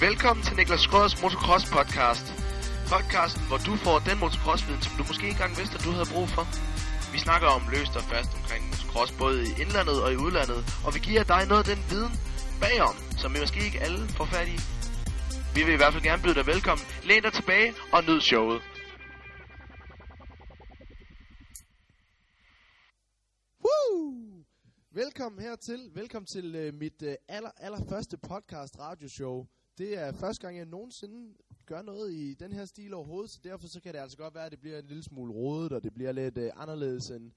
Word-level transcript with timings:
Velkommen 0.00 0.42
til 0.46 0.56
Niklas 0.56 0.80
Skrøders 0.86 1.22
Motocross 1.22 1.64
Podcast. 1.76 2.26
Podcasten, 2.92 3.42
hvor 3.50 3.60
du 3.68 3.72
får 3.84 3.96
den 4.08 4.16
motocrossviden, 4.22 4.82
som 4.86 4.92
du 4.98 5.02
måske 5.10 5.24
ikke 5.26 5.36
engang 5.38 5.54
vidste, 5.60 5.74
at 5.78 5.84
du 5.86 5.92
havde 5.96 6.10
brug 6.14 6.28
for. 6.36 6.44
Vi 7.14 7.18
snakker 7.26 7.48
om 7.56 7.62
løst 7.74 7.94
og 8.00 8.04
fast 8.12 8.30
omkring 8.38 8.62
motocross, 8.70 9.10
både 9.22 9.36
i 9.48 9.50
indlandet 9.62 9.98
og 10.04 10.08
i 10.14 10.18
udlandet, 10.24 10.60
og 10.86 10.90
vi 10.94 11.00
giver 11.08 11.24
dig 11.32 11.42
noget 11.50 11.62
af 11.64 11.68
den 11.72 11.80
viden 11.90 12.14
bagom, 12.64 12.96
som 13.20 13.28
vi 13.34 13.38
måske 13.44 13.60
ikke 13.68 13.80
alle 13.86 14.00
får 14.18 14.26
fat 14.34 14.48
i. 14.56 14.58
Vi 15.56 15.60
vil 15.66 15.74
i 15.76 15.80
hvert 15.80 15.92
fald 15.94 16.06
gerne 16.08 16.22
byde 16.24 16.36
dig 16.38 16.46
velkommen. 16.52 16.84
Læn 17.08 17.20
dig 17.26 17.32
tilbage 17.38 17.68
og 17.94 18.00
nyd 18.08 18.20
showet. 18.30 18.60
Woo! 23.64 24.00
Velkommen 25.02 25.38
hertil. 25.46 25.80
Velkommen 26.00 26.28
til 26.36 26.46
øh, 26.62 26.68
mit 26.82 26.98
øh, 27.10 27.14
aller, 27.36 27.52
allerførste 27.66 28.16
podcast 28.30 28.74
radioshow. 28.86 29.36
Det 29.78 29.98
er 29.98 30.12
første 30.12 30.46
gang, 30.46 30.56
jeg 30.56 30.66
nogensinde 30.66 31.34
gør 31.66 31.82
noget 31.82 32.12
i 32.12 32.34
den 32.34 32.52
her 32.52 32.64
stil 32.64 32.94
overhovedet, 32.94 33.30
så 33.30 33.40
derfor 33.44 33.68
så 33.68 33.80
kan 33.80 33.94
det 33.94 33.98
altså 33.98 34.16
godt 34.16 34.34
være, 34.34 34.46
at 34.46 34.52
det 34.52 34.60
bliver 34.60 34.78
en 34.78 34.86
lille 34.86 35.02
smule 35.02 35.32
rodet, 35.32 35.72
og 35.72 35.84
det 35.84 35.94
bliver 35.94 36.12
lidt 36.12 36.38
øh, 36.38 36.50
anderledes 36.56 37.10
end, 37.10 37.30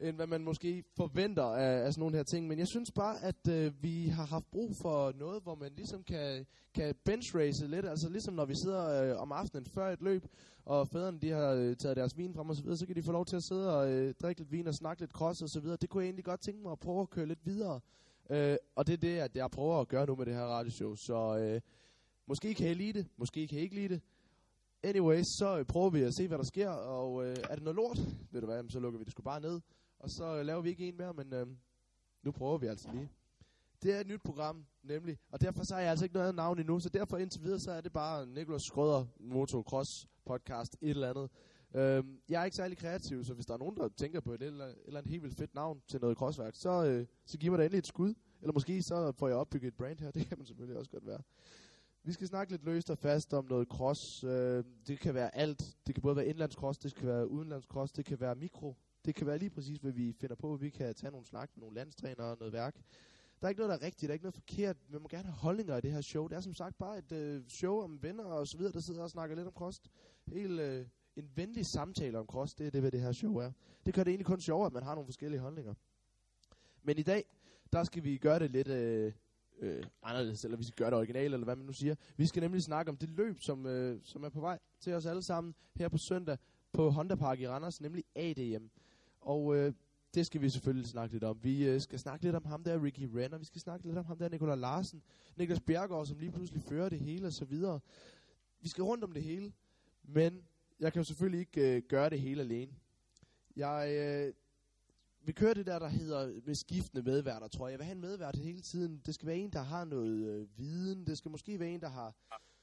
end 0.00 0.16
hvad 0.16 0.26
man 0.26 0.44
måske 0.44 0.84
forventer 0.96 1.42
af, 1.42 1.86
af 1.86 1.92
sådan 1.92 2.00
nogle 2.00 2.16
her 2.16 2.22
ting. 2.22 2.48
Men 2.48 2.58
jeg 2.58 2.68
synes 2.68 2.90
bare, 2.90 3.22
at 3.22 3.48
øh, 3.48 3.82
vi 3.82 4.08
har 4.08 4.24
haft 4.24 4.50
brug 4.50 4.76
for 4.76 5.12
noget, 5.12 5.42
hvor 5.42 5.54
man 5.54 5.72
ligesom 5.76 6.02
kan, 6.02 6.46
kan 6.74 6.94
benchrace 7.04 7.66
lidt. 7.66 7.86
Altså 7.86 8.08
ligesom 8.08 8.34
når 8.34 8.44
vi 8.44 8.54
sidder 8.54 9.02
øh, 9.02 9.20
om 9.20 9.32
aftenen 9.32 9.66
før 9.66 9.92
et 9.92 10.02
løb, 10.02 10.26
og 10.64 10.88
fædrene 10.88 11.18
de 11.18 11.30
har 11.30 11.52
øh, 11.52 11.76
taget 11.76 11.96
deres 11.96 12.18
vin 12.18 12.34
frem 12.34 12.50
og 12.50 12.56
så 12.56 12.62
videre, 12.62 12.76
så 12.76 12.86
kan 12.86 12.96
de 12.96 13.02
få 13.02 13.12
lov 13.12 13.24
til 13.26 13.36
at 13.36 13.42
sidde 13.42 13.76
og 13.76 13.92
øh, 13.92 14.14
drikke 14.22 14.40
lidt 14.40 14.52
vin 14.52 14.66
og 14.66 14.74
snakke 14.74 15.02
lidt 15.02 15.12
cross 15.12 15.42
og 15.42 15.48
så 15.48 15.60
videre. 15.60 15.76
Det 15.76 15.90
kunne 15.90 16.02
jeg 16.02 16.06
egentlig 16.06 16.24
godt 16.24 16.40
tænke 16.40 16.62
mig 16.62 16.72
at 16.72 16.80
prøve 16.80 17.00
at 17.00 17.10
køre 17.10 17.26
lidt 17.26 17.46
videre. 17.46 17.80
Øh, 18.30 18.56
og 18.74 18.86
det 18.86 18.92
er 18.92 18.96
det, 18.96 19.18
at 19.18 19.36
jeg 19.36 19.50
prøver 19.50 19.80
at 19.80 19.88
gøre 19.88 20.06
nu 20.06 20.16
med 20.16 20.26
det 20.26 20.34
her 20.34 20.42
radioshow. 20.42 20.94
Så 20.94 21.38
øh, 21.38 21.60
måske 22.26 22.54
kan 22.54 22.70
I 22.70 22.74
lide 22.74 22.92
det, 22.92 23.06
måske 23.16 23.48
kan 23.48 23.58
I 23.58 23.62
ikke 23.62 23.74
lide 23.74 23.88
det. 23.88 24.00
Anyway, 24.82 25.22
så 25.22 25.58
øh, 25.58 25.64
prøver 25.64 25.90
vi 25.90 26.02
at 26.02 26.14
se, 26.14 26.28
hvad 26.28 26.38
der 26.38 26.44
sker, 26.44 26.68
og 26.70 27.24
øh, 27.26 27.36
er 27.50 27.54
det 27.54 27.64
noget 27.64 27.76
lort, 27.76 27.98
ved 28.30 28.40
du 28.40 28.46
hvad, 28.46 28.56
jamen, 28.56 28.70
så 28.70 28.80
lukker 28.80 28.98
vi 28.98 29.04
det 29.04 29.12
sgu 29.12 29.22
bare 29.22 29.40
ned. 29.40 29.60
Og 29.98 30.10
så 30.10 30.36
øh, 30.36 30.46
laver 30.46 30.60
vi 30.60 30.68
ikke 30.68 30.88
en 30.88 30.96
mere, 30.96 31.14
men 31.14 31.32
øh, 31.32 31.46
nu 32.22 32.32
prøver 32.32 32.58
vi 32.58 32.66
altså 32.66 32.88
lige. 32.92 33.10
Det 33.82 33.94
er 33.94 34.00
et 34.00 34.06
nyt 34.06 34.22
program, 34.22 34.66
nemlig, 34.82 35.18
og 35.30 35.40
derfor 35.40 35.64
så 35.64 35.74
har 35.74 35.80
jeg 35.80 35.90
altså 35.90 36.04
ikke 36.04 36.14
noget 36.14 36.26
andet 36.26 36.36
navn 36.36 36.58
endnu, 36.58 36.80
så 36.80 36.88
derfor 36.88 37.18
indtil 37.18 37.42
videre, 37.42 37.60
så 37.60 37.70
er 37.72 37.80
det 37.80 37.92
bare 37.92 38.26
Nikolas 38.26 38.62
Skrøder 38.62 39.04
Motocross 39.20 40.08
podcast, 40.24 40.76
et 40.80 40.90
eller 40.90 41.10
andet. 41.10 41.30
Øhm, 41.74 42.20
jeg 42.28 42.40
er 42.40 42.44
ikke 42.44 42.56
særlig 42.56 42.78
kreativ, 42.78 43.24
så 43.24 43.34
hvis 43.34 43.46
der 43.46 43.54
er 43.54 43.58
nogen, 43.58 43.76
der 43.76 43.88
tænker 43.88 44.20
på 44.20 44.32
et 44.32 44.42
eller, 44.42 44.72
eller 44.86 45.00
andet 45.00 45.10
helt 45.10 45.22
vildt 45.22 45.36
fedt 45.36 45.54
navn 45.54 45.82
til 45.88 46.00
noget 46.00 46.18
crossværk, 46.18 46.54
så, 46.54 46.84
øh, 46.84 47.06
så 47.24 47.38
giv 47.38 47.50
mig 47.50 47.58
da 47.58 47.64
endelig 47.64 47.78
et 47.78 47.86
skud. 47.86 48.14
Eller 48.40 48.52
måske 48.52 48.82
så 48.82 49.12
får 49.12 49.28
jeg 49.28 49.36
opbygget 49.36 49.68
et 49.68 49.74
brand 49.74 50.00
her, 50.00 50.10
det 50.16 50.26
kan 50.26 50.38
man 50.38 50.46
selvfølgelig 50.46 50.78
også 50.78 50.90
godt 50.90 51.06
være. 51.06 51.20
Vi 52.04 52.12
skal 52.12 52.26
snakke 52.26 52.52
lidt 52.52 52.64
løst 52.64 52.90
og 52.90 52.98
fast 52.98 53.34
om 53.34 53.44
noget 53.44 53.68
cross. 53.68 54.24
Øh, 54.24 54.64
det 54.86 55.00
kan 55.00 55.14
være 55.14 55.36
alt. 55.36 55.76
Det 55.86 55.94
kan 55.94 56.02
både 56.02 56.16
være 56.16 56.26
indlandskross, 56.26 56.78
det 56.78 56.94
kan 56.94 57.08
være 57.08 57.28
udenlandskross, 57.28 57.92
det 57.92 58.04
kan 58.04 58.20
være 58.20 58.34
mikro. 58.34 58.76
Det 59.04 59.14
kan 59.14 59.26
være 59.26 59.38
lige 59.38 59.50
præcis, 59.50 59.78
hvad 59.78 59.92
vi 59.92 60.12
finder 60.12 60.36
på. 60.36 60.56
Vi 60.56 60.70
kan 60.70 60.94
tage 60.94 61.10
nogle 61.10 61.26
snak 61.26 61.50
med 61.54 61.60
nogle 61.60 61.74
landstrænere 61.74 62.26
og 62.26 62.36
noget 62.38 62.52
værk. 62.52 62.76
Der 63.40 63.46
er 63.46 63.48
ikke 63.48 63.60
noget, 63.60 63.70
der 63.70 63.76
er 63.78 63.86
rigtigt, 63.86 64.00
der 64.00 64.08
er 64.08 64.12
ikke 64.12 64.24
noget 64.24 64.34
forkert. 64.34 64.76
Vi 64.88 64.98
må 64.98 65.08
gerne 65.08 65.24
have 65.24 65.36
holdninger 65.36 65.76
i 65.76 65.80
det 65.80 65.92
her 65.92 66.00
show. 66.00 66.28
Det 66.28 66.36
er 66.36 66.40
som 66.40 66.54
sagt 66.54 66.78
bare 66.78 66.98
et 66.98 67.12
øh, 67.12 67.42
show 67.48 67.80
om 67.80 68.02
venner 68.02 68.24
og 68.24 68.46
så 68.46 68.56
videre, 68.56 68.72
der 68.72 68.80
sidder 68.80 69.02
og 69.02 69.10
snakker 69.10 69.36
lidt 69.36 69.46
om 69.46 69.52
cross. 69.52 69.80
Helt 70.26 70.60
øh, 70.60 70.86
en 71.16 71.30
venlig 71.34 71.66
samtale 71.66 72.18
om 72.18 72.26
cross, 72.26 72.54
det 72.54 72.66
er 72.66 72.70
det, 72.70 72.80
hvad 72.80 72.90
det 72.90 73.00
her 73.00 73.12
show 73.12 73.36
er. 73.36 73.52
Det 73.86 73.94
gør 73.94 74.04
det 74.04 74.10
egentlig 74.10 74.26
kun 74.26 74.40
sjovere, 74.40 74.66
at 74.66 74.72
man 74.72 74.82
har 74.82 74.94
nogle 74.94 75.06
forskellige 75.06 75.40
holdninger. 75.40 75.74
Men 76.82 76.98
i 76.98 77.02
dag, 77.02 77.24
der 77.72 77.84
skal 77.84 78.04
vi 78.04 78.16
gøre 78.16 78.38
det 78.38 78.50
lidt 78.50 78.68
øh, 78.68 79.12
øh, 79.58 79.84
anderledes, 80.02 80.44
eller 80.44 80.56
vi 80.56 80.64
skal 80.64 80.76
gøre 80.76 80.90
det 80.90 80.98
originalt, 80.98 81.34
eller 81.34 81.44
hvad 81.44 81.56
man 81.56 81.66
nu 81.66 81.72
siger. 81.72 81.94
Vi 82.16 82.26
skal 82.26 82.40
nemlig 82.40 82.62
snakke 82.62 82.90
om 82.90 82.96
det 82.96 83.10
løb, 83.10 83.40
som, 83.40 83.66
øh, 83.66 84.00
som 84.04 84.24
er 84.24 84.28
på 84.28 84.40
vej 84.40 84.58
til 84.80 84.94
os 84.94 85.06
alle 85.06 85.22
sammen 85.22 85.54
her 85.74 85.88
på 85.88 85.98
søndag 85.98 86.38
på 86.72 86.90
Honda 86.90 87.14
Park 87.14 87.40
i 87.40 87.48
Randers, 87.48 87.80
nemlig 87.80 88.04
ADM. 88.14 88.64
Og 89.20 89.56
øh, 89.56 89.72
det 90.14 90.26
skal 90.26 90.40
vi 90.40 90.48
selvfølgelig 90.48 90.88
snakke 90.88 91.14
lidt 91.14 91.24
om. 91.24 91.38
Vi 91.42 91.68
øh, 91.68 91.80
skal 91.80 91.98
snakke 91.98 92.24
lidt 92.24 92.36
om 92.36 92.44
ham 92.44 92.64
der, 92.64 92.82
Ricky 92.82 93.08
Renner. 93.14 93.38
Vi 93.38 93.44
skal 93.44 93.60
snakke 93.60 93.86
lidt 93.86 93.98
om 93.98 94.04
ham 94.04 94.18
der, 94.18 94.28
Nikolaj 94.28 94.54
Larsen. 94.54 95.02
Niklas 95.36 95.60
Bjergaard, 95.60 96.06
som 96.06 96.18
lige 96.18 96.32
pludselig 96.32 96.62
fører 96.62 96.88
det 96.88 97.00
hele 97.00 97.26
og 97.26 97.32
så 97.32 97.44
videre. 97.44 97.80
Vi 98.60 98.68
skal 98.68 98.84
rundt 98.84 99.04
om 99.04 99.12
det 99.12 99.22
hele. 99.22 99.52
Men 100.02 100.42
jeg 100.82 100.92
kan 100.92 101.00
jo 101.00 101.04
selvfølgelig 101.04 101.40
ikke 101.40 101.76
øh, 101.76 101.82
gøre 101.88 102.10
det 102.10 102.20
hele 102.20 102.42
alene. 102.42 102.72
Jeg 103.56 103.92
øh, 103.92 104.34
vil 105.24 105.34
køre 105.34 105.54
det 105.54 105.66
der, 105.66 105.78
der 105.78 105.88
hedder 105.88 106.40
med 106.46 106.54
skiftende 106.54 107.02
medværter, 107.02 107.48
tror 107.48 107.66
jeg. 107.66 107.72
Jeg 107.72 107.78
vil 107.78 107.84
have 107.84 107.94
en 107.94 108.00
medvært 108.00 108.36
hele 108.36 108.60
tiden. 108.60 109.02
Det 109.06 109.14
skal 109.14 109.26
være 109.26 109.36
en, 109.36 109.50
der 109.50 109.62
har 109.62 109.84
noget 109.84 110.26
øh, 110.26 110.58
viden. 110.58 111.06
Det 111.06 111.18
skal 111.18 111.30
måske 111.30 111.60
være 111.60 111.68
en, 111.68 111.80
der 111.80 111.88
har 111.88 112.14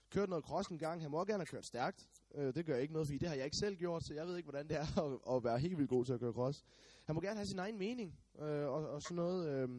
kørt 0.10 0.30
noget 0.30 0.46
cross 0.46 0.70
en 0.70 0.78
gang. 0.78 1.02
Han 1.02 1.12
må 1.12 1.26
gerne 1.26 1.40
have 1.40 1.46
kørt 1.46 1.66
stærkt. 1.66 2.08
Øh, 2.36 2.56
det 2.56 2.66
gør 2.66 2.74
jeg 2.74 2.82
ikke 2.82 2.94
noget, 2.94 3.08
fordi 3.08 3.18
det 3.18 3.28
har 3.28 3.36
jeg 3.36 3.46
ikke 3.46 3.58
selv 3.58 3.76
gjort, 3.76 4.04
så 4.04 4.14
jeg 4.14 4.28
ved 4.28 4.38
ikke, 4.38 4.50
hvordan 4.50 4.68
det 4.68 4.78
er 4.78 4.98
at, 5.06 5.36
at 5.36 5.44
være 5.44 5.60
helt 5.60 5.78
vildt 5.78 5.90
god 5.90 6.06
til 6.06 6.14
at 6.14 6.20
køre 6.20 6.34
cross. 6.34 6.64
Han 7.06 7.16
må 7.16 7.22
gerne 7.22 7.36
have 7.36 7.48
sin 7.48 7.60
egen 7.60 7.78
mening, 7.78 8.20
øh, 8.40 8.68
og, 8.68 8.90
og 8.90 9.02
sådan 9.02 9.16
noget, 9.16 9.50
øh, 9.50 9.70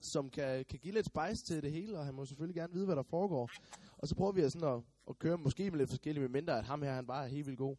som 0.00 0.30
kan, 0.30 0.64
kan 0.64 0.78
give 0.78 0.94
lidt 0.94 1.06
spice 1.06 1.44
til 1.44 1.62
det 1.62 1.72
hele, 1.72 1.98
og 1.98 2.04
han 2.04 2.14
må 2.14 2.24
selvfølgelig 2.24 2.56
gerne 2.56 2.72
vide, 2.72 2.84
hvad 2.84 2.96
der 2.96 3.02
foregår. 3.02 3.50
Og 3.98 4.08
så 4.08 4.14
prøver 4.14 4.32
vi 4.32 4.40
at, 4.40 4.52
sådan 4.52 4.68
at, 4.68 4.82
at 5.08 5.18
køre 5.18 5.38
måske 5.38 5.70
med 5.70 5.78
lidt 5.78 5.90
forskellige, 5.90 6.20
med 6.20 6.28
mindre 6.28 6.58
at 6.58 6.64
ham 6.64 6.82
her, 6.82 6.92
han 6.92 7.06
bare 7.06 7.24
er 7.24 7.28
helt 7.28 7.46
vildt 7.46 7.58
god. 7.58 7.76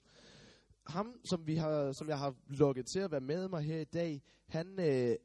Ham, 0.87 1.19
som, 1.23 1.47
vi 1.47 1.55
har, 1.55 1.91
som 1.91 2.09
jeg 2.09 2.19
har 2.19 2.35
lukket 2.47 2.85
til 2.85 2.99
at 2.99 3.11
være 3.11 3.21
med 3.21 3.47
mig 3.47 3.63
her 3.63 3.79
i 3.79 3.83
dag, 3.83 4.21
han 4.47 4.79
øh, 4.79 5.15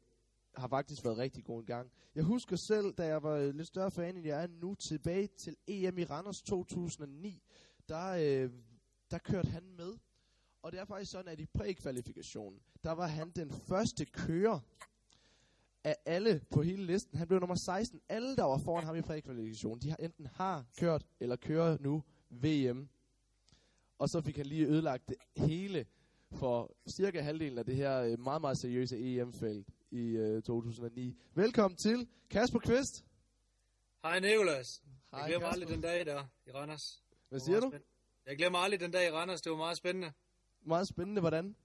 har 0.57 0.69
faktisk 0.69 1.05
været 1.05 1.19
rigtig 1.19 1.45
god 1.45 1.61
en 1.61 1.67
gang. 1.67 1.91
Jeg 2.15 2.25
husker 2.25 2.57
selv, 2.57 2.93
da 2.93 3.07
jeg 3.07 3.23
var 3.23 3.53
lidt 3.53 3.67
større 3.67 3.91
fan, 3.91 4.17
end 4.17 4.27
jeg 4.27 4.43
er 4.43 4.47
nu, 4.47 4.75
tilbage 4.75 5.27
til 5.27 5.57
EM 5.67 5.99
i 5.99 6.05
Randers 6.05 6.43
2009, 6.43 7.43
der, 7.89 8.09
øh, 8.09 8.51
der 9.11 9.19
kørte 9.19 9.49
han 9.49 9.63
med. 9.77 9.95
Og 10.63 10.73
det 10.73 10.81
er 10.81 10.85
faktisk 10.85 11.11
sådan, 11.11 11.33
at 11.33 11.41
i 11.41 11.47
prækvalifikationen, 11.47 12.61
der 12.85 12.93
var 12.93 13.07
han 13.07 13.31
den 13.31 13.51
første 13.51 14.05
kører 14.05 14.61
af 15.85 15.97
alle 16.07 16.41
på 16.51 16.63
hele 16.63 16.85
listen. 16.87 17.19
Han 17.19 17.29
blev 17.29 17.41
nummer 17.41 17.55
16. 17.57 18.01
Alle, 18.09 18.37
der 18.37 18.45
var 18.45 18.59
foran 18.59 18.85
ham 18.85 18.97
i 18.97 19.03
prækvalifikationen, 19.03 19.83
de 19.83 19.91
har 19.91 19.97
enten 19.97 20.27
har 20.27 20.65
kørt 20.79 21.07
eller 21.21 21.37
kører 21.37 21.77
nu 21.81 22.03
VM. 22.31 22.89
Og 23.99 24.09
så 24.09 24.21
fik 24.21 24.37
han 24.37 24.47
lige 24.47 24.67
ødelagt 24.67 25.09
det 25.09 25.17
hele 25.37 25.87
for 26.33 26.73
cirka 26.89 27.21
halvdelen 27.21 27.59
af 27.59 27.65
det 27.67 27.77
her 27.77 28.01
øh, 28.03 28.21
meget, 28.21 28.41
meget 28.41 28.59
seriøse 28.59 28.99
EM-felt 28.99 29.69
i 29.91 30.01
øh, 30.17 30.43
2009. 30.43 31.17
Velkommen 31.35 31.77
til 31.77 32.09
Kasper 32.31 32.59
Kvist. 32.59 33.05
Hej 34.03 34.21
Nicolas. 34.21 34.83
Hej, 35.11 35.21
Jeg 35.21 35.29
glemmer 35.29 35.49
Kasper. 35.49 35.53
aldrig 35.63 35.69
den 35.75 35.81
dag 35.81 36.07
der 36.07 36.25
i 36.47 36.51
Randers. 36.51 37.03
Hvad 37.29 37.41
siger 37.41 37.61
du? 37.61 37.67
spændende. 37.71 37.87
Jeg 38.27 38.37
glemmer 38.37 38.59
aldrig 38.59 38.81
den 38.81 38.91
dag 38.91 39.09
i 39.09 39.11
Randers. 39.11 39.43
Det 39.43 39.51
var 39.53 39.59
meget 39.59 39.77
spændende. 39.77 40.13
Meget 40.67 40.89
spændende, 40.89 41.21
hvordan? 41.21 41.57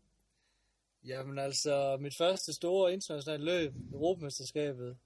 Jamen 1.06 1.40
altså, 1.40 1.98
mit 2.00 2.14
første 2.18 2.54
store 2.54 2.94
internationale 2.94 3.46
løb, 3.46 3.74
Europamesterskabet, 3.94 4.98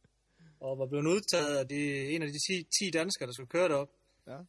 og 0.59 0.79
var 0.79 0.85
blevet 0.85 1.05
udtaget 1.05 1.57
af 1.57 1.67
de, 1.67 2.09
en 2.09 2.21
af 2.21 2.27
de 2.27 2.39
10, 2.53 2.67
10 2.79 2.91
danskere, 2.91 3.27
der 3.27 3.33
skulle 3.33 3.49
køre 3.49 3.69
derop. 3.69 3.89
Ja. 4.27 4.39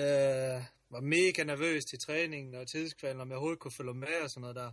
Øh, 0.00 0.64
var 0.90 1.00
mega 1.00 1.44
nervøs 1.44 1.84
til 1.84 1.98
træningen 1.98 2.54
og 2.54 2.68
tidskvalen, 2.68 3.20
om 3.20 3.28
jeg 3.28 3.36
overhovedet 3.36 3.60
kunne 3.60 3.72
følge 3.78 3.94
med 3.94 4.16
og 4.22 4.30
sådan 4.30 4.40
noget 4.40 4.56
der. 4.56 4.72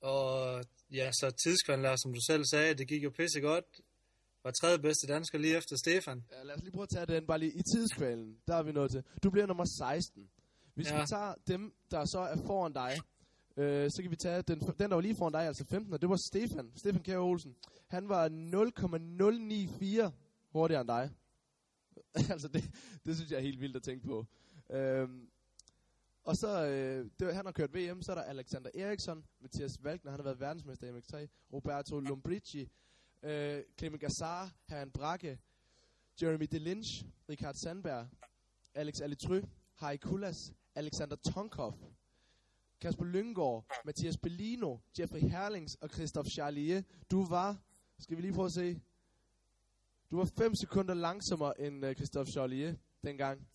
Og 0.00 0.64
ja, 0.90 1.10
så 1.12 1.30
tidskvalen 1.44 1.98
som 1.98 2.12
du 2.14 2.20
selv 2.26 2.44
sagde, 2.44 2.74
det 2.74 2.88
gik 2.88 3.04
jo 3.04 3.10
pisse 3.10 3.40
godt. 3.40 3.64
Var 4.44 4.50
tredje 4.50 4.78
bedste 4.78 5.06
dansker 5.06 5.38
lige 5.38 5.56
efter 5.56 5.76
Stefan. 5.76 6.24
Ja, 6.32 6.42
lad 6.42 6.54
os 6.54 6.62
lige 6.62 6.72
prøve 6.72 6.82
at 6.82 6.88
tage 6.88 7.06
den 7.06 7.26
bare 7.26 7.38
lige 7.38 7.52
i 7.52 7.62
tidskvalen. 7.62 8.38
Der 8.46 8.54
er 8.54 8.62
vi 8.62 8.72
nået 8.72 8.90
til. 8.90 9.02
Du 9.22 9.30
bliver 9.30 9.46
nummer 9.46 9.64
16. 9.64 10.30
Hvis. 10.74 10.90
Ja. 10.90 11.00
vi 11.00 11.06
tager 11.06 11.34
dem, 11.46 11.74
der 11.90 12.04
så 12.04 12.18
er 12.18 12.36
foran 12.46 12.72
dig, 12.72 12.92
øh, 13.56 13.90
så 13.90 14.02
kan 14.02 14.10
vi 14.10 14.16
tage 14.16 14.42
den, 14.42 14.60
den, 14.60 14.78
der 14.90 14.94
var 14.94 15.00
lige 15.00 15.16
foran 15.16 15.32
dig, 15.32 15.42
altså 15.46 15.64
15, 15.64 15.92
og 15.92 16.00
det 16.00 16.08
var 16.08 16.16
Stefan. 16.16 16.72
Stefan 16.76 17.02
Kjær 17.02 17.18
Olsen. 17.18 17.56
Han 17.88 18.08
var 18.08 18.28
0,094 18.28 20.12
hurtigere 20.52 20.80
end 20.80 20.88
dig. 20.88 21.10
altså, 22.32 22.48
det, 22.48 22.64
det 23.06 23.16
synes 23.16 23.30
jeg 23.30 23.36
er 23.36 23.42
helt 23.42 23.60
vildt 23.60 23.76
at 23.76 23.82
tænke 23.82 24.06
på. 24.06 24.26
Øhm, 24.70 25.28
og 26.24 26.36
så, 26.36 26.66
øh, 26.66 27.10
det, 27.18 27.26
var- 27.26 27.32
han 27.32 27.44
har 27.44 27.52
kørt 27.52 27.74
VM, 27.74 28.02
så 28.02 28.12
er 28.12 28.16
der 28.16 28.22
Alexander 28.22 28.70
Eriksson, 28.74 29.24
Mathias 29.40 29.84
Valkner, 29.84 30.10
han 30.10 30.20
har 30.20 30.24
været 30.24 30.40
verdensmester 30.40 30.86
i 30.86 30.90
MX3, 30.98 31.26
Roberto 31.52 32.00
Lombrici, 32.00 32.68
øh, 33.22 33.62
Clement 33.78 34.00
Gassar, 34.00 34.52
Herren 34.68 34.90
Brakke, 34.90 35.38
Jeremy 36.22 36.46
DeLinch, 36.52 37.04
Richard 37.28 37.54
Sandberg, 37.54 38.08
Alex 38.74 39.00
Alitry, 39.00 39.40
Harry 39.74 39.96
Kulas, 39.96 40.52
Alexander 40.74 41.16
Tonkov, 41.16 41.78
Kasper 42.84 43.04
Lyngård, 43.04 43.64
Mathias 43.84 44.16
Bellino, 44.16 44.78
Jeffrey 44.98 45.20
Herlings 45.20 45.74
og 45.74 45.90
Christoph 45.90 46.28
Charlier. 46.28 46.82
Du 47.10 47.26
var, 47.26 47.56
skal 47.98 48.16
vi 48.16 48.22
lige 48.22 48.32
prøve 48.32 48.46
at 48.46 48.52
se, 48.52 48.80
du 50.10 50.16
var 50.16 50.30
5 50.38 50.54
sekunder 50.54 50.94
langsommere 50.94 51.60
end 51.60 51.86
uh, 51.86 51.92
Christoph 51.92 52.30
Charlier 52.30 52.74
dengang. 53.04 53.48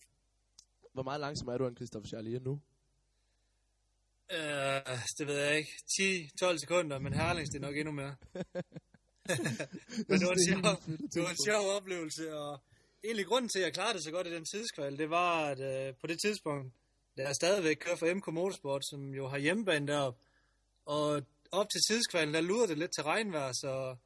Hvor 0.92 1.02
meget 1.02 1.20
langsommere 1.20 1.54
er 1.54 1.58
du 1.58 1.66
end 1.66 1.76
Christoph 1.76 2.06
Charlier 2.06 2.40
nu? 2.40 2.60
Øh, 4.32 4.98
det 5.18 5.26
ved 5.26 5.38
jeg 5.38 5.58
ikke. 5.58 5.72
10-12 6.44 6.58
sekunder, 6.58 6.98
men 6.98 7.12
Herlings 7.12 7.50
det 7.50 7.56
er 7.56 7.66
nok 7.66 7.76
endnu 7.76 7.92
mere. 7.92 8.16
men 10.08 10.16
det 10.20 10.26
var, 10.30 10.36
en 10.38 10.46
sjov, 10.48 10.62
det 11.14 11.22
var 11.22 11.30
en 11.30 11.44
sjov 11.46 11.76
oplevelse, 11.76 12.34
og 12.34 12.60
egentlig 13.04 13.26
grunden 13.26 13.48
til, 13.48 13.58
at 13.58 13.64
jeg 13.64 13.74
klarede 13.74 13.94
det 13.94 14.04
så 14.04 14.10
godt 14.10 14.26
i 14.26 14.34
den 14.34 14.44
tidskval, 14.44 14.98
det 14.98 15.10
var, 15.10 15.46
at 15.46 15.60
øh, 15.60 15.94
på 16.00 16.06
det 16.06 16.18
tidspunkt, 16.24 16.74
jeg 17.22 17.34
stadigvæk 17.34 17.76
kører 17.76 17.96
for 17.96 18.14
MK 18.14 18.26
Motorsport, 18.32 18.82
som 18.90 19.14
jo 19.14 19.28
har 19.28 19.38
hjemmebane 19.38 19.86
deroppe, 19.86 20.20
og 20.86 21.22
op 21.52 21.66
til 21.70 21.80
tidskvalen, 21.88 22.34
der 22.34 22.40
lurer 22.40 22.66
det 22.66 22.78
lidt 22.78 22.92
til 22.94 23.04
regnvejr, 23.04 23.52
så 23.52 23.96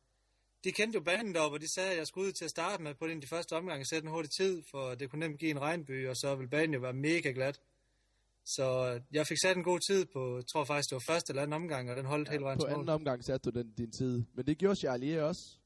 de 0.64 0.72
kendte 0.72 0.96
jo 0.96 1.02
banen 1.04 1.34
deroppe, 1.34 1.56
og 1.56 1.60
de 1.60 1.74
sagde, 1.74 1.90
at 1.90 1.98
jeg 1.98 2.06
skulle 2.06 2.26
ud 2.28 2.32
til 2.32 2.44
at 2.44 2.50
starte 2.50 2.82
med 2.82 2.94
på 2.94 3.06
den 3.06 3.22
de 3.22 3.26
første 3.26 3.52
omgang 3.52 3.80
og 3.80 3.86
sætte 3.86 4.06
en 4.06 4.12
hurtig 4.12 4.30
tid, 4.30 4.62
for 4.70 4.94
det 4.94 5.10
kunne 5.10 5.26
nemt 5.26 5.40
give 5.40 5.50
en 5.50 5.60
regnby, 5.60 6.08
og 6.08 6.16
så 6.16 6.34
ville 6.34 6.50
banen 6.50 6.74
jo 6.74 6.80
være 6.80 6.92
mega 6.92 7.30
glat. 7.30 7.60
Så 8.44 9.00
jeg 9.12 9.26
fik 9.26 9.38
sat 9.42 9.56
en 9.56 9.64
god 9.64 9.80
tid 9.80 10.06
på, 10.06 10.36
jeg 10.36 10.46
tror 10.46 10.64
faktisk, 10.64 10.90
det 10.90 10.94
var 10.94 11.14
første 11.14 11.30
eller 11.30 11.42
anden 11.42 11.62
omgang, 11.62 11.90
og 11.90 11.96
den 11.96 12.06
holdt 12.06 12.28
ja, 12.28 12.32
hele 12.32 12.44
vejen 12.44 12.58
På 12.58 12.66
anden 12.66 12.88
omgang 12.88 13.24
satte 13.24 13.50
du 13.50 13.58
den, 13.58 13.72
din 13.72 13.90
tid. 13.90 14.24
Men 14.34 14.46
det 14.46 14.58
gjorde 14.58 14.76
Charlie 14.76 15.24
også. 15.24 15.58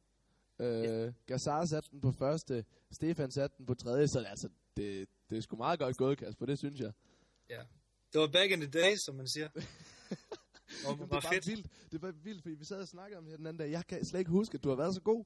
Øh, 0.60 0.84
ja. 0.84 1.10
Gazzar 1.26 1.64
satte 1.64 1.90
den 1.90 2.00
på 2.00 2.12
første, 2.12 2.64
Stefan 2.92 3.30
satte 3.30 3.56
den 3.58 3.66
på 3.66 3.74
tredje, 3.74 4.08
så 4.08 4.18
altså, 4.18 4.48
det, 4.76 5.08
det 5.30 5.38
er 5.38 5.42
sgu 5.42 5.56
meget 5.56 5.78
godt 5.78 5.96
gået, 5.96 6.18
Kasper, 6.18 6.46
det 6.46 6.58
synes 6.58 6.80
jeg. 6.80 6.92
Ja. 7.50 7.62
Det 8.12 8.20
var 8.20 8.26
back 8.26 8.50
in 8.50 8.60
the 8.60 8.70
days, 8.70 9.00
som 9.04 9.14
man 9.14 9.28
siger. 9.28 9.48
og 9.54 9.60
Jamen, 10.84 10.98
det 10.98 11.00
det 11.00 11.10
var 11.10 11.20
fedt. 11.32 11.46
vildt. 11.46 11.66
Det 11.92 12.02
var 12.02 12.10
vildt, 12.12 12.42
fordi 12.42 12.54
vi 12.54 12.64
sad 12.64 12.80
og 12.80 12.88
snakkede 12.88 13.18
om 13.18 13.24
det 13.24 13.38
den 13.38 13.46
anden 13.46 13.58
dag. 13.60 13.70
Jeg 13.70 13.86
kan 13.86 14.04
slet 14.04 14.18
ikke 14.20 14.30
huske, 14.30 14.54
at 14.54 14.64
du 14.64 14.68
har 14.68 14.76
været 14.76 14.94
så 14.94 15.00
god. 15.00 15.24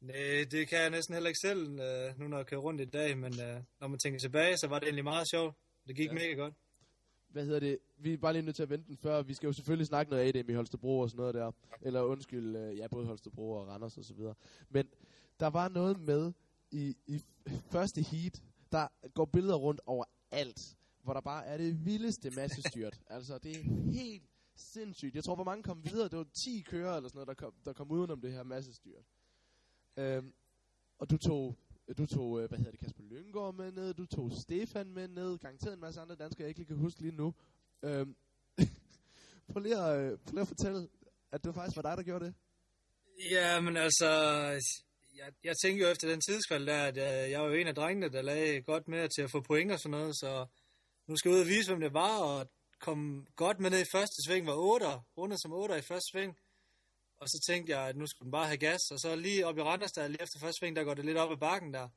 Nej, 0.00 0.44
det 0.50 0.68
kan 0.68 0.78
jeg 0.78 0.90
næsten 0.90 1.14
heller 1.14 1.28
ikke 1.28 1.40
selv, 1.40 1.80
øh, 1.80 2.18
nu 2.18 2.28
når 2.28 2.36
jeg 2.36 2.46
kører 2.46 2.60
rundt 2.60 2.80
i 2.80 2.84
dag, 2.84 3.18
men 3.18 3.40
øh, 3.40 3.62
når 3.80 3.88
man 3.88 3.98
tænker 3.98 4.20
tilbage, 4.20 4.56
så 4.56 4.66
var 4.66 4.78
det 4.78 4.86
egentlig 4.86 5.04
meget 5.04 5.28
sjovt. 5.30 5.56
Det 5.86 5.96
gik 5.96 6.06
Ja. 6.06 6.12
ja. 6.12 6.18
mega 6.18 6.32
godt. 6.32 6.54
Hvad 7.28 7.44
hedder 7.44 7.60
det? 7.60 7.78
Vi 7.98 8.12
er 8.12 8.16
bare 8.18 8.32
lige 8.32 8.42
nødt 8.42 8.56
til 8.56 8.62
at 8.62 8.70
vente 8.70 8.86
den 8.88 8.96
før. 8.96 9.22
Vi 9.22 9.34
skal 9.34 9.46
jo 9.46 9.52
selvfølgelig 9.52 9.86
snakke 9.86 10.10
noget 10.10 10.36
ADM 10.36 10.50
i 10.50 10.54
Holstebro 10.54 10.98
og 10.98 11.10
sådan 11.10 11.18
noget 11.18 11.34
der. 11.34 11.52
Eller 11.82 12.02
undskyld, 12.02 12.56
øh, 12.56 12.76
ja, 12.78 12.86
både 12.88 13.06
Holstebro 13.06 13.50
og 13.52 13.68
Randers 13.68 13.98
og 13.98 14.04
så 14.04 14.14
videre. 14.14 14.34
Men 14.68 14.88
der 15.40 15.46
var 15.46 15.68
noget 15.68 16.00
med 16.00 16.32
i, 16.70 16.96
i 17.06 17.22
første 17.70 18.02
heat, 18.02 18.42
der 18.72 18.88
går 19.14 19.24
billeder 19.24 19.56
rundt 19.56 19.80
over 19.86 20.04
alt, 20.30 20.76
hvor 21.02 21.12
der 21.12 21.20
bare 21.20 21.46
er 21.46 21.56
det 21.56 21.84
vildeste 21.84 22.30
massestyrt. 22.30 23.00
altså, 23.16 23.38
det 23.38 23.56
er 23.56 23.92
helt 23.92 24.22
sindssygt. 24.54 25.14
Jeg 25.14 25.24
tror, 25.24 25.34
hvor 25.34 25.44
mange 25.44 25.62
kom 25.62 25.84
videre. 25.84 26.08
Det 26.08 26.18
var 26.18 26.26
10 26.44 26.60
kører 26.60 26.96
eller 26.96 27.08
sådan 27.08 27.16
noget, 27.16 27.28
der 27.28 27.34
kom, 27.34 27.54
der 27.64 27.72
kom 27.72 27.90
udenom 27.90 28.20
det 28.20 28.32
her 28.32 28.42
massestyrt. 28.42 29.04
Øhm, 29.96 30.32
og 30.98 31.10
du 31.10 31.16
tog, 31.16 31.58
du 31.98 32.06
tog, 32.06 32.40
øh, 32.40 32.48
hvad 32.48 32.58
hedder 32.58 32.70
det, 32.70 32.80
Kasper 32.80 33.02
Lyngård 33.02 33.54
med 33.54 33.72
ned, 33.72 33.94
du 33.94 34.06
tog 34.06 34.32
Stefan 34.32 34.92
med 34.92 35.08
ned, 35.08 35.38
garanteret 35.38 35.74
en 35.74 35.80
masse 35.80 36.00
andre 36.00 36.14
danskere, 36.14 36.42
jeg 36.42 36.48
ikke 36.48 36.60
lige 36.60 36.68
kan 36.68 36.76
huske 36.76 37.00
lige 37.00 37.16
nu. 37.16 37.34
Øhm, 37.82 38.16
prøv, 39.52 39.62
lige 39.62 39.76
at, 39.76 40.00
øh, 40.00 40.18
prøv 40.18 40.32
lige 40.32 40.40
at 40.40 40.48
fortælle, 40.48 40.88
at 41.32 41.44
det 41.44 41.54
faktisk 41.54 41.76
var 41.76 41.82
dig, 41.82 41.96
der 41.96 42.02
gjorde 42.02 42.24
det. 42.24 42.34
Ja, 43.30 43.60
men 43.60 43.76
altså, 43.76 44.10
jeg, 45.20 45.32
jeg 45.44 45.56
tænkte 45.56 45.84
jo 45.84 45.90
efter 45.90 46.08
den 46.08 46.20
tidskvald 46.20 46.66
der, 46.66 46.84
at 46.84 46.96
jeg, 46.96 47.30
jeg 47.30 47.40
var 47.40 47.46
jo 47.46 47.54
en 47.54 47.66
af 47.66 47.74
drengene, 47.74 48.08
der 48.08 48.22
lagde 48.22 48.62
godt 48.62 48.88
med 48.88 49.08
til 49.08 49.22
at 49.22 49.30
få 49.30 49.40
point 49.40 49.72
og 49.72 49.80
sådan 49.80 49.90
noget, 49.90 50.16
så 50.16 50.46
nu 51.08 51.16
skal 51.16 51.28
jeg 51.28 51.36
ud 51.36 51.40
og 51.40 51.48
vise, 51.48 51.70
hvem 51.70 51.80
det 51.80 51.94
var, 51.94 52.18
og 52.18 52.50
kom 52.80 53.26
godt 53.36 53.60
med 53.60 53.70
ned 53.70 53.80
i 53.80 53.92
første 53.92 54.22
sving, 54.26 54.46
var 54.46 54.54
8, 54.56 54.86
rundet 55.16 55.40
som 55.42 55.52
8 55.52 55.78
i 55.78 55.82
første 55.82 56.10
sving. 56.12 56.38
Og 57.20 57.28
så 57.28 57.44
tænkte 57.48 57.72
jeg, 57.72 57.88
at 57.88 57.96
nu 57.96 58.06
skulle 58.06 58.26
den 58.26 58.32
bare 58.32 58.46
have 58.46 58.56
gas, 58.56 58.90
og 58.90 58.98
så 59.00 59.16
lige 59.16 59.46
op 59.46 59.58
i 59.58 59.62
Randerstad, 59.62 60.08
lige 60.08 60.22
efter 60.22 60.38
første 60.40 60.58
sving, 60.58 60.76
der 60.76 60.84
går 60.84 60.94
det 60.94 61.04
lidt 61.04 61.18
op 61.18 61.32
ad 61.32 61.36
bakken 61.36 61.74
der. 61.74 61.88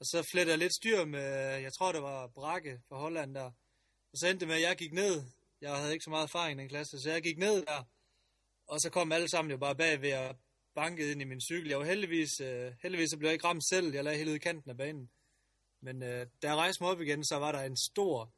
Og 0.00 0.06
så 0.06 0.28
flettede 0.30 0.52
jeg 0.52 0.58
lidt 0.58 0.74
styr 0.74 1.04
med, 1.04 1.22
jeg 1.66 1.72
tror 1.72 1.92
det 1.92 2.02
var 2.02 2.26
Brakke 2.26 2.80
fra 2.88 2.96
Holland 2.98 3.34
der. 3.34 3.50
Og 4.12 4.18
så 4.18 4.26
endte 4.26 4.40
det 4.40 4.48
med, 4.48 4.56
at 4.56 4.62
jeg 4.62 4.76
gik 4.76 4.92
ned. 4.92 5.24
Jeg 5.60 5.76
havde 5.76 5.92
ikke 5.92 6.04
så 6.04 6.10
meget 6.10 6.24
erfaring 6.24 6.58
i 6.58 6.62
den 6.62 6.68
klasse, 6.68 7.00
så 7.00 7.10
jeg 7.10 7.22
gik 7.22 7.38
ned 7.38 7.66
der. 7.66 7.84
Og 8.66 8.80
så 8.80 8.90
kom 8.90 9.12
alle 9.12 9.28
sammen 9.28 9.50
jo 9.50 9.56
bare 9.56 9.76
bag 9.76 10.00
ved 10.00 10.34
bankede 10.74 11.12
ind 11.12 11.20
i 11.20 11.24
min 11.24 11.40
cykel. 11.40 11.68
Jeg 11.68 11.78
var 11.78 11.84
heldigvis, 11.84 12.40
øh, 12.40 12.72
heldigvis 12.82 13.10
så 13.10 13.16
blev 13.16 13.28
jeg 13.28 13.32
ikke 13.32 13.46
ramt 13.46 13.68
selv. 13.68 13.94
Jeg 13.94 14.04
lagde 14.04 14.18
helt 14.18 14.30
ud 14.30 14.34
i 14.34 14.38
kanten 14.38 14.70
af 14.70 14.76
banen. 14.76 15.10
Men 15.80 16.02
øh, 16.02 16.26
da 16.42 16.46
jeg 16.48 16.56
rejste 16.56 16.82
mig 16.82 16.90
op 16.90 17.00
igen, 17.00 17.24
så 17.24 17.36
var 17.36 17.52
der 17.52 17.62
en 17.62 17.76
stor, 17.92 18.32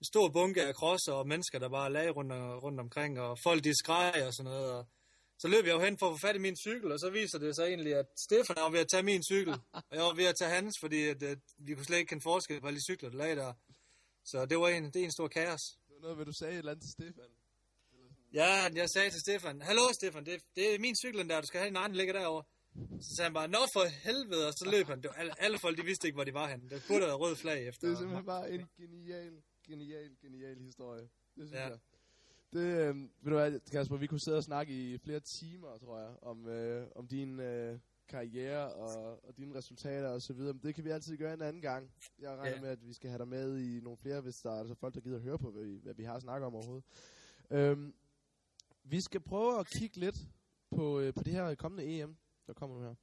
en 0.00 0.04
stor 0.04 0.28
bunke 0.28 0.62
af 0.62 0.74
krosser 0.74 1.12
og 1.12 1.28
mennesker, 1.28 1.58
der 1.58 1.68
bare 1.68 1.92
lagde 1.92 2.10
rundt, 2.10 2.32
rundt 2.64 2.80
omkring. 2.80 3.20
Og 3.20 3.38
folk 3.42 3.64
de 3.64 3.74
skreg 3.78 4.26
og 4.26 4.34
sådan 4.34 4.50
noget. 4.50 4.72
Og 4.72 4.86
så 5.38 5.48
løb 5.48 5.64
jeg 5.64 5.74
jo 5.74 5.80
hen 5.80 5.98
for 5.98 6.06
at 6.08 6.14
få 6.14 6.26
fat 6.26 6.36
i 6.36 6.38
min 6.38 6.56
cykel, 6.56 6.92
og 6.92 7.00
så 7.00 7.10
viser 7.10 7.38
det 7.38 7.56
sig 7.56 7.64
egentlig, 7.64 7.94
at 7.94 8.06
Stefan 8.26 8.56
var 8.56 8.70
ved 8.70 8.80
at 8.80 8.88
tage 8.88 9.02
min 9.02 9.22
cykel. 9.24 9.54
Og 9.72 9.92
jeg 9.96 10.02
var 10.02 10.14
ved 10.14 10.24
at 10.24 10.36
tage 10.36 10.50
hans, 10.50 10.74
fordi 10.80 11.08
at, 11.08 11.22
at 11.22 11.38
vi 11.58 11.74
kunne 11.74 11.84
slet 11.84 11.98
ikke 11.98 12.08
kende 12.08 12.22
forskel 12.22 12.60
på 12.60 12.66
alle 12.66 12.78
de 12.78 12.84
cykler, 12.84 13.10
der 13.10 13.16
lagde 13.16 13.36
der. 13.36 13.52
Så 14.24 14.46
det 14.46 14.58
var 14.58 14.68
en, 14.68 14.84
det 14.84 14.96
er 14.96 15.04
en 15.04 15.12
stor 15.12 15.28
kaos. 15.28 15.60
Det 15.86 15.94
var 15.94 16.00
noget, 16.00 16.16
hvad 16.16 16.26
du 16.26 16.32
sagde 16.32 16.52
et 16.52 16.58
eller 16.58 16.72
andet 16.72 16.84
til 16.84 16.92
Stefan. 16.92 17.30
Ja, 18.40 18.52
jeg 18.74 18.88
sagde 18.90 19.10
til 19.10 19.20
Stefan, 19.20 19.60
Hallo 19.62 19.80
Stefan, 19.92 20.24
det, 20.26 20.40
det 20.56 20.74
er 20.74 20.78
min 20.78 20.96
cykel 20.96 21.28
der, 21.28 21.40
du 21.40 21.46
skal 21.46 21.60
have 21.60 21.68
en 21.68 21.76
anden 21.76 21.96
ligger 21.96 22.12
derovre. 22.20 22.44
Så 23.00 23.14
sagde 23.16 23.26
han 23.28 23.34
bare, 23.34 23.48
Nå 23.48 23.58
for 23.72 23.84
helvede, 24.08 24.46
og 24.48 24.52
så 24.52 24.70
løb 24.70 24.86
han. 24.86 25.02
Det 25.02 25.08
var, 25.08 25.14
alle, 25.14 25.42
alle 25.42 25.58
folk, 25.58 25.78
de 25.78 25.84
vidste 25.84 26.08
ikke, 26.08 26.16
hvor 26.16 26.24
de 26.24 26.34
var 26.34 26.48
henne. 26.48 26.70
Der 26.70 26.78
burde 26.88 27.00
være 27.00 27.14
rød 27.14 27.36
flag 27.36 27.66
efter. 27.68 27.86
Det 27.86 27.94
er 27.94 27.98
simpelthen 27.98 28.26
bare 28.26 28.50
en 28.52 28.62
genial, 28.76 29.32
genial, 29.68 30.10
genial 30.22 30.58
historie. 30.60 31.00
Det 31.02 31.08
synes 31.36 31.52
Ja. 31.52 31.68
jeg. 31.68 31.78
Det, 32.52 32.60
øh, 32.88 32.96
ved 32.96 33.30
du 33.32 33.36
hvad, 33.38 33.60
Kasper, 33.72 33.96
vi 33.96 34.06
kunne 34.06 34.20
sidde 34.20 34.36
og 34.36 34.44
snakke 34.44 34.72
i 34.72 34.98
flere 34.98 35.20
timer, 35.20 35.78
tror 35.78 35.98
jeg, 36.00 36.14
om, 36.22 36.48
øh, 36.48 36.86
om 36.96 37.06
din 37.08 37.40
øh, 37.40 37.78
karriere 38.08 38.72
og, 38.72 39.24
og 39.24 39.36
dine 39.36 39.54
resultater 39.54 40.08
og 40.08 40.22
så 40.22 40.32
videre. 40.32 40.52
Men 40.52 40.62
det 40.62 40.74
kan 40.74 40.84
vi 40.84 40.90
altid 40.90 41.16
gøre 41.16 41.34
en 41.34 41.42
anden 41.42 41.62
gang. 41.62 41.90
Jeg 42.18 42.30
regner 42.30 42.54
Ja. 42.56 42.60
med, 42.60 42.68
at 42.68 42.86
vi 42.88 42.92
skal 42.92 43.10
have 43.10 43.18
dig 43.18 43.28
med 43.28 43.58
i 43.58 43.80
nogle 43.80 43.96
flere, 43.98 44.20
hvis 44.20 44.36
der 44.36 44.50
er 44.52 44.58
altså 44.58 44.74
folk, 44.74 44.94
der 44.94 45.00
gider 45.00 45.16
at 45.16 45.22
høre 45.22 45.38
på, 45.38 45.50
hvad 45.50 45.64
vi, 45.64 45.78
hvad 45.82 45.94
vi 45.94 46.04
har 46.04 46.18
snakket 46.20 46.46
om 46.46 46.54
overhovedet. 46.54 46.84
Øhm, 47.50 47.94
vi 48.88 49.00
skal 49.00 49.20
prøve 49.20 49.60
at 49.60 49.66
kigge 49.66 49.96
lidt 49.96 50.16
på, 50.70 51.00
øh, 51.00 51.14
på 51.14 51.22
det 51.22 51.32
her 51.32 51.54
kommende 51.54 52.00
EM, 52.00 52.16
der 52.46 52.52
kommer 52.52 52.76
nu 52.76 52.82
her. 52.82 52.94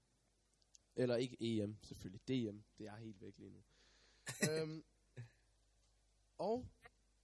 Eller 0.95 1.15
ikke 1.15 1.37
EM, 1.39 1.77
selvfølgelig. 1.81 2.27
DM. 2.27 2.57
Det 2.77 2.87
er 2.87 2.95
helt 2.95 3.21
væk 3.21 3.33
lige 3.37 3.51
nu. 3.51 3.63
øhm, 4.49 4.83
og 6.37 6.67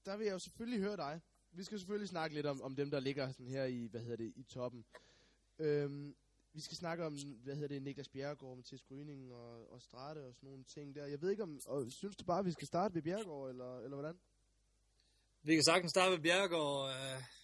der 0.05 0.17
vil 0.17 0.25
jeg 0.25 0.33
jo 0.33 0.39
selvfølgelig 0.39 0.79
høre 0.79 0.97
dig. 0.97 1.21
Vi 1.51 1.63
skal 1.63 1.79
selvfølgelig 1.79 2.09
snakke 2.09 2.35
lidt 2.35 2.45
om, 2.45 2.61
om 2.61 2.75
dem, 2.75 2.91
der 2.91 2.99
ligger 2.99 3.31
sådan 3.31 3.47
her 3.47 3.65
i, 3.65 3.85
hvad 3.85 4.01
hedder 4.01 4.15
det, 4.15 4.33
i 4.35 4.43
toppen. 4.43 4.85
Øhm, 5.59 6.15
vi 6.53 6.61
skal 6.61 6.77
snakke 6.77 7.05
om, 7.05 7.17
hvad 7.43 7.55
hedder 7.55 7.67
det, 7.67 7.83
Niklas 7.83 8.09
Bjerregaard, 8.09 8.55
Mathias 8.55 8.83
Gryning 8.83 9.33
og, 9.33 9.71
og 9.71 9.81
Strate 9.81 10.25
og 10.25 10.35
sådan 10.35 10.47
nogle 10.47 10.63
ting 10.63 10.95
der. 10.95 11.05
Jeg 11.05 11.21
ved 11.21 11.29
ikke 11.29 11.43
om, 11.43 11.59
og 11.65 11.91
synes 11.91 12.15
du 12.15 12.25
bare, 12.25 12.45
vi 12.45 12.51
skal 12.51 12.67
starte 12.67 12.95
ved 12.95 13.01
Bjerregaard, 13.01 13.49
eller, 13.49 13.79
eller 13.79 13.95
hvordan? 13.97 14.19
Vi 15.41 15.53
kan 15.53 15.63
sagtens 15.63 15.89
starte 15.89 16.11
med 16.11 16.23
Bjergård. 16.23 16.89
Øh, 16.89 17.38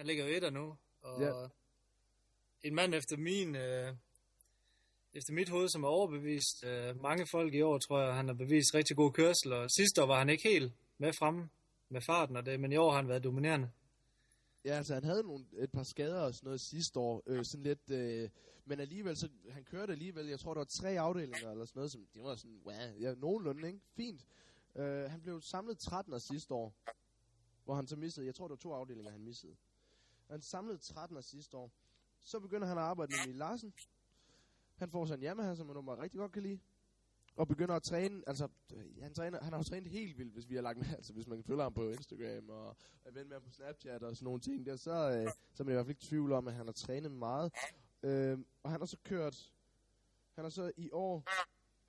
han 0.00 0.06
ligger 0.06 0.26
jo 0.26 0.36
etter 0.36 0.50
nu. 0.50 0.76
Og 1.02 1.20
Ja. 1.22 1.48
en 2.62 2.74
mand 2.74 2.94
efter 2.94 3.16
min... 3.16 3.56
Øh, 3.56 3.94
efter 5.12 5.32
mit 5.32 5.48
hoved, 5.48 5.68
som 5.68 5.84
er 5.84 5.88
overbevist 5.88 6.64
øh, 6.64 7.02
mange 7.02 7.26
folk 7.26 7.54
i 7.54 7.60
år, 7.60 7.78
tror 7.78 8.00
jeg, 8.00 8.14
han 8.14 8.26
har 8.28 8.34
bevist 8.34 8.74
rigtig 8.74 8.96
god 8.96 9.12
kørsel. 9.12 9.52
Og 9.52 9.70
sidste 9.70 10.02
år 10.02 10.06
var 10.06 10.18
han 10.18 10.28
ikke 10.28 10.48
helt 10.48 10.72
med 10.98 11.12
fremme 11.12 11.48
med 11.88 12.00
farten, 12.00 12.36
og 12.36 12.46
det, 12.46 12.60
men 12.60 12.72
i 12.72 12.76
år 12.76 12.90
har 12.90 12.96
han 12.96 13.08
været 13.08 13.24
dominerende. 13.24 13.70
Ja, 14.64 14.70
altså 14.76 14.94
han 14.94 15.04
havde 15.04 15.22
nogle, 15.22 15.44
et 15.58 15.70
par 15.72 15.82
skader 15.82 16.20
og 16.20 16.34
sådan 16.34 16.46
noget 16.46 16.60
sidste 16.60 16.98
år, 17.00 17.22
øh, 17.26 17.44
sådan 17.44 17.62
lidt, 17.64 17.90
øh, 17.90 18.30
men 18.64 18.80
alligevel, 18.80 19.16
så 19.16 19.28
han 19.50 19.64
kørte 19.64 19.92
alligevel, 19.92 20.26
jeg 20.26 20.40
tror 20.40 20.54
der 20.54 20.60
var 20.60 20.64
tre 20.80 20.98
afdelinger 21.00 21.50
eller 21.50 21.64
sådan 21.64 21.78
noget, 21.80 21.92
som, 21.92 22.06
det 22.14 22.22
var 22.22 22.34
sådan, 22.34 22.60
wow, 22.64 23.00
ja, 23.00 23.14
nogenlunde, 23.14 23.66
ikke? 23.68 23.80
Fint. 23.96 24.26
Øh, 24.76 25.10
han 25.10 25.20
blev 25.20 25.40
samlet 25.40 25.78
13 25.78 26.20
sidste 26.20 26.54
år, 26.54 26.74
hvor 27.64 27.74
han 27.74 27.86
så 27.86 27.96
missede, 27.96 28.26
jeg 28.26 28.34
tror 28.34 28.48
der 28.48 28.54
var 28.54 28.56
to 28.56 28.72
afdelinger, 28.72 29.12
han 29.12 29.24
missede. 29.24 29.56
Han 30.30 30.42
samlede 30.42 30.78
13 30.78 31.22
sidste 31.22 31.56
år. 31.56 31.72
Så 32.20 32.40
begynder 32.40 32.66
han 32.66 32.78
at 32.78 32.82
arbejde 32.84 33.12
med 33.12 33.24
Emil 33.24 33.36
Larsen. 33.36 33.74
Han 34.76 34.90
får 34.90 35.06
sig 35.06 35.14
en 35.14 35.22
Yamaha, 35.22 35.54
som 35.54 35.66
han 35.66 35.74
nummer 35.74 36.02
rigtig 36.02 36.18
godt 36.18 36.32
kan 36.32 36.42
lide. 36.42 36.60
Og 37.36 37.48
begynder 37.48 37.74
at 37.74 37.82
træne, 37.82 38.22
altså, 38.26 38.48
øh, 38.74 39.02
han, 39.02 39.14
træner, 39.14 39.42
han 39.42 39.52
har 39.52 39.58
jo 39.58 39.64
trænet 39.64 39.90
helt 39.90 40.18
vildt, 40.18 40.32
hvis 40.32 40.48
vi 40.48 40.54
har 40.54 40.62
lagt 40.62 40.78
med, 40.78 40.86
altså 40.96 41.12
hvis 41.12 41.26
man 41.26 41.44
følger 41.44 41.62
ham 41.62 41.74
på 41.74 41.88
Instagram 41.88 42.50
og 42.50 42.76
er 43.04 43.10
ven 43.10 43.28
med 43.28 43.36
ham 43.36 43.42
på 43.42 43.50
Snapchat 43.50 44.02
og 44.02 44.16
sådan 44.16 44.24
nogle 44.24 44.40
ting 44.40 44.66
der, 44.66 44.76
så, 44.76 44.90
øh, 44.90 45.32
så 45.52 45.62
er 45.62 45.64
man 45.64 45.72
i 45.72 45.74
hvert 45.74 45.86
fald 45.86 45.90
ikke 45.90 46.06
tvivl 46.06 46.32
om, 46.32 46.48
at 46.48 46.54
han 46.54 46.66
har 46.66 46.72
trænet 46.72 47.12
meget. 47.12 47.52
Øh, 48.02 48.38
og 48.62 48.70
han 48.70 48.80
har 48.80 48.86
så 48.86 48.96
kørt, 49.04 49.52
han 50.34 50.44
har 50.44 50.50
så 50.50 50.72
i 50.76 50.90
år 50.92 51.24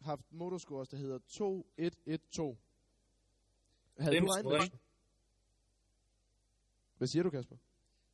haft 0.03 0.31
motorscores, 0.31 0.89
der 0.89 0.97
hedder 0.97 1.19
2-1-1-2. 1.19 2.57
Havde 3.97 4.19
du 4.19 4.25
Rimelig 4.25 4.31
regnet 4.31 4.71
med. 4.71 4.79
Hvad 6.97 7.07
siger 7.07 7.23
du, 7.23 7.29
Kasper? 7.29 7.57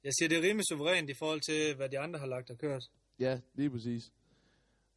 Jeg 0.03 0.13
siger, 0.13 0.29
det 0.29 0.37
er 0.37 0.41
rimelig 0.41 0.65
suverænt 0.69 1.09
i 1.09 1.13
forhold 1.19 1.41
til, 1.41 1.75
hvad 1.75 1.89
de 1.89 1.99
andre 1.99 2.19
har 2.19 2.27
lagt 2.27 2.49
og 2.49 2.57
kørt. 2.57 2.83
Ja, 3.19 3.39
lige 3.53 3.69
præcis. 3.69 4.11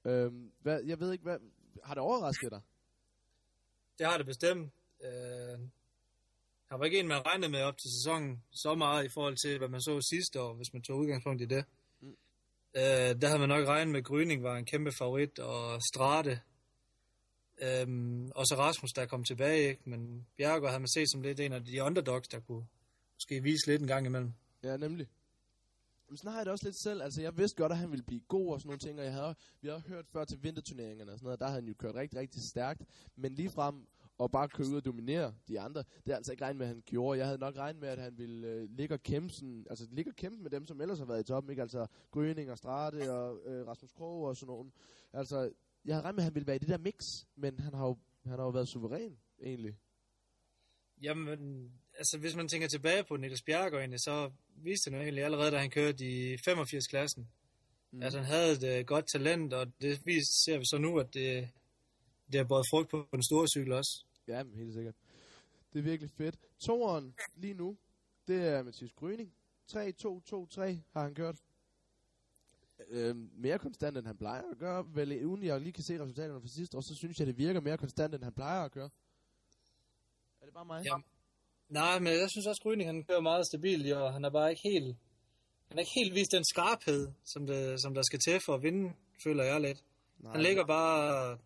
Øhm, 0.05 0.53
hvad, 0.59 0.83
jeg 0.85 1.01
ved 1.01 1.13
ikke, 1.13 1.23
hvad, 1.23 1.39
har 1.85 1.95
det 1.95 2.03
overrasket 2.03 2.51
dig? 2.51 2.61
Det 3.99 4.07
har 4.07 4.17
det 4.17 4.27
bestemt. 4.27 4.73
Øh, 5.05 5.59
han 6.71 6.79
var 6.79 6.85
ikke 6.85 7.01
en, 7.01 7.09
man 7.09 7.27
regnede 7.27 7.51
med 7.51 7.63
op 7.63 7.79
til 7.79 7.91
sæsonen 7.91 8.43
så 8.51 8.75
meget 8.75 9.05
i 9.05 9.09
forhold 9.15 9.37
til, 9.37 9.59
hvad 9.59 9.69
man 9.69 9.81
så 9.81 10.01
sidste 10.01 10.41
år, 10.41 10.55
hvis 10.55 10.73
man 10.73 10.83
tog 10.83 10.99
udgangspunkt 10.99 11.43
i 11.43 11.45
det. 11.45 11.65
Mm. 12.01 12.17
Øh, 12.77 12.83
der 13.21 13.27
havde 13.27 13.39
man 13.39 13.49
nok 13.49 13.69
regnet 13.69 13.93
med, 13.93 14.01
at 14.01 14.07
Gryning 14.07 14.43
var 14.43 14.57
en 14.57 14.65
kæmpe 14.65 14.93
favorit, 14.99 15.39
og 15.39 15.83
Strate. 15.83 16.41
Øhm, 17.63 18.31
og 18.35 18.47
så 18.47 18.55
Rasmus, 18.59 18.91
der 18.93 19.07
kom 19.07 19.25
tilbage, 19.25 19.69
ikke? 19.69 19.83
men 19.85 20.27
Bjergård 20.37 20.71
havde 20.71 20.81
man 20.81 20.89
set 20.89 21.11
som 21.11 21.23
lidt 21.23 21.41
en 21.41 21.53
af 21.53 21.65
de 21.65 21.83
underdogs, 21.83 22.29
der 22.29 22.41
kunne 22.41 22.67
måske 23.17 23.43
vise 23.43 23.67
lidt 23.67 23.83
en 23.83 23.89
gang 23.89 24.07
imellem. 24.07 24.33
Ja, 24.63 24.77
nemlig. 24.77 25.09
Men 26.09 26.17
sådan 26.17 26.31
har 26.31 26.39
jeg 26.39 26.47
det 26.47 26.53
også 26.53 26.65
lidt 26.65 26.77
selv. 26.77 27.03
Altså, 27.03 27.23
jeg 27.23 27.37
vidste 27.37 27.63
godt, 27.63 27.73
at 27.73 27.79
han 27.79 27.91
ville 27.91 28.03
blive 28.03 28.21
god 28.21 28.53
og 28.53 28.61
sådan 28.61 28.69
nogle 28.69 28.79
ting, 28.79 28.99
og 28.99 29.05
jeg 29.05 29.13
havde, 29.13 29.35
vi 29.61 29.69
havde 29.69 29.81
hørt 29.81 30.07
før 30.07 30.25
til 30.25 30.43
vinterturneringerne 30.43 31.13
og 31.13 31.19
sådan 31.19 31.25
noget, 31.25 31.41
der 31.41 31.47
havde 31.47 31.61
han 31.61 31.69
jo 31.69 31.75
kørt 31.75 31.95
rigtig, 31.95 32.19
rigtig 32.19 32.43
stærkt. 32.43 32.83
Men 33.17 33.35
lige 33.35 33.51
frem 33.51 33.87
og 34.19 34.31
bare 34.31 34.49
køre 34.49 34.69
ud 34.69 34.77
og 34.77 34.85
dominere 34.85 35.35
de 35.49 35.61
andre, 35.61 35.85
det 36.07 36.13
er 36.13 36.17
altså 36.17 36.33
ikke 36.33 36.45
regnet 36.45 36.59
med, 36.59 36.67
at 36.67 36.73
han 36.73 36.83
gjorde. 36.87 37.19
Jeg 37.19 37.27
havde 37.27 37.39
nok 37.39 37.57
regnet 37.57 37.81
med, 37.81 37.89
at 37.89 37.99
han 37.99 38.19
ville 38.19 38.49
øh, 38.49 38.69
ligge 38.71 38.95
og 38.95 39.03
kæmpe, 39.03 39.33
sådan, 39.33 39.67
altså 39.71 39.87
ligge 39.91 40.11
og 40.11 40.17
kæmpe 40.17 40.43
med 40.43 40.51
dem, 40.51 40.67
som 40.67 40.81
ellers 40.81 40.99
har 40.99 41.07
været 41.07 41.21
i 41.21 41.25
toppen, 41.25 41.51
ikke? 41.51 41.63
Altså 41.63 41.87
Grøning 42.11 42.51
og 42.51 42.59
Strate 42.59 43.13
og 43.13 43.41
øh, 43.45 43.67
Rasmus 43.67 43.93
Krog 43.93 44.23
og 44.23 44.37
sådan 44.37 44.53
nogen. 44.53 44.73
Altså, 45.13 45.53
jeg 45.85 45.95
havde 45.95 46.05
regnet 46.05 46.17
med, 46.17 46.23
at 46.23 46.25
han 46.25 46.35
ville 46.35 46.47
være 46.47 46.57
i 46.57 46.59
det 46.59 46.69
der 46.69 46.79
mix, 46.79 47.25
men 47.37 47.59
han 47.59 47.75
har 47.75 47.87
jo, 47.87 47.99
han 48.25 48.39
har 48.39 48.45
jo 48.45 48.51
været 48.51 48.69
suveræn, 48.69 49.19
egentlig. 49.43 49.77
Jamen, 51.03 51.73
altså 52.01 52.19
hvis 52.19 52.37
man 52.37 52.49
tænker 52.49 52.69
tilbage 52.69 53.05
på 53.05 53.17
Niklas 53.17 53.43
Bjergård 53.43 53.81
egentlig, 53.81 54.01
så 54.01 54.31
viste 54.55 54.91
han 54.91 54.99
jo 54.99 55.03
egentlig 55.03 55.25
allerede, 55.25 55.51
da 55.51 55.59
han 55.59 55.71
kørte 55.71 56.05
i 56.05 56.35
85-klassen, 56.35 57.29
mm. 57.91 58.03
at 58.03 58.15
han 58.15 58.25
havde 58.25 58.53
et 58.53 58.81
uh, 58.81 58.87
godt 58.87 59.07
talent, 59.07 59.53
og 59.53 59.67
det 59.83 60.07
vis, 60.07 60.27
ser 60.45 60.59
vi 60.59 60.65
så 60.65 60.79
nu, 60.79 60.99
at 60.99 61.15
det, 61.15 61.49
det 62.33 62.41
er 62.41 62.45
både 62.45 62.65
frugt 62.71 62.91
på 62.91 63.09
en 63.15 63.23
stor 63.23 63.47
cykel 63.47 63.73
også. 63.73 64.05
Ja, 64.29 64.43
men 64.43 64.55
helt 64.55 64.75
sikkert. 64.75 64.95
Det 65.73 65.79
er 65.79 65.83
virkelig 65.83 66.11
fedt. 66.11 66.37
Toren 66.59 67.15
lige 67.37 67.55
nu, 67.55 67.77
det 68.29 68.49
er 68.49 68.63
Mathias 68.63 68.93
Gryning. 68.93 69.33
3-2-2-3 69.73 70.61
har 70.93 71.03
han 71.03 71.15
kørt. 71.15 71.37
Øh, 72.89 73.17
mere 73.17 73.59
konstant, 73.59 73.97
end 73.97 74.07
han 74.07 74.17
plejer 74.17 74.43
at 74.51 74.59
gøre. 74.59 74.87
Vel, 74.95 75.25
uden 75.27 75.43
jeg 75.43 75.61
lige 75.61 75.73
kan 75.73 75.85
se 75.85 76.01
resultaterne 76.01 76.41
fra 76.41 76.49
sidste 76.49 76.77
år, 76.77 76.81
så 76.81 76.95
synes 76.95 77.19
jeg, 77.19 77.27
det 77.27 77.39
virker 77.39 77.61
mere 77.61 77.79
konstant, 77.79 78.15
end 78.15 78.25
han 78.25 78.33
plejer 78.33 78.65
at 78.65 78.73
køre. 78.73 78.91
Er 80.41 80.45
det 80.45 80.55
bare 80.55 80.65
mig? 80.65 80.85
Ja. 80.85 80.97
Nej, 81.71 81.99
men 81.99 82.13
jeg 82.13 82.31
synes 82.31 82.47
også, 82.47 82.63
Gryning 82.63 82.89
han 82.89 83.05
kører 83.05 83.21
meget 83.21 83.47
stabilt 83.47 83.87
i 83.87 83.93
år. 83.93 84.11
Han 84.11 84.25
er 84.25 84.31
bare 84.31 84.51
ikke 84.51 84.63
helt... 84.63 84.97
Han 85.69 85.79
er 85.79 85.81
ikke 85.81 85.93
helt 85.95 86.15
vist 86.15 86.33
den 86.33 86.45
skarphed, 86.45 87.09
som, 87.25 87.47
det, 87.47 87.81
som 87.81 87.95
der 87.95 88.03
skal 88.03 88.19
til 88.19 88.41
for 88.41 88.55
at 88.55 88.63
vinde, 88.63 88.93
føler 89.25 89.45
jeg 89.45 89.61
lidt. 89.61 89.85
Nej, 90.19 90.33
han 90.33 90.43
ligger 90.43 90.67
bare... 90.67 91.39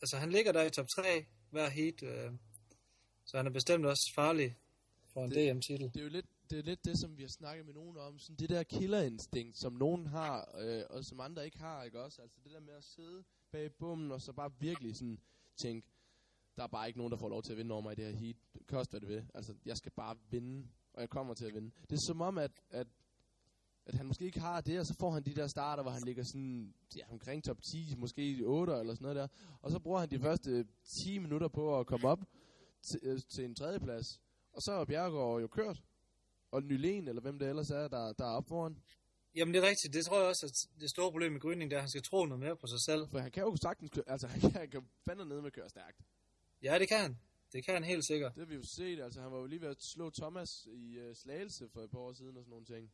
Altså, 0.00 0.16
han 0.16 0.30
ligger 0.30 0.52
der 0.52 0.62
i 0.62 0.70
top 0.70 0.86
3 0.88 1.26
hver 1.50 1.68
heat. 1.68 2.02
Øh, 2.02 2.30
så 3.24 3.36
han 3.36 3.46
er 3.46 3.50
bestemt 3.50 3.86
også 3.86 4.12
farlig 4.14 4.56
for 5.12 5.24
en 5.24 5.30
DM-titel. 5.30 5.90
Det 5.94 6.00
er 6.00 6.04
jo 6.04 6.10
lidt 6.10 6.26
det, 6.50 6.58
er 6.58 6.62
lidt 6.62 6.84
det, 6.84 6.98
som 6.98 7.16
vi 7.16 7.22
har 7.22 7.28
snakket 7.28 7.66
med 7.66 7.74
nogen 7.74 7.96
om. 7.96 8.18
Sådan 8.18 8.36
det 8.36 8.48
der 8.48 8.62
killerinstinkt, 8.62 9.58
som 9.58 9.72
nogen 9.72 10.06
har, 10.06 10.58
øh, 10.58 10.82
og 10.90 11.04
som 11.04 11.20
andre 11.20 11.44
ikke 11.44 11.58
har, 11.58 11.84
ikke 11.84 12.00
også? 12.00 12.22
Altså 12.22 12.38
det 12.44 12.52
der 12.52 12.60
med 12.60 12.74
at 12.74 12.84
sidde 12.84 13.24
bag 13.52 13.72
bummen, 13.72 14.12
og 14.12 14.20
så 14.20 14.32
bare 14.32 14.50
virkelig 14.60 14.96
sådan 14.96 15.18
tænke, 15.56 15.88
der 16.56 16.62
er 16.62 16.66
bare 16.66 16.86
ikke 16.86 16.98
nogen, 16.98 17.10
der 17.10 17.16
får 17.16 17.28
lov 17.28 17.42
til 17.42 17.52
at 17.52 17.58
vinde 17.58 17.72
over 17.72 17.82
mig 17.82 17.92
i 17.92 17.94
det 17.94 18.04
her 18.04 18.12
heat. 18.12 18.36
Kost 18.66 18.90
hvad 18.90 19.00
det 19.00 19.08
vil. 19.08 19.26
Altså, 19.34 19.54
jeg 19.66 19.76
skal 19.76 19.92
bare 19.92 20.16
vinde, 20.30 20.68
og 20.92 21.00
jeg 21.00 21.10
kommer 21.10 21.34
til 21.34 21.46
at 21.46 21.54
vinde. 21.54 21.70
Det 21.90 21.96
er 21.96 22.02
som 22.06 22.20
om, 22.20 22.38
at, 22.38 22.50
at, 22.70 22.86
at 23.86 23.94
han 23.94 24.06
måske 24.06 24.24
ikke 24.24 24.40
har 24.40 24.60
det, 24.60 24.80
og 24.80 24.86
så 24.86 24.94
får 25.00 25.10
han 25.10 25.22
de 25.22 25.34
der 25.34 25.46
starter, 25.46 25.82
hvor 25.82 25.92
han 25.92 26.02
ligger 26.02 26.24
sådan, 26.24 26.74
ja, 26.96 27.02
omkring 27.10 27.44
top 27.44 27.62
10, 27.62 27.94
måske 27.96 28.40
8 28.44 28.72
eller 28.72 28.94
sådan 28.94 29.04
noget 29.04 29.16
der. 29.16 29.28
Og 29.62 29.70
så 29.70 29.78
bruger 29.78 30.00
han 30.00 30.10
de 30.10 30.18
første 30.18 30.66
10 30.84 31.18
minutter 31.18 31.48
på 31.48 31.80
at 31.80 31.86
komme 31.86 32.08
op 32.08 32.20
til, 32.82 33.00
øh, 33.02 33.20
til 33.28 33.44
en 33.44 33.54
tredjeplads. 33.54 34.20
Og 34.52 34.62
så 34.62 34.72
er 34.72 34.84
Bjergård 34.84 35.40
jo 35.40 35.46
kørt. 35.46 35.82
Og 36.50 36.62
Nylen, 36.62 37.08
eller 37.08 37.22
hvem 37.22 37.38
det 37.38 37.48
ellers 37.48 37.70
er, 37.70 37.88
der, 37.88 38.12
der 38.12 38.24
er 38.24 38.36
op 38.36 38.48
foran. 38.48 38.78
Jamen 39.34 39.54
det 39.54 39.64
er 39.64 39.68
rigtigt. 39.68 39.94
Det 39.94 40.04
tror 40.04 40.18
jeg 40.18 40.28
også, 40.28 40.46
at 40.46 40.80
det 40.80 40.90
store 40.90 41.10
problem 41.10 41.32
med 41.32 41.40
Gryning, 41.40 41.70
det 41.70 41.76
er, 41.76 41.80
at 41.80 41.82
han 41.82 41.90
skal 41.90 42.02
tro 42.02 42.24
noget 42.26 42.40
mere 42.40 42.56
på 42.56 42.66
sig 42.66 42.80
selv. 42.80 43.08
For 43.08 43.18
han 43.18 43.30
kan 43.30 43.42
jo 43.42 43.56
sagtens 43.56 43.90
køre, 43.90 44.04
altså 44.06 44.26
han 44.26 44.40
kan, 44.50 44.52
han 44.52 44.70
kan 44.70 44.82
fandme 45.04 45.24
ned 45.24 45.36
med 45.36 45.46
at 45.46 45.52
køre 45.52 45.68
stærkt. 45.68 46.00
Ja, 46.64 46.78
det 46.78 46.88
kan 46.88 47.00
han. 47.00 47.16
Det 47.52 47.64
kan 47.64 47.74
han 47.74 47.84
helt 47.84 48.06
sikkert. 48.06 48.34
Det 48.34 48.40
har 48.40 48.46
vi 48.46 48.54
jo 48.54 48.62
set. 48.76 49.00
Altså, 49.00 49.20
han 49.20 49.32
var 49.32 49.38
jo 49.38 49.46
lige 49.46 49.60
ved 49.60 49.68
at 49.68 49.82
slå 49.94 50.10
Thomas 50.20 50.50
i 50.66 50.98
uh, 50.98 51.14
Slagelse 51.22 51.64
for 51.72 51.80
et 51.80 51.90
par 51.90 51.98
år 51.98 52.12
siden 52.12 52.36
og 52.36 52.42
sådan 52.44 52.50
nogle 52.50 52.66
ting. 52.74 52.84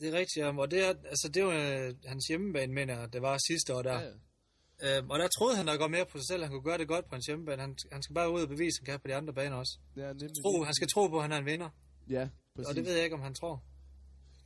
Det 0.00 0.08
er 0.08 0.18
rigtigt. 0.18 0.46
Og 0.46 0.70
det 0.70 0.80
er, 0.86 0.88
altså, 1.12 1.30
det 1.34 1.44
var 1.44 1.50
uh, 1.50 1.94
hans 2.06 2.24
hjemmebane, 2.28 2.72
mener 2.72 2.98
jeg. 2.98 3.12
Det 3.12 3.22
var 3.22 3.38
sidste 3.48 3.74
år 3.76 3.82
der. 3.82 4.00
Ja, 4.00 4.06
ja. 4.06 4.98
Øhm, 4.98 5.10
og 5.10 5.18
der 5.18 5.28
troede 5.38 5.56
han, 5.56 5.66
der 5.66 5.76
går 5.76 5.88
mere 5.88 6.06
på 6.06 6.18
sig 6.18 6.26
selv. 6.26 6.42
Han 6.42 6.52
kunne 6.52 6.62
gøre 6.70 6.78
det 6.78 6.88
godt 6.88 7.04
på 7.08 7.14
hans 7.14 7.26
hjemmebane. 7.26 7.62
Han, 7.62 7.76
han 7.92 8.02
skal 8.02 8.14
bare 8.14 8.32
ud 8.32 8.42
og 8.42 8.48
bevise, 8.48 8.76
at 8.80 8.80
han 8.80 8.92
kan 8.92 9.00
på 9.00 9.08
de 9.08 9.14
andre 9.14 9.32
baner 9.34 9.56
også. 9.56 9.78
Ja, 9.96 10.12
tro, 10.42 10.62
han 10.62 10.74
skal 10.74 10.88
tro 10.88 11.08
på, 11.08 11.16
at 11.16 11.22
han 11.22 11.32
er 11.32 11.36
en 11.36 11.46
vinder. 11.46 11.70
Ja, 12.08 12.28
præcis. 12.54 12.68
Og 12.68 12.74
det 12.74 12.84
ved 12.84 12.92
jeg 12.92 13.04
ikke, 13.04 13.16
om 13.16 13.22
han 13.22 13.34
tror. 13.34 13.64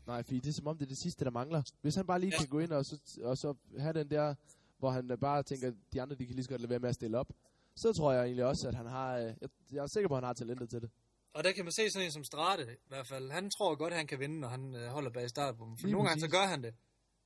Nej, 0.06 0.22
fordi 0.22 0.40
det 0.40 0.48
er 0.48 0.52
som 0.52 0.66
om, 0.66 0.78
det 0.78 0.84
er 0.84 0.88
det 0.88 1.02
sidste, 1.02 1.24
der 1.24 1.30
mangler. 1.30 1.62
Hvis 1.82 1.94
han 1.94 2.06
bare 2.06 2.20
lige 2.20 2.32
ja. 2.32 2.38
kan 2.38 2.48
gå 2.48 2.58
ind 2.58 2.72
og 2.72 2.84
så, 2.84 3.20
og 3.22 3.38
så 3.38 3.54
have 3.78 3.92
den 3.92 4.10
der, 4.10 4.34
hvor 4.78 4.90
han 4.90 5.10
bare 5.20 5.42
tænker, 5.42 5.68
at 5.68 5.74
de 5.92 6.02
andre, 6.02 6.16
de 6.16 6.26
kan 6.26 6.34
lige 6.34 6.44
så 6.44 6.50
godt 6.50 6.60
lade 6.60 6.70
være 6.70 6.78
med 6.78 6.88
at 6.88 6.94
stille 6.94 7.18
op 7.18 7.32
så 7.76 7.92
tror 7.92 8.12
jeg 8.12 8.24
egentlig 8.24 8.44
også, 8.44 8.68
at 8.68 8.74
han 8.74 8.86
har... 8.86 9.16
Øh, 9.18 9.24
jeg, 9.40 9.48
jeg 9.72 9.82
er 9.82 9.86
sikker 9.86 10.08
på, 10.08 10.14
at 10.14 10.18
han 10.18 10.26
har 10.26 10.32
talentet 10.32 10.70
til 10.70 10.82
det. 10.82 10.90
Og 11.32 11.44
der 11.44 11.52
kan 11.52 11.64
man 11.64 11.72
se 11.72 11.90
sådan 11.90 12.06
en 12.06 12.12
som 12.12 12.24
Strate, 12.24 12.72
i 12.72 12.88
hvert 12.88 13.06
fald. 13.06 13.30
Han 13.30 13.50
tror 13.50 13.74
godt, 13.74 13.92
at 13.92 13.96
han 13.96 14.06
kan 14.06 14.20
vinde, 14.20 14.40
når 14.40 14.48
han 14.48 14.74
øh, 14.74 14.86
holder 14.88 15.10
bag 15.10 15.28
startbommen. 15.30 15.78
For 15.78 15.86
Lige 15.86 15.92
nogle 15.92 16.08
præcis. 16.08 16.22
gange, 16.22 16.32
så 16.32 16.38
gør 16.38 16.46
han 16.46 16.62
det. 16.62 16.74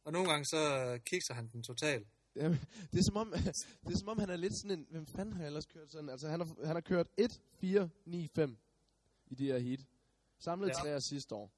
Og 0.05 0.13
nogle 0.13 0.31
gange, 0.31 0.45
så 0.45 0.59
kikser 1.07 1.35
han 1.35 1.49
den 1.49 1.63
totalt. 1.63 2.09
Jamen, 2.37 2.61
det 2.93 2.99
er 2.99 3.03
som 3.03 3.17
om, 3.17 3.33
det 3.87 3.93
er 3.93 3.99
som 3.99 4.09
om 4.09 4.19
han 4.19 4.31
er 4.31 4.37
lidt 4.37 4.55
sådan 4.55 4.79
en, 4.79 4.87
hvem 4.91 5.07
fanden 5.07 5.33
har 5.33 5.41
jeg 5.41 5.47
ellers 5.47 5.67
kørt 5.67 5.91
sådan? 5.93 6.09
Altså 6.09 6.29
han 6.29 6.41
har, 6.41 6.67
han 6.67 6.77
har 6.77 6.81
kørt 6.81 7.07
1, 7.17 7.41
4, 7.55 7.89
9, 8.07 8.29
5 8.35 8.57
i 9.27 9.35
de 9.35 9.47
her 9.47 9.59
heat. 9.59 9.81
Samlet 10.39 10.69
ja. 10.69 10.73
tre 10.73 11.01
sidste 11.01 11.35
år. 11.35 11.53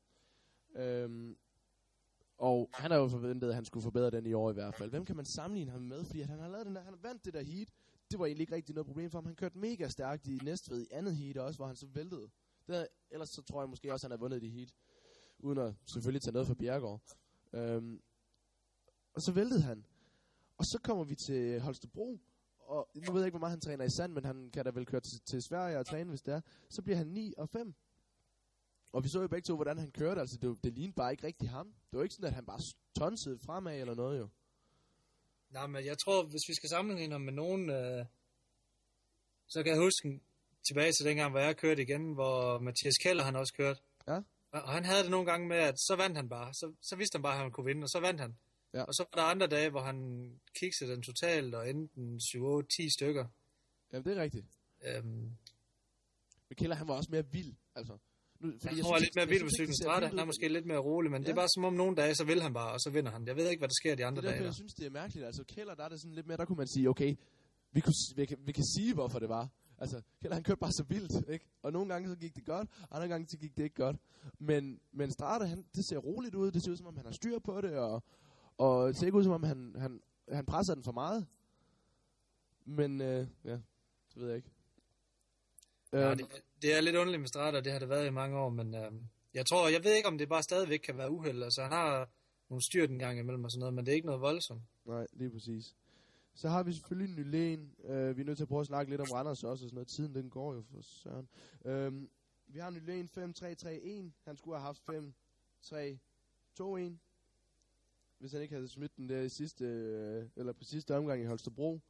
Øhm, 0.76 1.37
og 2.38 2.70
han 2.75 2.90
har 2.90 2.99
jo 2.99 3.08
forventet, 3.08 3.49
at 3.49 3.54
han 3.54 3.64
skulle 3.64 3.82
forbedre 3.82 4.11
den 4.11 4.26
i 4.26 4.32
år 4.32 4.50
i 4.50 4.54
hvert 4.54 4.75
fald. 4.75 4.90
Hvem 4.90 5.04
kan 5.04 5.16
man 5.16 5.25
sammenligne 5.25 5.70
ham 5.70 5.82
med? 5.82 6.04
Fordi 6.04 6.20
han 6.20 6.38
har 6.38 6.49
lavet 6.49 6.66
den 6.66 6.75
der, 6.75 6.82
han 6.82 6.92
har 6.92 7.00
vandt 7.02 7.25
det 7.25 7.34
der 7.34 7.42
heat 7.42 7.68
det 8.12 8.19
var 8.19 8.26
egentlig 8.26 8.42
ikke 8.42 8.54
rigtig 8.54 8.75
noget 8.75 8.87
problem 8.87 9.11
for 9.11 9.19
ham. 9.19 9.26
Han 9.26 9.37
kørte 9.37 9.59
mega 9.59 9.88
stærkt 9.88 10.26
i 10.26 10.38
Næstved 10.42 10.83
i 10.83 10.87
andet 10.90 11.16
heat 11.16 11.37
også, 11.37 11.59
hvor 11.59 11.66
han 11.66 11.76
så 11.76 11.87
væltede. 11.87 12.31
Det, 12.66 12.88
ellers 13.11 13.28
så 13.28 13.42
tror 13.42 13.62
jeg 13.62 13.69
måske 13.69 13.92
også, 13.92 14.07
at 14.07 14.11
han 14.11 14.19
har 14.19 14.23
vundet 14.23 14.42
det 14.42 14.50
heat. 14.50 14.75
Uden 15.38 15.59
at 15.59 15.75
selvfølgelig 15.87 16.23
tage 16.23 16.33
noget 16.33 16.47
fra 16.47 16.54
Bjergård. 16.54 17.00
Øhm, 17.52 18.00
og 19.14 19.23
så 19.23 19.33
væltede 19.33 19.62
han. 19.62 19.85
Og 20.57 20.64
så 20.64 20.78
kommer 20.85 21.04
vi 21.04 21.14
til 21.14 21.61
Holstebro. 21.61 22.21
Og 22.59 22.88
nu 22.95 23.12
ved 23.12 23.21
jeg 23.21 23.26
ikke, 23.26 23.38
hvor 23.38 23.47
meget 23.47 23.50
han 23.50 23.61
træner 23.61 23.85
i 23.85 23.90
sand, 23.90 24.12
men 24.12 24.25
han 24.25 24.50
kan 24.50 24.64
da 24.64 24.71
vel 24.71 24.87
køre 24.87 25.00
til, 25.00 25.21
til 25.21 25.42
Sverige 25.42 25.78
og 25.78 25.87
træne, 25.87 26.09
hvis 26.09 26.23
det 26.23 26.35
er. 26.35 26.40
Så 26.69 26.83
bliver 26.83 26.97
han 26.97 27.07
9 27.07 27.35
og 27.38 27.49
5. 27.49 27.75
Og 28.92 29.04
vi 29.04 29.09
så 29.09 29.21
jo 29.21 29.28
begge 29.28 29.47
to, 29.47 29.54
hvordan 29.54 29.78
han 29.78 29.90
kørte. 29.90 30.21
Altså, 30.21 30.37
det, 30.37 30.64
det 30.64 30.73
lignede 30.73 30.95
bare 30.95 31.11
ikke 31.11 31.26
rigtig 31.26 31.50
ham. 31.50 31.66
Det 31.90 31.97
var 31.97 32.02
ikke 32.02 32.14
sådan, 32.14 32.28
at 32.28 32.35
han 32.35 32.47
bare 32.47 32.61
tonsede 32.99 33.38
fremad 33.38 33.81
eller 33.81 33.95
noget, 33.95 34.19
jo. 34.19 34.28
Nej, 35.52 35.66
men 35.66 35.85
jeg 35.85 35.99
tror, 35.99 36.23
hvis 36.23 36.49
vi 36.49 36.54
skal 36.54 36.68
sammenligne 36.68 37.14
ham 37.14 37.21
med 37.21 37.32
nogen, 37.32 37.71
øh, 37.71 38.06
så 39.49 39.62
kan 39.62 39.73
jeg 39.73 39.80
huske 39.80 40.21
tilbage 40.68 40.92
til 40.92 41.06
dengang, 41.06 41.30
hvor 41.30 41.40
jeg 41.40 41.56
kørte 41.56 41.82
igen, 41.82 42.12
hvor 42.12 42.59
Mathias 42.59 42.99
Keller 43.02 43.25
han 43.25 43.37
også 43.37 43.54
kørte. 43.54 43.80
Ja. 44.09 44.21
Og 44.50 44.73
han 44.73 44.85
havde 44.85 45.02
det 45.02 45.11
nogle 45.11 45.30
gange 45.30 45.49
med, 45.49 45.56
at 45.56 45.75
så 45.78 45.97
vandt 45.97 46.16
han 46.16 46.28
bare. 46.28 46.54
Så, 46.54 46.75
så 46.82 46.97
vidste 46.97 47.16
han 47.16 47.23
bare, 47.23 47.32
at 47.32 47.38
han 47.38 47.50
kunne 47.50 47.66
vinde, 47.66 47.85
og 47.85 47.88
så 47.88 48.00
vandt 48.00 48.21
han. 48.21 48.37
Ja. 48.75 48.82
Og 48.82 48.94
så 48.94 49.04
var 49.12 49.23
der 49.23 49.28
andre 49.28 49.47
dage, 49.47 49.71
hvor 49.71 49.80
han 49.80 49.97
kiksede 50.61 50.92
den 50.92 51.02
totalt, 51.02 51.54
og 51.54 51.71
enten 51.71 52.21
7, 52.21 52.44
8, 52.44 52.68
10 52.76 52.90
stykker. 52.90 53.26
Jamen, 53.92 54.04
det 54.04 54.18
er 54.18 54.23
rigtigt. 54.23 54.47
Øhm. 54.85 55.37
Men 56.49 56.56
Keller, 56.56 56.76
han 56.76 56.88
var 56.88 56.94
også 56.94 57.11
mere 57.11 57.26
vild, 57.30 57.54
altså. 57.75 57.99
Nu, 58.42 58.52
fordi 58.62 58.76
jeg, 58.76 58.84
tror, 58.84 58.94
jeg 58.96 59.00
lidt 59.00 59.16
mere 59.16 59.28
vild 59.28 59.42
på 59.42 59.52
cyklen. 59.58 59.76
Strata, 59.82 60.06
han 60.06 60.18
er 60.18 60.25
måske 60.25 60.49
lidt 60.49 60.66
mere 60.66 60.78
rolig, 60.78 61.11
men 61.11 61.20
ja. 61.22 61.26
det 61.26 61.32
er 61.32 61.40
bare 61.42 61.52
som 61.54 61.64
om 61.64 61.75
nogle 61.82 61.96
dage, 61.96 62.14
så 62.14 62.25
vil 62.25 62.42
han 62.42 62.52
bare, 62.52 62.72
og 62.72 62.80
så 62.80 62.90
vinder 62.90 63.11
han. 63.11 63.26
Jeg 63.26 63.37
ved 63.37 63.50
ikke, 63.50 63.61
hvad 63.61 63.68
der 63.68 63.78
sker 63.82 63.94
de 63.94 64.04
andre 64.04 64.22
det 64.22 64.28
er 64.28 64.32
dage. 64.32 64.44
jeg 64.44 64.54
synes, 64.54 64.75
det 64.75 64.87
er 64.87 64.90
mærkeligt. 64.90 65.26
Altså, 65.26 65.44
Keller, 65.44 65.75
der 65.75 65.84
er 65.84 65.88
det 65.88 66.00
sådan 66.00 66.14
lidt 66.14 66.26
mere, 66.26 66.37
der 66.37 66.44
kunne 66.44 66.56
man 66.56 66.68
sige, 66.68 66.88
okay, 66.88 67.14
vi, 67.72 67.80
kunne, 67.80 67.94
vi, 68.16 68.25
kan, 68.26 68.38
vi 68.49 68.52
kan 68.52 68.64
sige, 68.64 68.94
hvorfor 68.94 69.18
det 69.18 69.28
var. 69.28 69.49
Altså, 69.78 70.02
Keller, 70.20 70.34
han 70.34 70.44
kørte 70.44 70.61
bare 70.61 70.72
så 70.72 70.84
vildt, 70.88 71.30
ikke? 71.30 71.46
Og 71.62 71.72
nogle 71.72 71.92
gange 71.92 72.08
så 72.08 72.16
gik 72.16 72.37
det 72.37 72.44
godt, 72.44 72.68
andre 72.90 73.08
gange 73.08 73.26
så 73.30 73.38
gik 73.38 73.56
det 73.56 73.64
ikke 73.64 73.76
godt. 73.76 73.96
Men, 74.38 74.80
men 74.92 75.12
Strata, 75.12 75.44
han, 75.44 75.64
det 75.75 75.88
ser 75.88 75.99
roligt 75.99 76.34
ud. 76.34 76.50
Det 76.50 76.64
ser 76.64 76.70
ud, 76.70 76.76
som 76.76 76.87
om 76.87 76.96
han 76.96 77.06
har 77.06 77.12
styr 77.12 77.38
på 77.38 77.61
det, 77.61 77.78
og, 77.78 78.02
og 78.58 78.88
det 78.88 78.99
ser 78.99 79.06
ikke 79.06 79.18
ud, 79.18 79.25
som 79.25 79.32
om 79.32 79.42
han, 79.42 79.75
han, 79.78 80.00
han 80.28 80.46
presser 80.46 80.75
den 80.75 80.84
for 80.84 80.92
meget. 80.92 81.26
Men, 82.64 83.00
øh, 83.00 83.26
ja, 83.44 83.58
det 84.14 84.16
ved 84.16 84.26
jeg 84.26 84.37
ikke. 84.37 84.50
Ja, 85.92 86.11
øhm, 86.11 86.18
det, 86.18 86.42
det 86.62 86.76
er 86.76 86.81
lidt 86.81 86.97
underligt 86.97 87.21
med 87.21 87.28
Strata, 87.28 87.61
det 87.61 87.73
har 87.73 87.78
det 87.78 87.88
været 87.88 88.07
i 88.07 88.11
mange 88.11 88.38
år, 88.38 88.50
men 88.50 88.75
øh, 88.75 88.92
jeg 89.35 89.47
tror, 89.47 89.69
jeg 89.69 89.85
ved 89.85 89.95
ikke, 89.95 90.09
om 90.09 90.19
det 90.19 90.28
bare 90.28 90.42
stadigvæk 90.42 90.78
kan 90.78 90.99
være 90.99 91.11
uheld. 91.11 91.42
Altså, 91.42 91.62
han 91.62 91.73
har 91.73 92.09
nogle 92.49 92.62
styrt 92.62 92.90
en 92.90 92.99
gang 92.99 93.19
imellem 93.19 93.45
og 93.45 93.50
sådan 93.50 93.61
noget, 93.61 93.75
men 93.75 93.87
det 93.87 93.92
er 93.92 93.97
ikke 93.97 94.07
noget 94.07 94.21
voldsomt. 94.21 94.62
Nej, 94.85 95.07
lige 95.12 95.31
præcis. 95.31 95.75
Så 96.35 96.49
har 96.49 96.62
vi 96.62 96.73
selvfølgelig 96.73 97.16
Nylen. 97.16 97.75
Øh, 97.85 98.16
vi 98.16 98.21
er 98.21 98.26
nødt 98.26 98.38
til 98.38 98.45
at 98.45 98.49
prøve 98.49 98.61
at 98.61 98.66
snakke 98.66 98.90
lidt 98.90 99.00
om 99.00 99.07
Randers 99.12 99.45
også 99.45 99.50
og 99.50 99.59
sådan 99.59 99.75
noget. 99.75 99.88
Tiden 99.88 100.14
den 100.14 100.31
går 100.31 100.54
jo 100.54 100.62
for 100.62 100.81
søren. 100.83 101.28
Øh, 101.64 102.09
vi 102.47 102.59
har 102.59 102.71
Nylen 102.71 103.11
5-3-3-1. 103.19 104.11
Han 104.25 104.37
skulle 104.37 104.59
have 104.59 104.66
haft 104.66 104.83
5-3-2-1. 106.61 106.97
Hvis 108.19 108.33
han 108.33 108.42
ikke 108.42 108.54
havde 108.54 108.69
smidt 108.69 108.97
den 108.97 109.09
der 109.09 109.21
i 109.21 109.28
sidste, 109.28 109.64
øh, 109.64 110.25
eller 110.37 110.52
på 110.52 110.64
sidste 110.64 110.97
omgang 110.97 111.23
i 111.23 111.25
Holstebro. 111.25 111.81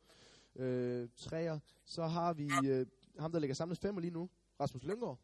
Øh, 0.57 1.09
træer. 1.17 1.59
Så 1.85 2.07
har 2.07 2.33
vi 2.33 2.50
øh, 2.67 2.87
ham, 3.19 3.33
der 3.33 3.38
ligger 3.38 3.55
samlet 3.55 3.79
5 3.79 3.99
lige 3.99 4.11
nu. 4.11 4.31
Rasmus 4.62 4.83
Lyngård. 4.83 5.19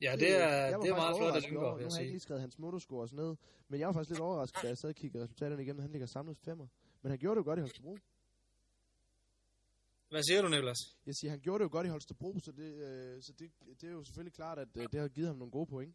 Ja, 0.00 0.16
det 0.16 0.30
er, 0.42 0.78
det 0.78 0.90
er 0.90 0.96
meget 0.96 1.16
flot, 1.16 1.36
at 1.36 1.42
Lyngård, 1.42 1.76
vil 1.76 1.82
jeg 1.82 1.88
Nu 1.88 1.92
har 1.92 1.98
jeg 1.98 2.00
ikke 2.00 2.12
lige 2.12 2.20
skrevet 2.20 2.40
hans 2.40 2.54
sådan 2.54 3.08
noget, 3.12 3.38
men 3.68 3.80
jeg 3.80 3.86
var 3.86 3.92
faktisk 3.92 4.10
lidt 4.10 4.20
overrasket, 4.20 4.62
da 4.62 4.68
jeg 4.68 4.78
sad 4.78 4.88
og 4.88 4.94
kiggede 4.94 5.22
resultaterne 5.22 5.62
igennem. 5.62 5.82
Han 5.82 5.90
ligger 5.90 6.06
samlet 6.06 6.36
femmer. 6.38 6.66
Men 7.02 7.10
han 7.10 7.18
gjorde 7.18 7.34
det 7.34 7.44
jo 7.44 7.50
godt 7.50 7.58
i 7.58 7.60
Holstebro. 7.60 7.98
Hvad 10.10 10.22
siger 10.22 10.42
du, 10.42 10.48
Niklas? 10.48 10.78
Jeg 11.06 11.14
siger, 11.14 11.30
han 11.30 11.40
gjorde 11.40 11.58
det 11.58 11.64
jo 11.64 11.72
godt 11.72 11.86
i 11.86 11.90
Holstebro, 11.90 12.38
så 12.38 12.52
det, 12.52 12.74
øh, 12.74 13.22
så 13.22 13.32
det, 13.38 13.50
det 13.80 13.88
er 13.88 13.92
jo 13.92 14.04
selvfølgelig 14.04 14.34
klart, 14.34 14.58
at 14.58 14.68
øh, 14.76 14.88
det 14.92 15.00
har 15.00 15.08
givet 15.08 15.28
ham 15.28 15.36
nogle 15.36 15.50
gode 15.50 15.66
point. 15.66 15.94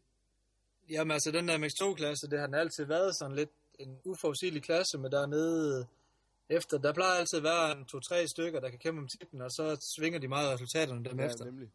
Jamen 0.90 1.10
altså, 1.10 1.30
den 1.30 1.48
der 1.48 1.58
MX2-klasse, 1.58 2.26
det 2.30 2.38
har 2.38 2.46
den 2.46 2.54
altid 2.54 2.84
været 2.84 3.16
sådan 3.18 3.36
lidt 3.36 3.50
en 3.78 4.00
uforudsigelig 4.04 4.62
klasse, 4.62 4.98
men 4.98 5.12
dernede 5.12 5.86
efter, 6.48 6.78
der 6.78 6.92
plejer 6.92 7.12
altid 7.18 7.36
at 7.38 7.42
være 7.42 7.78
en 7.78 7.84
to-tre 7.84 8.28
stykker, 8.28 8.60
der 8.60 8.70
kan 8.70 8.78
kæmpe 8.78 9.00
om 9.00 9.08
titlen, 9.08 9.40
og 9.40 9.50
så 9.50 9.86
svinger 9.96 10.18
de 10.18 10.28
meget 10.28 10.52
resultaterne 10.54 11.04
dem 11.04 11.18
Ja, 11.20 11.26
efter. 11.26 11.44
nemlig. 11.44 11.70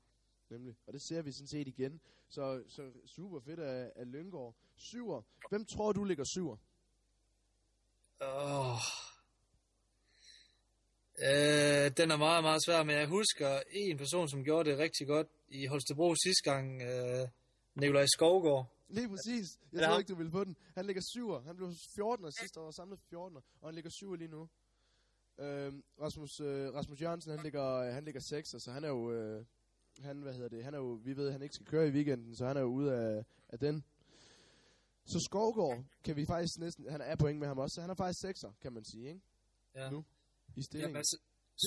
nemlig. 0.49 0.75
Og 0.87 0.93
det 0.93 1.01
ser 1.01 1.21
vi 1.21 1.31
sådan 1.31 1.47
set 1.47 1.67
igen. 1.67 2.01
Så, 2.29 2.63
så 2.67 2.91
super 3.05 3.39
fedt 3.39 3.59
af, 3.59 3.91
af 3.95 4.11
Lyngård. 4.11 4.55
Syver. 4.77 5.21
Hvem 5.49 5.65
tror 5.65 5.91
du 5.91 6.03
ligger 6.03 6.23
syver? 6.23 6.57
Åh. 8.21 8.77
Øh, 11.19 11.91
den 11.97 12.11
er 12.11 12.17
meget, 12.17 12.43
meget 12.43 12.63
svær, 12.65 12.83
men 12.83 12.95
jeg 12.95 13.07
husker 13.07 13.59
en 13.71 13.97
person, 13.97 14.29
som 14.29 14.43
gjorde 14.43 14.69
det 14.69 14.77
rigtig 14.79 15.07
godt 15.07 15.27
i 15.49 15.65
Holstebro 15.65 16.15
sidste 16.15 16.43
gang, 16.51 16.81
øh, 16.81 17.27
Nikolaj 17.75 18.05
Skovgaard. 18.05 18.65
Lige 18.89 19.09
præcis. 19.09 19.59
Jeg 19.73 19.81
Ja. 19.81 19.87
tror 19.87 19.97
ikke, 19.97 20.09
du 20.09 20.15
ville 20.15 20.31
på 20.31 20.43
den. 20.43 20.55
Han 20.75 20.85
ligger 20.85 21.01
syver. 21.13 21.41
Han 21.41 21.55
blev 21.55 21.71
14 21.95 22.31
sidste 22.31 22.59
år, 22.59 22.71
samlet 22.71 22.99
14 23.09 23.37
og 23.61 23.67
han 23.67 23.75
ligger 23.75 23.91
syver 23.99 24.15
lige 24.15 24.27
nu. 24.27 24.49
Øhm, 25.41 25.83
Rasmus, 26.01 26.39
øh, 26.39 26.74
Rasmus 26.74 27.01
Jørgensen, 27.01 27.31
han 27.31 27.43
ligger, 27.43 27.91
han 27.91 28.03
ligger 28.03 28.21
6, 28.21 28.50
så 28.50 28.71
han 28.71 28.83
er 28.83 28.89
jo, 28.89 29.12
øh, 29.12 29.45
han, 30.00 30.21
hvad 30.21 30.33
hedder 30.33 30.50
det, 30.50 30.63
han 30.63 30.74
er 30.74 30.77
jo, 30.77 31.00
vi 31.03 31.17
ved, 31.17 31.27
at 31.27 31.33
han 31.33 31.41
ikke 31.41 31.55
skal 31.55 31.65
køre 31.65 31.88
i 31.88 31.91
weekenden, 31.91 32.36
så 32.36 32.45
han 32.45 32.57
er 32.57 32.62
jo 32.62 32.67
ude 32.67 32.95
af, 32.95 33.24
af 33.50 33.60
den. 33.60 33.83
Så 35.05 35.19
Skovgaard 35.27 35.83
kan 36.03 36.15
vi 36.15 36.25
faktisk 36.25 36.60
næsten, 36.60 36.89
han 36.89 37.01
er 37.01 37.15
point 37.15 37.39
med 37.39 37.48
ham 37.48 37.57
også, 37.57 37.75
så 37.75 37.81
han 37.81 37.89
er 37.89 37.95
faktisk 37.95 38.25
6'er, 38.25 38.51
kan 38.62 38.74
man 38.74 38.83
sige, 38.86 39.07
ikke? 39.07 39.21
Ja. 39.75 39.89
Nu. 39.89 40.05
I 40.55 40.62
stillingen. 40.63 40.89
Jamen, 40.89 40.98
altså, 40.98 41.17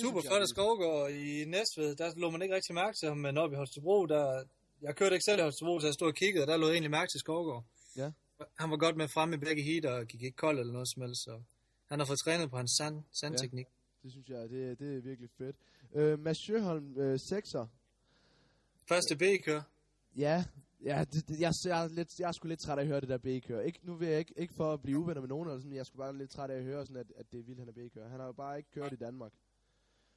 super 0.00 0.18
er 0.18 0.22
flot 0.28 0.42
af. 0.42 0.48
Skovgaard 0.48 1.10
i 1.10 1.44
Næstved, 1.44 1.96
der 1.96 2.14
lå 2.16 2.30
man 2.30 2.42
ikke 2.42 2.54
rigtig 2.54 2.74
mærke 2.74 2.96
til 2.96 3.08
ham, 3.08 3.18
men 3.18 3.38
oppe 3.38 3.54
i 3.54 3.56
Holstebro, 3.56 4.06
der, 4.06 4.44
jeg 4.80 4.96
kørte 4.96 5.14
ikke 5.14 5.24
selv 5.24 5.38
i 5.38 5.42
Holstebro, 5.42 5.80
så 5.80 5.86
jeg 5.86 5.94
stod 5.94 6.08
og 6.08 6.14
kiggede, 6.14 6.44
og 6.44 6.48
der 6.48 6.56
lå 6.56 6.66
jeg 6.66 6.74
egentlig 6.74 6.90
mærke 6.90 7.10
til 7.12 7.20
Skovgaard. 7.20 7.64
Ja. 7.96 8.10
Han 8.60 8.70
var 8.70 8.76
godt 8.76 8.96
med 8.96 9.08
frem 9.08 9.32
i 9.32 9.36
begge 9.36 9.62
heat, 9.62 9.84
og 9.84 10.06
gik 10.06 10.22
ikke 10.22 10.36
kold 10.36 10.58
eller 10.58 10.72
noget 10.72 10.88
som 10.92 11.02
helst, 11.02 11.22
så 11.24 11.34
han 11.88 11.98
har 11.98 12.06
fået 12.06 12.18
trænet 12.24 12.50
på 12.50 12.56
hans 12.56 12.70
sand, 12.78 13.02
sandteknik. 13.20 13.66
Det 14.02 14.10
synes 14.12 14.28
jeg, 14.28 14.50
det, 14.50 14.78
det 14.78 14.96
er 14.96 15.00
virkelig 15.00 15.30
fedt. 15.38 15.56
Øh, 15.94 16.18
Mads 16.18 16.38
Sjøholm, 16.38 16.98
øh, 16.98 17.14
6'er. 17.14 17.66
Første 18.88 19.16
B-kør. 19.16 19.62
Ja, 20.16 20.44
ja 20.84 21.04
det, 21.12 21.28
det, 21.28 21.40
jeg, 21.40 21.52
jeg, 21.64 21.84
er 21.84 21.88
lidt, 21.88 22.20
jeg 22.20 22.28
er 22.28 22.32
sgu 22.32 22.48
lidt 22.48 22.60
træt 22.60 22.78
af 22.78 22.82
at 22.82 22.88
høre 22.88 23.00
det 23.00 23.08
der 23.08 23.18
B-kør. 23.18 23.60
Ikke, 23.60 23.80
nu 23.82 23.94
vil 23.94 24.08
jeg 24.08 24.18
ikke, 24.18 24.34
ikke 24.36 24.54
for 24.54 24.72
at 24.72 24.82
blive 24.82 24.98
uvenner 24.98 25.20
med 25.20 25.28
nogen, 25.28 25.48
eller 25.48 25.60
sådan, 25.60 25.72
jeg 25.72 25.80
er 25.80 25.84
sgu 25.84 25.98
bare 25.98 26.18
lidt 26.18 26.30
træt 26.30 26.50
af 26.50 26.56
at 26.56 26.64
høre, 26.64 26.86
sådan, 26.86 27.00
at, 27.00 27.12
at 27.16 27.26
det 27.32 27.40
er 27.40 27.44
vildt, 27.44 27.58
han 27.58 27.68
er 27.68 27.72
B-kør. 27.72 28.08
Han 28.08 28.20
har 28.20 28.26
jo 28.26 28.32
bare 28.32 28.58
ikke 28.58 28.70
kørt 28.70 28.92
i 28.92 28.96
Danmark. 28.96 29.32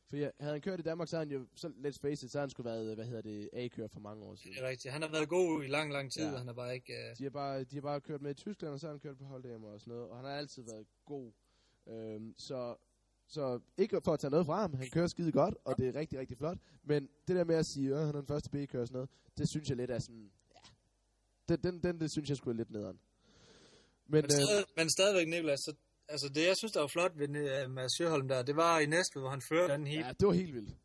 For 0.09 0.17
jeg, 0.17 0.31
havde 0.39 0.53
han 0.53 0.61
kørt 0.61 0.79
i 0.79 0.83
Danmark, 0.83 1.07
så 1.07 1.15
havde 1.17 1.29
han 1.29 1.37
jo, 1.37 1.47
så 1.55 1.67
let's 1.67 1.99
face 2.01 2.25
it, 2.25 2.31
så 2.31 2.37
havde 2.37 2.43
han 2.43 2.49
skulle 2.49 2.69
været, 2.69 2.95
hvad 2.95 3.05
hedder 3.05 3.21
det, 3.21 3.49
A-kør 3.53 3.87
for 3.87 3.99
mange 3.99 4.23
år 4.25 4.35
siden. 4.35 4.53
Det 4.55 4.63
er 4.63 4.67
rigtigt. 4.69 4.91
Han 4.93 5.01
har 5.01 5.09
været 5.09 5.29
god 5.29 5.63
i 5.63 5.67
lang, 5.67 5.91
lang 5.93 6.11
tid, 6.11 6.23
Ja. 6.23 6.31
ja. 6.31 6.37
han 6.37 6.47
har 6.47 6.53
bare 6.53 6.75
ikke... 6.75 6.93
Uh... 6.93 7.17
De 7.17 7.23
har, 7.23 7.29
bare, 7.29 7.63
de 7.63 7.75
har 7.75 7.81
bare 7.81 8.01
kørt 8.01 8.21
med 8.21 8.31
i 8.31 8.33
Tyskland, 8.33 8.73
og 8.73 8.79
så 8.79 8.87
har 8.87 8.93
han 8.93 8.99
kørt 8.99 9.17
på 9.17 9.25
hold 9.25 9.45
og 9.45 9.81
sådan 9.81 9.93
noget, 9.93 10.09
og 10.09 10.15
han 10.15 10.25
har 10.25 10.31
altid 10.31 10.63
været 10.63 10.87
god. 11.05 11.31
Øhm, 11.89 12.33
så, 12.37 12.75
så 13.27 13.59
ikke 13.77 14.01
for 14.03 14.13
at 14.13 14.19
tage 14.19 14.31
noget 14.31 14.45
fra 14.45 14.61
ham, 14.61 14.73
han 14.73 14.89
kører 14.89 15.07
skide 15.07 15.31
godt, 15.31 15.55
og 15.65 15.77
det 15.77 15.87
er 15.87 15.99
rigtig, 15.99 16.19
rigtig 16.19 16.37
flot, 16.37 16.57
men 16.83 17.09
det 17.27 17.35
der 17.35 17.43
med 17.43 17.55
at 17.55 17.65
sige, 17.65 17.95
at 17.95 18.05
han 18.05 18.07
er 18.15 18.19
den 18.19 18.27
første 18.27 18.49
B-kører 18.49 18.81
og 18.81 18.87
sådan 18.87 18.95
noget, 18.97 19.09
det 19.37 19.49
synes 19.49 19.69
jeg 19.69 19.77
lidt 19.77 19.91
er 19.91 19.99
sådan, 19.99 20.31
ja, 20.55 20.59
den, 21.49 21.63
den, 21.63 21.83
den 21.83 21.99
det 21.99 22.11
synes 22.11 22.29
jeg 22.29 22.37
skulle 22.37 22.57
lidt 22.57 22.71
nederen. 22.71 22.99
Men, 24.07 24.15
Men, 24.15 24.23
øh, 24.23 24.31
stadig, 24.31 24.65
men 24.77 24.89
stadigvæk, 24.89 25.27
Niklas, 25.27 25.59
så, 25.59 25.73
altså 26.09 26.29
det, 26.29 26.45
jeg 26.47 26.57
synes, 26.57 26.71
der 26.71 26.79
var 26.79 26.87
flot 26.87 27.11
ved 27.19 27.29
uh, 27.29 27.71
Mads 27.71 27.91
Sjøholm 27.97 28.27
der, 28.27 28.41
det 28.43 28.55
var 28.55 28.79
i 28.79 28.85
Næstved, 28.85 29.21
hvor 29.21 29.29
han 29.29 29.41
førte 29.51 29.73
anden 29.73 29.87
heat. 29.87 30.05
ja, 30.05 30.11
det 30.19 30.27
var 30.27 30.33
helt 30.33 30.53
vildt. 30.53 30.75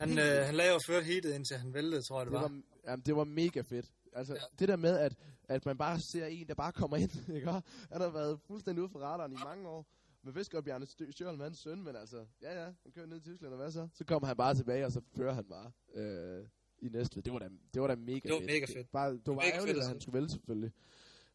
Han, 0.00 0.08
helt 0.08 0.20
øh, 0.20 0.26
vildt. 0.26 0.46
han 0.46 0.54
lavede 0.54 0.74
og 0.74 0.80
førte 0.88 1.04
heatet, 1.06 1.34
indtil 1.34 1.56
han 1.56 1.74
væltede, 1.74 2.02
tror 2.02 2.18
jeg, 2.20 2.26
det, 2.26 2.32
Det 2.32 2.40
var. 2.40 2.48
var, 2.48 2.62
jamen, 2.86 3.02
det 3.06 3.16
var 3.16 3.24
mega 3.24 3.60
fedt. 3.60 3.86
Altså, 4.12 4.34
ja. 4.34 4.40
Det 4.58 4.68
der 4.68 4.76
med, 4.76 4.98
at, 4.98 5.14
at 5.48 5.66
man 5.66 5.78
bare 5.78 6.00
ser 6.12 6.26
en, 6.26 6.48
der 6.48 6.54
bare 6.54 6.72
kommer 6.72 6.96
ind, 6.96 7.10
ikke? 7.36 7.50
Han 7.92 8.00
har 8.00 8.10
været 8.10 8.40
fuldstændig 8.46 8.82
ude 8.82 8.90
for 8.92 8.98
radaren 8.98 9.32
i 9.32 9.36
mange 9.44 9.68
år. 9.68 9.86
Man 10.22 10.34
vidste 10.34 10.52
godt, 10.56 10.64
Bjarne 10.64 10.86
Sjørholm 11.12 11.40
er 11.40 11.44
hans 11.44 11.58
søn, 11.58 11.82
men 11.82 11.96
altså, 11.96 12.26
ja 12.42 12.60
ja, 12.64 12.72
han 12.82 12.92
kører 12.94 13.06
ned 13.06 13.20
til 13.20 13.32
Tyskland, 13.32 13.52
og 13.52 13.56
hvad 13.56 13.70
så? 13.70 13.88
Så 13.94 14.04
kommer 14.04 14.26
han 14.26 14.36
bare 14.36 14.54
tilbage, 14.54 14.86
og 14.86 14.92
så 14.92 15.00
fører 15.16 15.32
han 15.34 15.44
bare 15.44 15.72
øh, 15.94 16.46
i 16.78 16.88
næste. 16.88 17.20
Det 17.20 17.32
var 17.32 17.38
da, 17.38 17.48
det 17.74 17.82
var 17.82 17.88
da 17.88 17.94
mega 17.96 18.14
Det 18.18 18.32
var 18.32 18.38
fedt. 18.38 18.46
mega 18.50 18.64
fedt. 18.66 18.90
Bare, 18.92 19.12
det 19.12 19.26
var 19.26 19.32
Mega 19.34 19.44
fedt 19.46 19.54
ærgerligt, 19.54 19.76
at 19.76 19.82
at 19.82 19.88
han 19.88 20.00
skulle 20.00 20.14
vælge 20.14 20.28
selvfølgelig. 20.28 20.72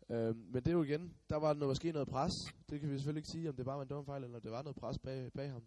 Øh, 0.09 0.35
men 0.35 0.55
det 0.55 0.67
er 0.67 0.71
jo 0.71 0.83
igen, 0.83 1.13
der 1.29 1.35
var 1.35 1.53
noget, 1.53 1.69
måske 1.69 1.91
noget 1.91 2.07
pres. 2.07 2.33
Det 2.69 2.79
kan 2.79 2.89
vi 2.91 2.95
selvfølgelig 2.97 3.19
ikke 3.19 3.29
sige, 3.29 3.49
om 3.49 3.55
det 3.55 3.65
bare 3.65 3.75
var 3.75 3.81
en 3.83 3.87
dum 3.89 4.05
fejl, 4.05 4.23
eller 4.23 4.35
om 4.35 4.41
det 4.41 4.51
var 4.51 4.61
noget 4.63 4.75
pres 4.75 4.97
bag, 4.99 5.31
bag 5.33 5.51
ham. 5.51 5.63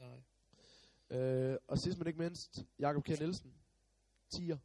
Nej. 0.00 1.18
Øh, 1.20 1.56
og 1.68 1.78
sidst 1.78 1.98
men 1.98 2.06
ikke 2.06 2.18
mindst, 2.18 2.64
Jakob 2.78 3.04
K. 3.04 3.08
Nielsen. 3.08 3.54
10'er. 4.34 4.56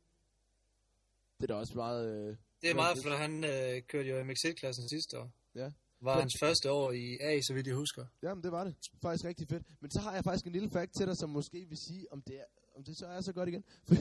Det 1.38 1.44
er 1.44 1.48
da 1.48 1.54
også 1.54 1.76
meget... 1.76 2.08
Øh, 2.30 2.36
Det 2.62 2.70
er 2.72 2.76
meget, 2.76 2.96
det- 2.96 3.04
for 3.04 3.10
han 3.12 3.44
øh, 3.44 3.82
kørte 3.82 4.10
jo 4.10 4.18
i 4.18 4.22
MX1-klassen 4.22 4.90
sidste 4.90 5.20
år. 5.20 5.32
Ja. 5.56 5.72
Var 6.06 6.12
Den- 6.14 6.22
hans 6.22 6.34
første 6.40 6.72
år 6.72 6.92
i 6.92 7.18
A, 7.22 7.42
så 7.42 7.54
vidt 7.54 7.68
jeg 7.68 7.76
husker. 7.76 8.06
Jamen, 8.22 8.44
det 8.44 8.52
var 8.52 8.64
det. 8.64 8.76
Faktisk 9.02 9.26
rigtig 9.26 9.48
fedt. 9.48 9.64
Men 9.82 9.92
så 9.92 10.00
har 10.00 10.14
jeg 10.14 10.24
faktisk 10.24 10.46
en 10.46 10.52
lille 10.52 10.70
fact 10.70 10.92
til 10.98 11.08
dig, 11.08 11.18
som 11.18 11.30
måske 11.30 11.66
vil 11.70 11.78
sige, 11.78 12.14
om 12.14 12.22
det, 12.22 12.40
er, 12.40 12.44
om 12.76 12.84
det 12.84 12.98
så 12.98 13.06
er 13.08 13.22
så 13.22 13.34
godt 13.34 13.50
igen. 13.50 13.64
For 13.88 13.96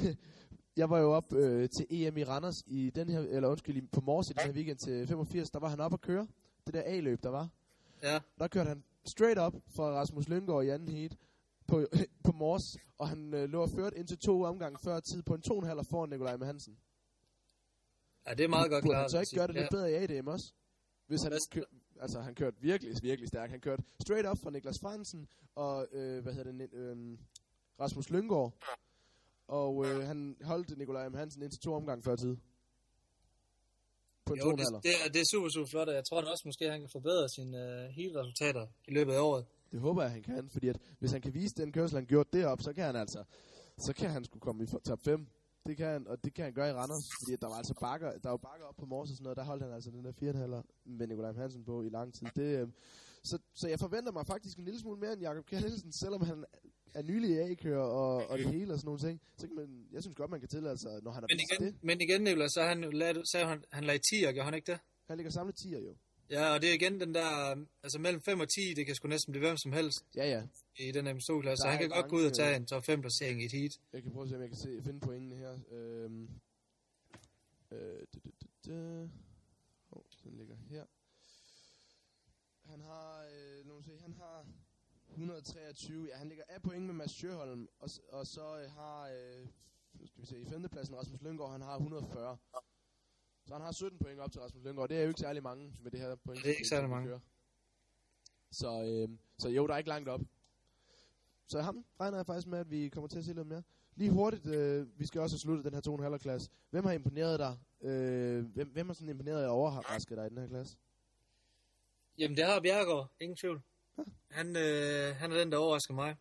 jeg 0.77 0.91
var 0.91 0.99
jo 0.99 1.13
op 1.13 1.33
øh, 1.33 1.69
til 1.77 1.87
EM 1.91 2.17
i 2.17 2.25
Randers 2.25 2.55
i 2.67 2.91
den 2.91 3.09
her, 3.09 3.21
eller 3.21 3.49
undskyld, 3.49 3.89
på 3.93 4.01
Mors 4.01 4.31
i 4.31 4.33
den 4.33 4.43
her 4.47 4.53
weekend 4.53 4.79
til 4.79 5.07
85. 5.07 5.51
Der 5.51 5.59
var 5.59 5.69
han 5.69 5.81
op 5.81 5.93
at 5.93 6.01
køre. 6.01 6.27
Det 6.67 6.75
der 6.75 6.83
A-løb, 6.87 7.23
der 7.23 7.29
var. 7.29 7.49
Ja, 8.03 8.21
Der 8.39 8.49
kørte 8.49 8.69
han 8.69 8.85
straight 9.07 9.39
up 9.41 9.55
fra 9.77 9.85
Rasmus 10.01 10.29
Lyngård 10.29 10.65
i 10.65 10.69
anden 10.69 10.89
heat 10.89 11.17
på, 11.67 11.87
på 12.25 12.33
Mors. 12.33 12.63
Og 12.99 13.09
han 13.09 13.35
øh, 13.35 13.49
lå 13.49 13.63
og 13.63 13.71
ført 13.71 13.93
indtil 13.97 14.19
to 14.19 14.43
omgange 14.43 14.79
før 14.85 15.01
tid 15.01 15.23
på 15.23 15.35
en 15.35 15.43
2,5 15.53 15.83
foran 15.91 16.09
Nikolaj 16.09 16.37
Hansen. 16.45 16.77
ja 18.29 18.35
det 18.35 18.45
er 18.45 18.49
meget 18.49 18.71
godt 18.71 18.83
Burde 18.85 18.93
klart. 18.95 19.03
han 19.03 19.11
så 19.11 19.21
ikke 19.21 19.37
gøre 19.37 19.47
det 19.47 19.55
ja. 19.55 19.61
lidt 19.61 19.71
bedre 19.71 19.91
i 19.91 19.95
ADM 19.95 20.29
også? 20.29 20.53
Hvis 21.07 21.23
han 21.23 21.33
kør, 21.51 21.63
altså 22.01 22.21
han 22.21 22.35
kørte 22.35 22.57
virkelig, 22.61 22.95
virkelig 23.03 23.29
stærkt. 23.29 23.51
Han 23.51 23.61
kørte 23.61 23.83
straight 24.01 24.29
up 24.31 24.39
fra 24.39 24.51
Niklas 24.51 24.79
Fransen 24.83 25.29
og, 25.55 25.87
øh, 25.93 26.23
hvad 26.23 26.33
hedder 26.35 26.53
det, 26.53 26.69
øh, 26.73 27.19
Rasmus 27.81 28.11
Lyngård. 28.11 28.53
Og 29.49 29.87
øh, 29.87 30.07
han 30.07 30.37
holdt 30.43 30.79
Nikolaj 30.79 31.09
M. 31.09 31.15
Hansen 31.15 31.43
indtil 31.43 31.61
to 31.61 31.75
omgang 31.75 32.05
før 32.05 32.17
tid. 32.17 32.37
På 34.27 34.33
en 34.33 34.39
Jo, 34.39 34.51
det, 34.51 34.59
det, 34.59 34.93
er, 35.05 35.09
det 35.13 35.21
er 35.21 35.25
super, 35.33 35.49
super 35.49 35.69
flot, 35.71 35.89
og 35.89 35.95
jeg 35.95 36.05
tror 36.05 36.21
da 36.21 36.27
også, 36.31 36.43
måske 36.47 36.71
han 36.71 36.81
kan 36.81 36.89
forbedre 36.93 37.29
sine 37.29 37.57
uh, 37.59 37.95
hele 37.99 38.21
resultater 38.21 38.67
i 38.89 38.93
løbet 38.95 39.13
af 39.13 39.21
året. 39.21 39.47
Det 39.73 39.81
håber 39.81 40.03
jeg, 40.03 40.11
han 40.11 40.23
kan, 40.23 40.51
fordi 40.51 40.69
at, 40.69 40.79
hvis 40.99 41.13
han 41.13 41.21
kan 41.21 41.35
vise 41.35 41.55
den 41.55 41.73
kørsel, 41.73 41.97
han 41.97 42.07
gjort 42.07 42.33
derop, 42.33 42.61
så 42.63 42.73
kan 42.73 42.85
han 42.85 42.97
altså, 42.97 43.25
så 43.79 43.93
kan 43.93 44.11
han 44.11 44.25
skulle 44.25 44.41
komme 44.41 44.65
i 44.65 44.67
top 44.67 45.01
5. 45.05 45.27
Det 45.67 45.77
kan 45.77 45.87
han, 45.87 46.07
og 46.07 46.25
det 46.25 46.35
kan 46.35 46.45
han 46.45 46.55
gøre 46.55 46.69
i 46.69 46.73
Randers, 46.73 47.09
fordi 47.21 47.37
der 47.37 47.49
var 47.49 47.55
altså 47.55 47.75
bakker, 47.81 48.19
der 48.19 48.31
var 48.31 48.37
bakker 48.37 48.67
op 48.67 48.77
på 48.77 48.87
Mors 48.87 49.11
og 49.11 49.17
sådan 49.17 49.25
noget, 49.25 49.37
der 49.37 49.45
holdt 49.45 49.63
han 49.63 49.73
altså 49.73 49.91
den 49.91 50.05
der 50.05 50.13
4,5 50.13 50.63
med 50.85 51.07
Nikolaj. 51.07 51.33
Hansen 51.33 51.65
på 51.65 51.83
i 51.83 51.89
lang 51.89 52.15
tid. 52.15 52.27
Det, 52.37 52.61
øh, 52.61 52.69
så, 53.23 53.39
så 53.55 53.69
jeg 53.69 53.79
forventer 53.79 54.13
mig 54.13 54.27
faktisk 54.27 54.59
en 54.59 54.65
lille 54.65 54.81
smule 54.81 55.01
mere 55.01 55.13
end 55.13 55.21
Jakob 55.23 55.45
K. 55.47 55.53
Nielsen, 55.53 55.93
selvom 55.93 56.21
han 56.23 56.45
er 56.95 57.03
nylig 57.03 57.31
i 57.31 57.39
A-kører 57.39 57.83
og, 57.83 58.27
og 58.31 58.39
det 58.39 58.47
hele 58.49 58.73
og 58.73 58.79
sådan 58.79 58.87
nogle 58.87 59.01
ting. 59.01 59.21
Så 59.39 59.47
kan 59.47 59.57
man, 59.57 59.87
jeg 59.93 60.03
synes 60.03 60.17
godt, 60.17 60.31
man 60.31 60.41
kan 60.41 60.49
tillade 60.49 60.79
sig, 60.79 61.03
når 61.03 61.11
han 61.11 61.23
har 61.23 61.29
Men 61.33 61.41
igen, 61.41 61.61
det. 61.67 61.85
men 61.89 62.01
igen 62.01 62.27
Nicolás, 62.29 62.49
så 62.49 62.63
han, 62.63 62.81
lagde, 62.81 63.23
sagde 63.33 63.47
han, 63.47 63.65
han 63.73 63.85
lagde 63.85 64.03
10, 64.11 64.21
gjorde 64.21 64.43
han 64.43 64.55
ikke 64.55 64.73
det? 64.73 64.81
Han 65.09 65.17
ligger 65.17 65.31
samlet 65.31 65.61
10'er 65.61 65.85
jo. 65.89 65.95
Ja, 66.31 66.55
og 66.55 66.63
det 66.63 66.71
er 66.71 66.75
igen 66.75 67.01
den 67.01 67.15
der, 67.15 67.57
altså 67.83 67.99
mellem 67.99 68.23
5 68.23 68.41
og 68.41 68.49
10, 68.49 68.75
det 68.75 68.87
kan 68.87 68.95
sgu 68.95 69.09
næsten 69.09 69.33
blive 69.33 69.47
hvem 69.47 69.57
som 69.57 69.73
helst 69.73 70.05
Ja, 70.17 70.27
ja. 70.29 70.43
i 70.77 70.93
den 70.93 71.17
MSO-klasse. 71.17 71.63
Så 71.63 71.69
han 71.69 71.79
kan 71.79 71.89
godt 71.89 72.09
gå 72.09 72.17
ud 72.17 72.25
og 72.25 72.27
øh, 72.31 72.33
tage 72.33 72.57
en 72.57 72.67
top 72.67 72.85
5 72.85 73.01
placering 73.01 73.43
i 73.43 73.45
et 73.45 73.53
heat. 73.53 73.81
Jeg 73.93 74.03
kan 74.03 74.13
prøve 74.13 74.23
at 74.23 74.29
se, 74.29 74.35
om 74.35 74.41
jeg 74.41 74.49
kan 74.49 74.59
se, 74.59 74.83
finde 74.85 75.01
pointene 75.01 75.37
her. 75.37 75.59
Øhm, 75.71 76.29
øh. 78.69 79.09
Oh, 79.91 80.03
den 80.25 80.37
ligger 80.39 80.57
her. 80.71 80.85
Han 82.65 82.81
har, 82.81 83.25
øh, 83.25 83.67
lad 83.67 83.75
mig 83.75 83.85
se, 83.85 83.99
han 84.01 84.13
har 84.13 84.47
123. 85.11 86.09
Ja, 86.09 86.17
han 86.17 86.29
ligger 86.29 86.45
af 86.49 86.63
point 86.63 86.85
med 86.87 86.95
Mads 86.95 87.11
Sjøholm. 87.13 87.69
Og, 87.79 87.91
og 88.09 88.27
så 88.27 88.59
øh, 88.59 88.71
har, 88.71 89.09
øh, 89.09 89.47
skal 90.07 90.23
vi 90.23 90.27
se, 90.27 90.41
i 90.41 90.45
femtepladsen 90.45 90.97
Rasmus 90.97 91.23
Lyngård, 91.23 91.53
han 91.53 91.61
har 91.61 91.75
140. 91.75 92.37
Så 93.47 93.55
han 93.55 93.63
har 93.63 93.73
17 93.73 93.99
point 93.99 94.21
op 94.21 94.33
til 94.33 94.41
Rasmus 94.41 94.65
Lyngård. 94.65 94.89
Det 94.89 94.97
er 94.97 95.03
jo 95.03 95.09
ikke 95.09 95.21
særlig 95.21 95.43
mange 95.43 95.73
med 95.81 95.91
det 95.91 96.01
her 96.01 96.15
point. 96.15 96.43
Det 96.43 96.51
er 96.51 96.55
ikke 96.55 96.69
særlig 96.69 96.91
mange. 96.91 97.21
Så, 98.51 98.83
øh, 98.83 99.19
så 99.39 99.49
jo, 99.49 99.67
der 99.67 99.75
er 99.75 99.79
ikke 99.79 99.89
langt 99.91 100.09
op. 100.09 100.21
Så 101.47 101.61
ham 101.61 101.85
regner 102.01 102.19
jeg 102.19 102.27
faktisk 102.27 102.47
med, 102.47 102.59
at 102.59 102.71
vi 102.71 102.89
kommer 102.89 103.09
til 103.09 103.19
at 103.19 103.25
se 103.25 103.33
lidt 103.33 103.47
mere. 103.47 103.63
Lige 103.97 104.11
hurtigt, 104.11 104.47
øh, 104.47 105.01
vi 105.01 105.07
skal 105.07 105.21
også 105.21 105.35
have 105.35 105.41
sluttet 105.41 105.65
den 105.65 105.75
her 105.75 106.11
2,5 106.13 106.19
klasse. 106.19 106.51
Hvem 106.71 106.85
har 106.85 106.93
imponeret 106.93 107.39
dig? 107.39 107.59
Øh, 107.89 108.45
hvem, 108.45 108.69
hvem 108.69 108.87
har 108.87 108.95
sådan 108.95 109.09
imponeret 109.09 109.47
og 109.47 109.53
overrasket 109.53 110.17
dig 110.19 110.27
i 110.27 110.29
den 110.29 110.39
her 110.39 110.49
klasse? 110.49 110.77
Jamen, 112.19 112.37
det 112.37 112.45
har 112.45 112.61
Bjergård, 112.61 113.11
ingen 113.21 113.37
tvivl. 113.37 113.63
Han, 114.31 114.57
øh, 114.57 115.17
han 115.17 115.33
er 115.33 115.39
den, 115.39 115.53
der 115.53 115.59
overrasker 115.59 115.95
mig. 115.95 116.17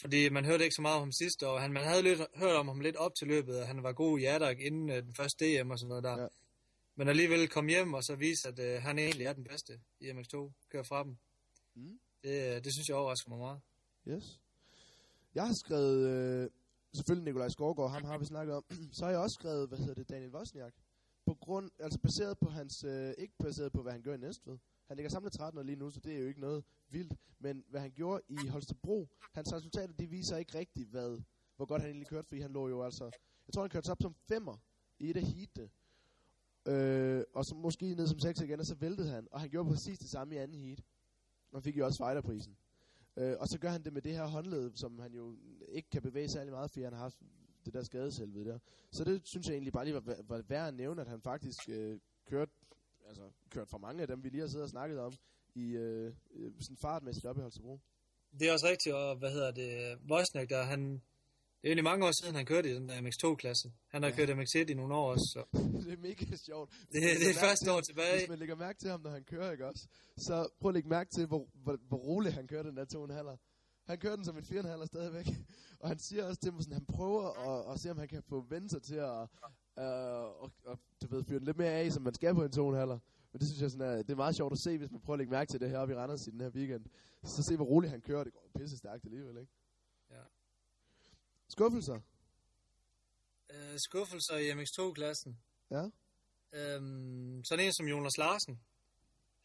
Fordi 0.00 0.28
man 0.28 0.44
hørte 0.44 0.64
ikke 0.64 0.74
så 0.74 0.82
meget 0.82 0.96
om 0.96 1.02
ham 1.02 1.12
sidste 1.12 1.48
år. 1.48 1.58
Han, 1.58 1.72
man 1.72 1.84
havde 1.84 2.02
lidt, 2.02 2.20
hørt 2.34 2.56
om 2.56 2.68
ham 2.68 2.80
lidt 2.80 2.96
op 2.96 3.14
til 3.14 3.28
løbet, 3.28 3.60
og 3.60 3.66
han 3.66 3.82
var 3.82 3.92
god 3.92 4.18
i 4.18 4.24
Adak 4.24 4.60
inden 4.60 4.90
øh, 4.90 5.02
den 5.02 5.14
første 5.14 5.62
DM 5.62 5.70
og 5.70 5.78
sådan 5.78 5.88
noget 5.88 6.04
der. 6.04 6.20
Ja. 6.22 6.26
Men 6.96 7.08
alligevel 7.08 7.48
kom 7.48 7.66
hjem 7.66 7.94
og 7.94 8.04
så 8.04 8.16
vise, 8.16 8.48
at 8.48 8.58
øh, 8.58 8.82
han 8.82 8.98
egentlig 8.98 9.26
er 9.26 9.32
den 9.32 9.44
bedste 9.44 9.80
i 10.00 10.10
MX2. 10.10 10.52
Kører 10.68 10.82
fra 10.82 11.04
dem. 11.04 11.16
Mm. 11.74 11.98
Det, 12.22 12.56
øh, 12.56 12.64
det 12.64 12.72
synes 12.72 12.88
jeg 12.88 12.96
overrasker 12.96 13.30
mig 13.30 13.38
meget. 13.38 13.60
Yes. 14.08 14.40
Jeg 15.34 15.46
har 15.46 15.54
skrevet, 15.64 16.08
øh, 16.08 16.50
selvfølgelig 16.94 17.24
Nikolaj 17.24 17.48
Skovgaard, 17.48 17.90
ham 17.90 18.04
har 18.04 18.18
vi 18.18 18.24
snakket 18.24 18.54
om. 18.54 18.64
så 18.96 19.04
har 19.04 19.10
jeg 19.10 19.20
også 19.20 19.36
skrevet, 19.40 19.68
hvad 19.68 19.78
hedder 19.78 19.94
det, 19.94 20.08
Daniel 20.08 20.34
Wozniak. 20.34 20.72
på 21.26 21.34
grund, 21.34 21.70
altså 21.78 21.98
baseret 21.98 22.38
på 22.38 22.48
hans, 22.48 22.84
øh, 22.84 23.14
ikke 23.18 23.34
baseret 23.38 23.72
på, 23.72 23.82
hvad 23.82 23.92
han 23.92 24.02
gør 24.02 24.14
i 24.14 24.18
Næstved. 24.18 24.58
Han 24.86 24.96
ligger 24.96 25.10
samlet 25.10 25.32
13 25.32 25.66
lige 25.66 25.76
nu, 25.76 25.90
så 25.90 26.00
det 26.00 26.14
er 26.14 26.18
jo 26.18 26.26
ikke 26.26 26.40
noget 26.40 26.64
vildt. 26.88 27.12
Men 27.38 27.64
hvad 27.68 27.80
han 27.80 27.90
gjorde 27.90 28.22
i 28.28 28.46
Holstebro, 28.48 29.08
hans 29.32 29.52
resultater, 29.52 29.94
de 29.94 30.06
viser 30.06 30.36
ikke 30.36 30.58
rigtigt, 30.58 30.88
hvad, 30.88 31.20
hvor 31.56 31.66
godt 31.66 31.82
han 31.82 31.90
egentlig 31.90 32.08
kørte, 32.08 32.28
fordi 32.28 32.40
han 32.40 32.50
lå 32.50 32.68
jo 32.68 32.82
altså, 32.82 33.04
jeg 33.46 33.54
tror 33.54 33.62
han 33.62 33.70
kørte 33.70 33.90
op 33.90 34.02
som 34.02 34.14
femmer 34.14 34.56
i 34.98 35.10
et 35.10 35.16
af 35.16 35.22
heatene. 35.22 35.70
Øh, 36.66 37.24
og 37.34 37.44
så 37.44 37.54
måske 37.54 37.94
ned 37.94 38.06
som 38.06 38.18
6 38.18 38.40
igen, 38.40 38.60
og 38.60 38.66
så 38.66 38.74
væltede 38.74 39.08
han. 39.08 39.28
Og 39.30 39.40
han 39.40 39.50
gjorde 39.50 39.68
præcis 39.68 39.98
det 39.98 40.10
samme 40.10 40.34
i 40.34 40.38
anden 40.38 40.56
heat. 40.56 40.82
Og 41.52 41.62
fik 41.62 41.76
jo 41.78 41.84
også 41.86 41.98
fighterprisen. 41.98 42.56
Øh, 43.16 43.36
og 43.40 43.48
så 43.48 43.58
gør 43.58 43.68
han 43.70 43.84
det 43.84 43.92
med 43.92 44.02
det 44.02 44.12
her 44.12 44.26
håndled, 44.26 44.72
som 44.74 44.98
han 44.98 45.14
jo 45.14 45.36
ikke 45.68 45.90
kan 45.90 46.02
bevæge 46.02 46.28
særlig 46.28 46.52
meget, 46.52 46.70
fordi 46.70 46.82
han 46.82 46.92
har 46.92 47.00
haft 47.00 47.18
det 47.64 47.74
der 47.74 47.82
skadeshelvede 47.82 48.44
der. 48.44 48.58
Så 48.90 49.04
det 49.04 49.26
synes 49.26 49.46
jeg 49.46 49.52
egentlig 49.54 49.72
bare 49.72 49.84
lige 49.84 49.94
var, 49.94 50.16
var 50.28 50.42
værd 50.42 50.68
at 50.68 50.74
nævne, 50.74 51.00
at 51.00 51.08
han 51.08 51.20
faktisk 51.20 51.68
øh, 51.68 52.00
kørte, 52.26 52.52
altså, 53.08 53.30
kørte 53.50 53.70
for 53.70 53.78
mange 53.78 54.02
af 54.02 54.08
dem, 54.08 54.24
vi 54.24 54.28
lige 54.28 54.40
har 54.40 54.48
siddet 54.48 54.64
og 54.64 54.70
snakket 54.70 54.98
om, 54.98 55.12
i 55.54 55.66
øh, 55.76 56.12
øh 56.34 56.52
sådan 56.60 56.76
fartmæssigt 56.76 57.26
op 57.26 57.38
i 57.38 57.40
Holstebro. 57.40 57.80
Det 58.38 58.48
er 58.48 58.52
også 58.52 58.66
rigtigt, 58.66 58.94
og 58.94 59.16
hvad 59.16 59.30
hedder 59.30 59.50
det, 59.50 59.98
Wozniak 60.10 60.48
der, 60.50 60.62
han, 60.62 60.80
det 61.64 61.68
er 61.68 61.72
egentlig 61.72 61.90
mange 61.92 62.06
år 62.06 62.12
siden, 62.22 62.34
han 62.34 62.46
kørte 62.46 62.70
i 62.70 62.74
den 62.74 62.88
der 62.88 62.96
MX2-klasse. 63.00 63.72
Han 63.88 64.02
har 64.02 64.10
ja. 64.10 64.16
kørt 64.16 64.30
MX1 64.30 64.70
i 64.70 64.74
nogle 64.74 64.94
år 64.94 65.10
også. 65.12 65.26
Så. 65.32 65.42
det 65.84 65.92
er 65.92 66.02
mega 66.08 66.36
sjovt. 66.36 66.70
Det, 66.92 67.02
det 67.20 67.30
er 67.30 67.38
første 67.48 67.72
år 67.72 67.80
tilbage. 67.80 68.18
Hvis 68.18 68.28
man 68.28 68.38
lægger 68.38 68.56
mærke 68.56 68.78
til 68.78 68.90
ham, 68.90 69.00
når 69.00 69.10
han 69.10 69.24
kører, 69.24 69.52
ikke 69.52 69.66
også? 69.66 69.88
Så 70.16 70.48
prøv 70.60 70.68
at 70.68 70.74
lægge 70.74 70.88
mærke 70.88 71.10
til, 71.16 71.26
hvor, 71.26 71.48
hvor, 71.54 71.76
hvor 71.88 71.98
roligt 71.98 72.34
han 72.34 72.46
kører 72.46 72.62
den 72.62 72.76
der 72.76 72.84
2,5'er. 72.94 73.36
Han 73.86 73.98
kører 73.98 74.16
den 74.16 74.24
som 74.24 74.36
en 74.36 74.44
4,5'er 74.44 74.86
stadigvæk. 74.86 75.26
Og 75.80 75.88
han 75.88 75.98
siger 75.98 76.24
også 76.24 76.40
til 76.40 76.52
mig, 76.52 76.62
sådan, 76.62 76.78
han 76.80 76.86
prøver 76.86 77.24
at, 77.50 77.72
at 77.72 77.80
se, 77.80 77.90
om 77.90 77.98
han 77.98 78.08
kan 78.08 78.22
få 78.22 78.40
vendt 78.40 78.70
sig 78.70 78.82
til 78.82 78.94
at, 78.94 79.28
uh, 79.76 80.42
og, 80.42 80.52
og, 80.64 80.78
du 81.02 81.06
ved, 81.06 81.24
fyre 81.24 81.38
den 81.38 81.46
lidt 81.46 81.56
mere 81.56 81.70
af, 81.70 81.92
som 81.92 82.02
man 82.02 82.14
skal 82.14 82.34
på 82.34 82.44
en 82.44 82.50
2,5'er. 82.50 82.98
Men 83.32 83.40
det 83.40 83.48
synes 83.48 83.62
jeg 83.62 83.70
sådan 83.70 83.86
er, 83.86 83.96
det 83.96 84.10
er 84.10 84.16
meget 84.16 84.36
sjovt 84.36 84.52
at 84.52 84.58
se, 84.58 84.78
hvis 84.78 84.90
man 84.90 85.00
prøver 85.00 85.14
at 85.14 85.18
lægge 85.18 85.30
mærke 85.30 85.50
til 85.50 85.60
det 85.60 85.70
her 85.70 85.78
oppe 85.78 85.94
i 85.94 85.96
Randers 85.96 86.26
i 86.26 86.30
den 86.30 86.40
her 86.40 86.50
weekend. 86.50 86.84
Så 87.24 87.42
se, 87.42 87.56
hvor 87.56 87.64
roligt 87.64 87.90
han 87.90 88.00
kører. 88.00 88.24
Det 88.24 88.32
går 88.32 88.50
pisse 88.58 88.76
stærkt 88.76 89.04
alligevel, 89.04 89.38
ikke? 89.38 89.52
Ja. 90.10 90.22
Skuffelser? 91.48 92.00
Uh, 93.50 93.76
skuffelser 93.76 94.36
i 94.36 94.50
MX2-klassen? 94.50 95.38
Ja. 95.70 95.84
Øhm, 96.52 97.44
sådan 97.44 97.64
en 97.64 97.72
som 97.72 97.86
Jonas 97.86 98.18
Larsen. 98.18 98.60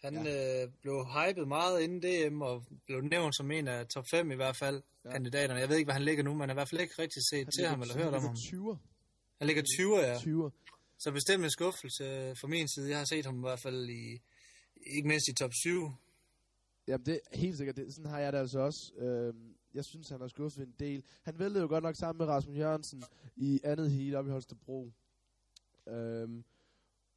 Han 0.03 0.25
ja. 0.25 0.63
øh, 0.63 0.71
blev 0.81 1.05
hypet 1.05 1.47
meget 1.47 1.81
inden 1.81 1.99
DM, 2.01 2.41
og 2.41 2.65
blev 2.85 3.01
nævnt 3.01 3.35
som 3.35 3.51
en 3.51 3.67
af 3.67 3.87
top 3.87 4.05
5 4.11 4.31
i 4.31 4.35
hvert 4.35 4.55
fald, 4.55 4.83
ja. 5.05 5.11
kandidaterne. 5.11 5.59
Jeg 5.59 5.69
ved 5.69 5.77
ikke, 5.77 5.85
hvad 5.85 5.93
han 5.93 6.03
ligger 6.03 6.23
nu, 6.23 6.33
men 6.33 6.41
jeg 6.41 6.47
har 6.47 6.53
i 6.53 6.59
hvert 6.59 6.69
fald 6.69 6.81
ikke 6.81 6.95
rigtig 6.99 7.21
set 7.29 7.45
han 7.45 7.51
til 7.51 7.67
ham 7.67 7.81
eller 7.81 7.97
hørt 7.97 8.13
om 8.13 8.21
ham. 8.21 8.35
20. 8.35 8.79
Han 9.39 9.47
ligger 9.47 9.63
20, 9.77 9.97
ja. 9.97 10.19
20. 10.19 10.51
Så 10.97 11.11
bestemt 11.11 11.43
en 11.43 11.51
skuffelse 11.51 12.35
fra 12.35 12.47
min 12.47 12.67
side. 12.67 12.89
Jeg 12.89 12.97
har 12.97 13.05
set 13.05 13.25
ham 13.25 13.37
i 13.37 13.39
hvert 13.41 13.59
fald 13.59 13.89
i, 13.89 14.21
ikke 14.75 15.07
mindst 15.07 15.27
i 15.27 15.33
top 15.33 15.51
7. 15.63 15.91
Jamen 16.87 17.05
det 17.05 17.19
er 17.31 17.37
helt 17.37 17.57
sikkert, 17.57 17.75
det, 17.75 17.93
sådan 17.95 18.11
har 18.11 18.19
jeg 18.19 18.33
det 18.33 18.39
altså 18.39 18.59
også. 18.59 18.93
Øhm, 18.97 19.55
jeg 19.73 19.85
synes, 19.85 20.09
han 20.09 20.21
har 20.21 20.27
skuffet 20.27 20.63
en 20.63 20.75
del. 20.79 21.03
Han 21.23 21.39
væltede 21.39 21.61
jo 21.61 21.67
godt 21.67 21.83
nok 21.83 21.95
sammen 21.95 22.17
med 22.17 22.33
Rasmus 22.33 22.57
Jørgensen 22.57 23.03
i 23.35 23.59
andet 23.63 23.91
heat 23.91 24.15
op 24.15 24.27
i 24.27 24.29
Holstebro. 24.29 24.91
Øhm, 25.87 26.43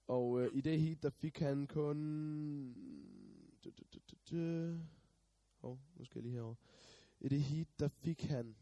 og 0.07 0.41
øh, 0.41 0.51
i 0.55 0.61
det 0.61 0.81
heat, 0.81 1.03
der 1.03 1.11
fik 1.11 1.39
han 1.39 1.67
kun... 1.67 1.99
Åh, 5.63 5.71
oh, 5.71 5.79
nu 5.97 6.05
skal 6.05 6.19
jeg 6.19 6.23
lige 6.23 6.35
herover. 6.35 6.55
I 7.21 7.29
det 7.29 7.43
heat, 7.43 7.69
der 7.79 7.89
fik 7.89 8.23
han 8.23 8.57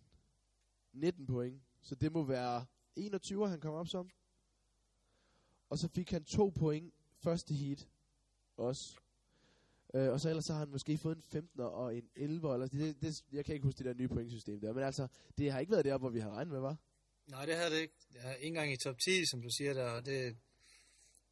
19 0.92 1.26
point. 1.26 1.62
Så 1.82 1.94
det 1.94 2.12
må 2.12 2.24
være 2.24 2.66
21, 2.96 3.48
han 3.48 3.60
kom 3.60 3.74
op 3.74 3.88
som. 3.88 4.10
Og 5.68 5.78
så 5.78 5.88
fik 5.88 6.10
han 6.10 6.24
to 6.24 6.48
point 6.48 6.94
første 7.24 7.54
heat 7.54 7.88
også. 8.56 8.96
Øh, 9.94 10.12
og 10.12 10.20
så 10.20 10.28
ellers 10.28 10.44
så 10.44 10.52
har 10.52 10.60
han 10.60 10.70
måske 10.70 10.98
fået 10.98 11.16
en 11.16 11.22
15 11.22 11.60
og 11.60 11.96
en 11.96 12.08
11. 12.16 12.52
Eller 12.52 12.66
det, 12.66 13.00
det, 13.02 13.24
jeg 13.32 13.44
kan 13.44 13.54
ikke 13.54 13.64
huske 13.64 13.78
det 13.78 13.86
der 13.86 13.94
nye 13.94 14.08
pointsystem 14.08 14.60
der. 14.60 14.72
Men 14.72 14.84
altså, 14.84 15.08
det 15.38 15.52
har 15.52 15.60
ikke 15.60 15.72
været 15.72 15.84
der, 15.84 15.98
hvor 15.98 16.10
vi 16.10 16.20
har 16.20 16.30
regnet 16.30 16.52
med, 16.52 16.60
var? 16.60 16.76
Nej, 17.26 17.46
det 17.46 17.56
har 17.56 17.68
det 17.68 17.78
ikke. 17.80 17.94
Jeg 18.14 18.22
har 18.22 18.34
ikke 18.34 18.46
engang 18.46 18.72
i 18.72 18.76
top 18.76 18.98
10, 18.98 19.10
som 19.30 19.42
du 19.42 19.48
siger 19.58 19.74
der. 19.74 19.90
Og 19.90 20.06
Det, 20.06 20.36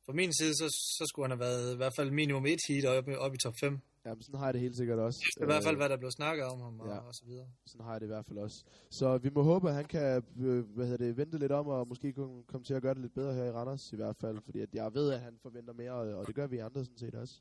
fra 0.07 0.12
min 0.12 0.33
side, 0.33 0.55
så, 0.55 0.68
så 0.68 1.05
skulle 1.09 1.29
han 1.29 1.38
have 1.38 1.49
været 1.49 1.75
i 1.75 1.77
hvert 1.77 1.92
fald 1.97 2.11
minimum 2.11 2.47
et 2.47 2.61
heat 2.68 2.85
op, 2.85 3.09
op 3.09 3.35
i 3.35 3.38
top 3.38 3.55
5. 3.61 3.79
Jamen, 4.09 4.23
sådan 4.23 4.38
har 4.38 4.47
jeg 4.47 4.55
det 4.55 4.62
helt 4.62 4.77
sikkert 4.77 4.99
også. 4.99 5.21
Det 5.35 5.40
er 5.40 5.44
i 5.44 5.53
hvert 5.53 5.64
fald, 5.64 5.77
hvad 5.77 5.88
der 5.88 5.97
blev 5.97 6.11
snakket 6.11 6.44
om 6.44 6.61
ham 6.61 6.81
og, 6.81 6.88
ja. 6.88 6.99
og 6.99 7.14
så 7.14 7.23
videre. 7.27 7.47
Sådan 7.66 7.85
har 7.85 7.92
jeg 7.92 8.01
det 8.01 8.07
i 8.07 8.12
hvert 8.14 8.27
fald 8.27 8.38
også. 8.38 8.64
Så 8.90 9.18
vi 9.18 9.31
må 9.35 9.42
håbe, 9.42 9.68
at 9.68 9.75
han 9.75 9.85
kan 9.85 10.23
øh, 10.40 10.64
hvad 10.75 10.87
hedder 10.87 11.05
det, 11.07 11.16
vente 11.16 11.38
lidt 11.38 11.53
om, 11.53 11.66
og 11.66 11.88
måske 11.88 12.12
komme 12.47 12.64
til 12.64 12.75
at 12.75 12.83
gøre 12.83 12.94
det 12.94 13.03
lidt 13.03 13.14
bedre 13.14 13.35
her 13.35 13.44
i 13.44 13.51
Randers 13.51 13.92
i 13.92 13.97
hvert 13.97 14.16
fald. 14.16 14.38
Fordi 14.44 14.61
at 14.61 14.75
jeg 14.75 14.94
ved, 14.94 15.12
at 15.12 15.21
han 15.21 15.38
forventer 15.42 15.73
mere, 15.73 15.92
og, 15.92 16.27
det 16.27 16.35
gør 16.35 16.47
vi 16.47 16.59
andre 16.59 16.85
sådan 16.85 16.99
set 16.99 17.14
også. 17.14 17.40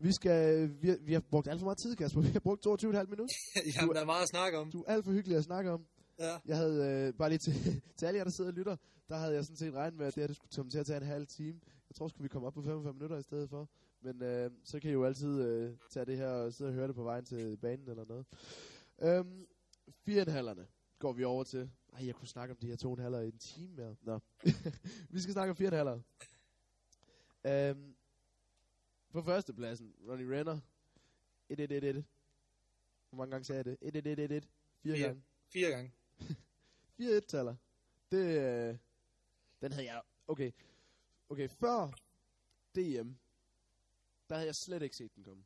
Vi, 0.00 0.12
skal, 0.12 0.70
vi, 0.82 0.90
vi 1.00 1.12
har 1.12 1.20
brugt 1.20 1.48
alt 1.48 1.60
for 1.60 1.64
meget 1.64 1.78
tid, 1.78 1.96
Kasper. 1.96 2.20
Vi 2.28 2.28
har 2.32 2.40
brugt 2.40 2.66
22,5 2.66 2.72
minutter. 2.84 3.26
Jamen, 3.76 3.94
der 3.94 4.00
er 4.00 4.04
meget 4.04 4.22
at 4.22 4.28
snakke 4.28 4.58
om. 4.58 4.70
Du 4.70 4.84
er 4.86 4.92
alt 4.92 5.04
for 5.04 5.12
hyggelig 5.12 5.36
at 5.36 5.44
snakke 5.44 5.70
om. 5.70 5.86
Ja. 6.18 6.34
Jeg 6.46 6.56
havde, 6.56 7.06
øh, 7.08 7.14
bare 7.14 7.28
lige 7.28 7.38
til, 7.38 7.54
til 7.98 8.06
alle 8.06 8.18
jer, 8.18 8.24
der 8.24 8.30
sidder 8.30 8.50
og 8.50 8.54
lytter, 8.54 8.76
der 9.08 9.16
havde 9.16 9.34
jeg 9.34 9.44
sådan 9.44 9.56
set 9.56 9.74
regnet 9.74 9.98
med, 9.98 10.06
at 10.06 10.14
det 10.14 10.20
her 10.22 10.26
det 10.26 10.36
skulle 10.36 10.50
komme 10.56 10.70
til 10.70 10.78
at 10.78 10.86
tage 10.86 11.00
en 11.00 11.06
halv 11.06 11.26
time. 11.26 11.60
Jeg 11.90 11.94
tror, 11.96 12.08
skulle 12.08 12.22
vi 12.22 12.28
komme 12.28 12.46
op 12.46 12.54
på 12.54 12.62
45 12.62 12.92
minutter 12.92 13.18
i 13.18 13.22
stedet 13.22 13.50
for. 13.50 13.68
Men 14.00 14.22
øh, 14.22 14.50
så 14.64 14.80
kan 14.80 14.90
I 14.90 14.92
jo 14.92 15.04
altid 15.04 15.42
øh, 15.42 15.76
tage 15.90 16.06
det 16.06 16.16
her 16.16 16.28
og 16.28 16.52
sidde 16.52 16.68
og 16.68 16.74
høre 16.74 16.88
det 16.88 16.94
på 16.94 17.02
vejen 17.02 17.24
til 17.24 17.56
banen 17.56 17.88
eller 17.88 18.04
noget. 18.04 18.26
Øhm, 19.02 19.46
Firehandhallerne 19.88 20.66
går 20.98 21.12
vi 21.12 21.24
over 21.24 21.44
til. 21.44 21.70
Ej, 21.92 22.06
jeg 22.06 22.14
kunne 22.14 22.28
snakke 22.28 22.52
om 22.52 22.58
de 22.58 22.66
her 22.66 22.76
to 22.76 22.96
i 22.98 23.26
en 23.26 23.38
time 23.38 23.74
mere. 23.76 23.96
Nå. 24.02 24.20
vi 25.10 25.20
skal 25.20 25.32
snakke 25.32 25.50
om 25.50 25.56
firehandhaller. 25.56 26.00
Øhm, 27.46 27.96
på 29.10 29.22
førstepladsen, 29.22 29.94
Ronnie 30.08 30.38
Renner. 30.38 30.60
1-1-1-1. 31.52 32.02
Hvor 33.08 33.16
mange 33.16 33.30
gange 33.30 33.44
sagde 33.44 33.58
jeg 33.58 33.64
det? 33.64 34.42
1-1-1-1. 34.42 34.48
Fire, 34.82 34.98
gange. 34.98 35.22
Fire 35.52 35.70
gange. 35.70 35.92
4-1-taller. 37.00 37.56
Det, 38.12 38.18
øh, 38.18 38.76
den 39.60 39.72
havde 39.72 39.86
jeg... 39.86 40.02
Okay. 40.28 40.52
Okay, 41.28 41.48
før 41.48 41.90
DM, 42.74 43.10
der 44.28 44.34
havde 44.34 44.46
jeg 44.46 44.54
slet 44.54 44.82
ikke 44.82 44.96
set 44.96 45.14
den 45.16 45.24
komme. 45.24 45.42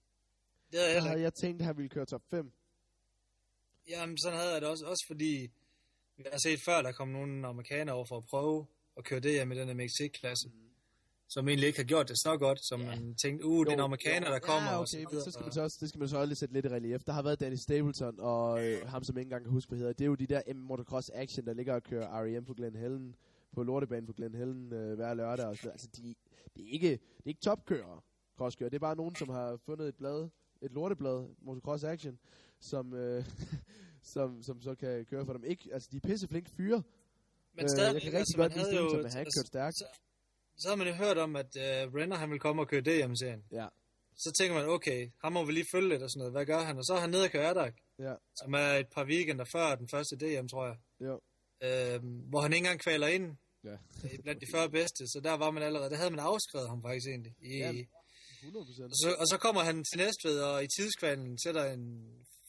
Det 0.71 0.79
havde 0.81 0.93
jeg 0.93 1.03
Der 1.03 1.09
havde 1.09 1.23
jeg 1.23 1.35
tænkt, 1.35 1.61
at 1.61 1.67
han 1.67 1.77
ville 1.77 1.89
køre 1.89 2.07
top 2.07 2.23
5. 2.31 2.53
Jamen, 3.89 4.19
sådan 4.19 4.39
havde 4.39 4.53
jeg 4.53 4.61
det 4.61 4.69
også, 4.69 4.87
også 4.87 5.05
fordi 5.07 5.51
jeg 6.19 6.33
har 6.33 6.39
set 6.39 6.61
før, 6.61 6.83
der 6.83 6.93
kom 6.93 7.09
nogle 7.09 7.47
amerikanere 7.47 7.95
over 7.95 8.05
for 8.05 8.17
at 8.17 8.25
prøve 8.25 8.67
at 8.97 9.05
køre 9.05 9.21
det 9.21 9.49
med 9.49 9.57
den 9.57 9.69
her 9.69 9.75
MX-klasse. 9.75 10.49
Mm. 10.49 10.55
Som 11.29 11.49
egentlig 11.49 11.67
ikke 11.67 11.79
har 11.79 11.85
gjort 11.85 12.09
det 12.09 12.19
så 12.19 12.37
godt, 12.37 12.65
som 12.65 12.81
ja. 12.81 12.87
man 12.87 13.15
tænkte, 13.15 13.47
uh, 13.47 13.65
det 13.65 13.71
er 13.71 13.75
en 13.75 13.81
amerikaner, 13.81 14.31
der 14.31 14.39
kommer. 14.39 14.71
Ja, 14.71 14.81
okay, 14.81 15.05
og 15.05 15.13
så, 15.13 15.21
så 15.25 15.31
skal 15.31 15.43
man 15.45 15.53
så 15.53 15.63
også, 15.63 15.79
det 15.81 15.89
skal 15.89 15.99
man 15.99 16.09
så 16.09 16.17
også 16.17 16.27
lige 16.27 16.37
sætte 16.37 16.55
lidt 16.55 16.67
i 16.67 16.69
relief. 16.69 17.05
Der 17.05 17.13
har 17.13 17.23
været 17.23 17.41
Danny 17.41 17.57
Stapleton, 17.57 18.21
og 18.21 18.65
øh, 18.65 18.89
ham 18.89 19.05
som 19.05 19.19
ikke 19.19 19.27
engang 19.27 19.45
kan 19.45 19.53
huske, 19.53 19.69
hvad 19.69 19.79
hedder. 19.79 19.93
Det 19.93 20.05
er 20.05 20.07
jo 20.07 20.15
de 20.15 20.27
der 20.27 20.55
M 20.55 20.57
Motocross 20.57 21.11
Action, 21.15 21.47
der 21.47 21.55
ligger 21.55 21.75
og 21.75 21.83
kører 21.83 22.25
REM 22.25 22.45
på 22.45 22.55
Glen 22.55 22.77
Helen, 22.77 23.17
på 23.53 23.63
lortebanen 23.63 24.07
på 24.07 24.13
Glen 24.13 24.35
Helen 24.35 24.73
øh, 24.73 24.95
hver 24.95 25.15
lørdag. 25.15 25.47
Og 25.47 25.57
så, 25.57 25.71
altså, 25.71 25.89
de, 25.97 26.15
det, 26.57 26.65
er 26.65 26.73
ikke, 26.73 26.91
det 26.91 27.25
er 27.25 27.29
ikke 27.29 27.41
topkører, 27.41 28.05
crosskører. 28.37 28.71
Det 28.71 28.77
er 28.77 28.81
bare 28.81 28.97
nogen, 28.97 29.17
som 29.17 29.29
har 29.29 29.57
fundet 29.67 29.89
et 29.89 29.97
blad, 29.97 30.29
et 30.63 30.73
lorteblad, 30.73 31.35
Motocross 31.43 31.85
Action, 31.85 32.19
som, 32.61 32.95
øh, 32.95 33.25
som, 34.15 34.43
som 34.43 34.63
så 34.63 34.75
kan 34.75 35.05
køre 35.05 35.27
for 35.27 35.33
dem. 35.33 35.45
Ikke, 35.45 35.69
altså, 35.73 35.89
de 35.93 35.97
er 35.97 36.01
pisseflink 36.01 36.49
fyre. 36.57 36.83
Men 37.55 37.69
stadig, 37.69 37.89
øh, 37.89 37.95
jeg 37.95 38.03
kan 38.03 38.13
rigtig 38.13 38.19
altså, 38.19 38.37
godt 38.37 38.57
lide 38.57 38.83
men 38.97 39.05
han 39.05 39.13
har 39.13 39.21
ikke 39.21 39.33
kørt 39.39 39.47
stærkt. 39.47 39.77
Så, 39.77 39.85
så 40.57 40.69
har 40.69 40.77
man 40.77 40.87
jo 40.87 40.93
hørt 40.95 41.19
om, 41.19 41.37
at 41.37 41.57
uh, 41.57 41.95
Renner 41.95 42.17
han 42.17 42.31
vil 42.31 42.41
komme 42.41 42.63
og 42.63 42.69
køre 42.69 42.81
DM-serien. 42.81 43.45
Ja. 43.53 43.67
Så 44.17 44.33
tænker 44.39 44.55
man, 44.55 44.69
okay, 44.69 45.11
ham 45.23 45.33
må 45.33 45.45
vi 45.45 45.53
lige 45.53 45.67
følge 45.75 45.89
lidt 45.89 46.03
og 46.03 46.11
sådan 46.11 46.19
noget. 46.19 46.33
Hvad 46.33 46.47
gør 46.47 46.59
han? 46.59 46.79
Og 46.79 46.85
så 46.85 46.95
er 46.95 47.01
han 47.01 47.11
nede 47.11 47.25
og 47.25 47.31
kører 47.31 47.51
Adak, 47.51 47.75
Ja, 47.99 48.15
som 48.37 48.55
er 48.55 48.73
et 48.83 48.87
par 48.95 49.05
weekender 49.05 49.45
før 49.45 49.75
den 49.75 49.89
første 49.89 50.17
DM, 50.17 50.47
tror 50.49 50.67
jeg. 50.67 50.77
jo. 51.01 51.21
Øhm, 51.65 52.19
hvor 52.31 52.41
han 52.41 52.53
ikke 52.53 52.65
engang 52.65 52.81
kvaler 52.81 53.07
ind 53.07 53.37
Ja. 53.65 53.73
øh, 54.05 54.19
blandt 54.23 54.41
de 54.41 54.47
40 54.55 54.71
bedste. 54.71 55.07
Så 55.07 55.21
der 55.25 55.33
var 55.33 55.51
man 55.51 55.63
allerede, 55.63 55.91
der 55.91 55.97
havde 55.97 56.11
man 56.11 56.21
afskrevet 56.21 56.69
ham 56.69 56.83
faktisk 56.83 57.07
egentlig. 57.07 57.35
I, 57.41 57.59
ja. 57.59 57.73
100%. 58.43 58.83
og, 58.85 58.97
så, 59.03 59.17
og 59.19 59.27
så 59.29 59.39
kommer 59.41 59.61
han 59.63 59.85
til 59.85 59.99
Næstved, 59.99 60.41
og 60.41 60.65
i 60.65 60.67
tidskvalen 60.77 61.39
sætter 61.39 61.65
en 61.73 61.85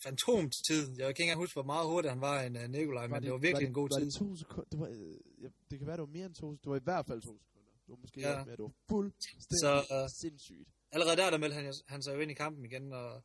fantomtid. 0.03 0.83
Jeg 0.89 0.97
kan 0.97 1.07
ikke 1.09 1.21
engang 1.23 1.39
huske, 1.39 1.55
hvor 1.55 1.63
meget 1.73 1.87
hurtigt 1.87 2.11
han 2.11 2.21
var 2.21 2.41
en 2.41 2.55
uh, 2.55 2.63
Nikolaj, 2.63 3.07
men 3.07 3.15
det, 3.15 3.23
det 3.23 3.31
var 3.31 3.37
virkelig 3.37 3.53
var 3.53 3.59
det, 3.59 3.67
en 3.67 3.73
god 3.73 3.89
var 3.91 3.97
tid. 3.99 4.05
Det, 4.05 4.13
to 4.13 4.35
sekunder, 4.35 4.69
det, 4.71 4.79
var, 4.79 4.87
øh, 4.87 5.43
ja, 5.43 5.47
det 5.71 5.79
kan 5.79 5.87
være, 5.87 5.97
det 5.97 6.01
var 6.07 6.13
mere 6.17 6.25
end 6.25 6.35
to 6.35 6.39
sekunder. 6.39 6.57
Det 6.63 6.69
var 6.69 6.75
i 6.77 6.83
hvert 6.89 7.05
fald 7.07 7.21
to 7.21 7.37
sekunder. 7.43 7.71
Det 7.85 7.89
var 7.93 7.95
måske 8.01 8.19
Ja. 8.21 8.43
mere, 8.45 8.55
det 8.55 8.63
var 8.63 8.73
fuldstændig 8.89 9.59
Så, 9.63 9.73
øh, 9.95 10.09
sindssygt. 10.21 10.69
Allerede 10.91 11.17
der, 11.17 11.29
der 11.29 11.37
meldte 11.37 11.55
han, 11.55 11.73
han 11.87 12.03
sig 12.03 12.15
jo 12.15 12.19
ind 12.19 12.31
i 12.31 12.33
kampen 12.33 12.65
igen, 12.65 12.93
og 12.93 13.23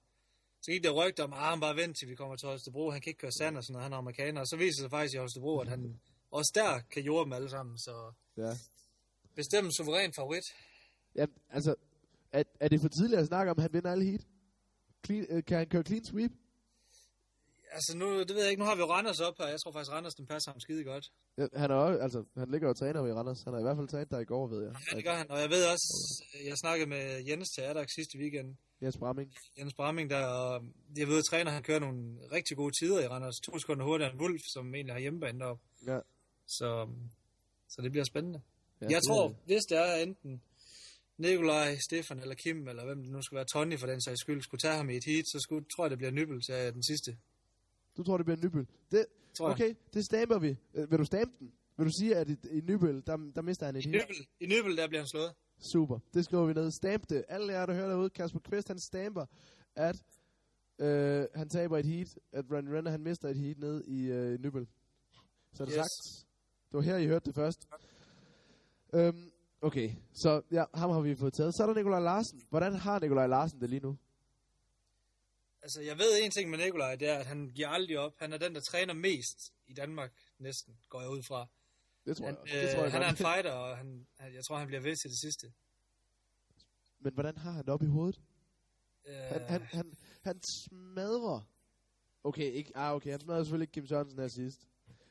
så 0.63 0.71
gik 0.73 0.83
der 0.85 0.91
rygter 0.91 1.25
om, 1.25 1.33
at 1.33 1.39
han 1.39 1.61
bare 1.61 1.77
vent 1.77 1.97
til 1.99 2.09
vi 2.09 2.15
kommer 2.15 2.37
til 2.37 2.49
Holstebro, 2.49 2.91
han 2.91 3.01
kan 3.01 3.11
ikke 3.11 3.21
køre 3.21 3.33
sand 3.33 3.57
og 3.57 3.65
sådan 3.65 3.73
noget, 3.73 3.83
han 3.85 3.93
er 3.93 3.97
amerikaner, 3.97 4.41
og 4.41 4.47
så 4.47 4.57
viser 4.57 4.67
det 4.69 4.77
sig 4.77 4.91
faktisk 4.91 5.15
i 5.15 5.19
Holstebro, 5.19 5.59
at 5.61 5.69
han 5.69 6.01
også 6.31 6.53
der 6.55 6.81
kan 6.93 7.03
jorde 7.03 7.25
dem 7.25 7.33
alle 7.33 7.51
sammen, 7.51 7.79
så 7.79 8.13
Ja. 8.37 8.53
bestemt 9.35 9.77
suveræn 9.77 10.13
favorit. 10.13 10.45
ja 11.15 11.27
altså, 11.51 11.75
er, 12.41 12.43
er 12.61 12.69
det 12.69 12.81
for 12.81 12.89
tidligt 12.89 13.21
at 13.21 13.27
snakke 13.27 13.51
om, 13.51 13.59
at 13.59 13.63
han 13.63 13.73
vinder 13.73 13.91
alle 13.93 14.05
heat? 14.05 14.27
Clean, 15.07 15.27
øh, 15.31 15.45
kan 15.45 15.59
han 15.59 15.67
køre 15.69 15.83
clean 15.83 16.05
sweep? 16.05 16.33
Altså 17.73 17.97
nu, 17.97 18.07
det 18.21 18.35
ved 18.35 18.43
jeg 18.43 18.51
ikke, 18.51 18.61
nu 18.63 18.67
har 18.67 18.75
vi 18.75 18.81
jo 18.81 18.91
Randers 18.91 19.21
op 19.21 19.35
her. 19.39 19.47
Jeg 19.47 19.61
tror 19.61 19.73
faktisk, 19.73 19.93
Randers 19.93 20.15
den 20.15 20.27
passer 20.27 20.51
ham 20.51 20.61
skide 20.61 20.85
godt. 20.85 21.13
Ja, 21.39 21.47
han 21.55 21.71
er 21.71 21.75
også, 21.75 21.99
altså, 22.03 22.25
han 22.37 22.51
ligger 22.51 22.69
og 22.69 22.77
træner 22.77 23.07
i 23.07 23.13
Randers. 23.13 23.43
Han 23.43 23.53
har 23.53 23.61
i 23.61 23.63
hvert 23.63 23.77
fald 23.77 23.89
trænet 23.89 24.11
der 24.11 24.19
i 24.19 24.25
går, 24.25 24.47
ved 24.47 24.63
jeg. 24.63 24.73
Ja, 24.91 24.97
det 24.97 25.05
gør 25.05 25.15
han. 25.15 25.31
Og 25.31 25.39
jeg 25.41 25.51
ved 25.51 25.63
også, 25.73 25.89
jeg 26.49 26.57
snakkede 26.57 26.89
med 26.89 27.25
Jens 27.29 27.49
Teatak 27.57 27.89
sidste 27.97 28.19
weekend. 28.19 28.57
Jens 28.83 28.97
Bramming. 28.99 29.35
Jens 29.59 29.75
Bramming 29.75 30.11
der, 30.11 30.27
og 30.27 30.65
jeg 30.97 31.09
ved, 31.09 31.19
at 31.19 31.25
træner, 31.25 31.51
han 31.51 31.63
kører 31.63 31.79
nogle 31.79 32.03
rigtig 32.33 32.57
gode 32.57 32.73
tider 32.81 33.01
i 33.01 33.07
Randers. 33.09 33.35
To 33.47 33.59
sekunder 33.59 33.85
hurtigere 33.85 34.13
end 34.13 34.21
Wolf, 34.21 34.41
som 34.55 34.75
egentlig 34.75 34.95
har 34.95 35.01
hjemmebane 35.01 35.39
deroppe. 35.39 35.63
Ja. 35.87 35.99
Så, 36.47 36.89
så 37.69 37.83
det 37.83 37.91
bliver 37.93 38.05
spændende. 38.05 38.41
ja 38.81 38.87
jeg 38.87 39.01
det 39.01 39.07
tror, 39.09 39.29
er- 39.29 39.35
hvis 39.47 39.63
det 39.71 39.79
er 39.79 39.95
enten 39.95 40.43
Nikolaj, 41.19 41.77
Stefan 41.79 42.19
eller 42.21 42.35
Kim, 42.35 42.69
eller 42.69 42.85
hvem 42.85 43.03
det 43.03 43.13
nu 43.13 43.23
skal 43.23 43.37
være, 43.37 43.45
Tony 43.45 43.79
for 43.79 43.87
den 43.87 44.01
sags 44.01 44.21
skyld, 44.21 44.43
skulle 44.43 44.61
tage 44.61 44.77
ham 44.77 44.91
i 44.91 44.97
et 44.97 45.05
heat, 45.05 45.25
så 45.29 45.39
skulle, 45.41 45.65
tror 45.77 45.85
jeg, 45.85 45.91
det 45.91 45.99
bliver 45.99 46.11
Nybel 46.11 46.41
til 46.43 46.55
den 46.75 46.83
sidste. 46.83 47.17
Du 47.97 48.03
tror, 48.03 48.17
det 48.17 48.27
bliver 48.27 48.39
nybøl. 48.45 48.67
Det, 48.91 49.07
Tror 49.35 49.49
jeg. 49.49 49.55
okay, 49.55 49.75
det 49.95 50.05
stamper 50.05 50.39
vi. 50.39 50.57
Øh, 50.75 50.91
vil 50.91 50.99
du 50.99 51.05
stampe 51.05 51.33
den? 51.39 51.53
Vil 51.77 51.87
du 51.87 51.93
sige, 52.01 52.17
at 52.17 52.29
i, 52.31 52.37
i 52.51 52.61
nybøl, 52.61 53.03
der, 53.07 53.17
der 53.35 53.43
mister 53.43 53.67
han 53.67 53.77
et 53.77 53.85
I 53.85 53.89
hit? 53.89 53.93
Nybel, 53.95 54.27
I 54.41 54.47
Nybel, 54.47 54.77
der 54.77 54.87
bliver 54.89 55.01
han 55.01 55.09
slået. 55.09 55.33
Super. 55.61 55.99
Det 56.15 56.25
skriver 56.25 56.47
vi 56.47 56.53
ned. 56.53 56.71
Stamp 56.71 57.09
det. 57.09 57.25
Alle 57.29 57.53
jer, 57.53 57.67
der 57.67 57.75
hører 57.75 57.89
derude, 57.89 58.11
Kasper 58.11 58.41
Kvist, 58.41 58.69
han 58.69 58.79
stamper, 58.79 59.27
at 59.75 59.97
øh, 60.79 61.27
han 61.35 61.49
taber 61.49 61.79
et 61.79 61.85
heat, 61.87 62.19
at 62.33 62.45
Randy 62.51 62.69
Renner, 62.69 62.91
han 62.91 63.01
mister 63.01 63.29
et 63.29 63.37
heat 63.37 63.59
ned 63.59 63.85
i 63.85 64.03
øh, 64.07 64.39
Nybøl. 64.41 64.67
Så 65.55 65.63
er 65.63 65.67
det 65.67 65.75
Yes. 65.75 65.77
sagt. 65.77 66.27
Det 66.71 66.77
var 66.77 66.81
her, 66.81 66.97
I 66.97 67.07
hørte 67.07 67.25
det 67.27 67.35
først. 67.35 67.69
Øhm, 68.95 69.31
okay, 69.61 69.91
så 70.13 70.43
ja, 70.51 70.65
ham 70.75 70.91
har 70.91 71.01
vi 71.01 71.15
fået 71.15 71.33
taget. 71.33 71.55
Så 71.55 71.63
er 71.63 71.67
der 71.67 71.75
Nikolaj 71.75 72.01
Larsen. 72.01 72.43
Hvordan 72.51 72.75
har 72.75 72.99
Nikolaj 72.99 73.27
Larsen 73.27 73.61
det 73.61 73.71
lige 73.71 73.81
nu? 73.81 73.99
Altså, 75.63 75.81
jeg 75.81 75.99
ved 75.99 76.25
en 76.25 76.31
ting 76.31 76.51
med 76.51 76.59
Nikolaj, 76.59 76.97
det 76.97 77.09
er, 77.09 77.19
at 77.19 77.27
han 77.27 77.51
giver 77.55 77.69
aldrig 77.69 77.99
op. 77.99 78.15
Han 78.19 78.33
er 78.33 78.39
den, 78.39 78.55
der 78.55 78.61
træner 78.61 78.95
mest 78.95 79.53
i 79.67 79.73
Danmark, 79.73 80.13
næsten, 80.39 80.79
går 80.89 81.01
jeg 81.01 81.11
ud 81.11 81.23
fra. 81.23 81.47
Det 82.07 82.17
tror 82.17 82.27
Han, 82.27 82.35
jeg 82.35 82.43
også. 82.43 82.55
Det 82.55 82.71
tror 82.71 82.79
øh, 82.79 82.85
jeg 82.85 82.93
han 82.93 83.03
er 83.03 83.09
en 83.11 83.17
fighter, 83.17 83.53
og 83.53 83.77
han, 83.77 84.07
han, 84.19 84.35
jeg 84.35 84.45
tror, 84.45 84.57
han 84.57 84.67
bliver 84.67 84.81
ved 84.81 84.97
til 84.97 85.11
det 85.11 85.19
sidste. 85.19 85.53
Men 87.01 87.13
hvordan 87.13 87.37
har 87.37 87.51
han 87.51 87.65
det 87.65 87.69
op 87.69 87.83
i 87.83 87.87
hovedet? 87.87 88.21
Øh, 89.07 89.15
Han, 89.15 89.41
han, 89.41 89.63
han, 89.63 89.97
han 90.23 90.43
smadrer. 90.43 91.41
Okay, 92.25 92.53
ikke, 92.53 92.77
ah, 92.77 92.95
okay, 92.95 93.11
han 93.11 93.21
smadrer 93.21 93.43
selvfølgelig 93.43 93.65
ikke 93.65 93.73
Kim 93.73 93.87
Sørensen 93.87 94.19
her 94.19 94.29
sidst. 94.29 94.69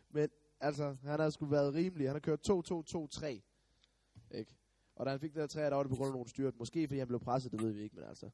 Men 0.10 0.30
altså, 0.60 0.96
han 1.04 1.20
har 1.20 1.30
sgu 1.30 1.46
været 1.46 1.74
rimelig. 1.74 2.08
Han 2.08 2.16
har 2.16 2.20
kørt 2.20 2.50
2-2-2-3. 2.50 3.42
Ikke? 4.32 4.56
Og 4.96 5.06
da 5.06 5.12
han 5.12 5.20
fik 5.20 5.34
det 5.34 5.42
her 5.42 5.48
3, 5.48 5.62
der 5.62 5.76
var 5.76 5.84
det 5.84 5.90
på 5.90 5.96
grund 5.96 6.08
af 6.08 6.14
nogle 6.14 6.30
styrt. 6.30 6.60
Måske 6.60 6.88
fordi 6.88 7.00
han 7.00 7.08
blev 7.08 7.20
presset, 7.20 7.52
det 7.52 7.64
ved 7.64 7.72
vi 7.72 7.82
ikke, 7.84 7.96
men 7.96 8.06
altså. 8.06 8.30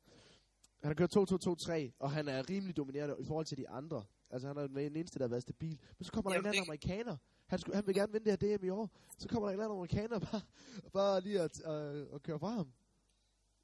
Han 0.82 0.90
har 0.90 0.94
kørt 0.94 1.18
2-2-2-3, 1.18 1.92
og 2.00 2.12
han 2.12 2.28
er 2.28 2.50
rimelig 2.50 2.78
dominerende 2.78 3.16
i 3.20 3.26
forhold 3.26 3.46
til 3.46 3.58
de 3.58 3.70
andre. 3.70 4.04
Altså, 4.30 4.48
han 4.48 4.58
er 4.58 4.68
den 4.68 4.78
eneste, 4.78 5.20
der 5.20 5.26
har 5.26 5.30
været 5.30 5.44
stabil. 5.44 5.80
Men 5.98 6.06
så 6.06 6.12
kommer 6.12 6.32
der 6.32 6.40
en 6.40 6.46
anden 6.46 6.64
amerikaner. 6.68 7.18
Han, 7.46 7.60
skulle, 7.60 7.76
han 7.76 7.88
vil 7.88 7.96
gerne 7.96 8.12
vinde 8.12 8.32
det 8.32 8.34
her 8.34 8.58
DM 8.58 8.66
i 8.66 8.70
år. 8.70 8.90
Så 9.18 9.28
kommer 9.28 9.48
der 9.48 9.54
en 9.54 9.60
anden 9.60 9.78
amerikaner 9.78 10.20
bare, 10.28 10.42
bare 10.94 11.22
lige 11.22 11.40
at, 11.42 11.56
øh, 11.66 12.16
at 12.16 12.24
køre 12.24 12.40
fra 12.40 12.50
ham. 12.50 12.74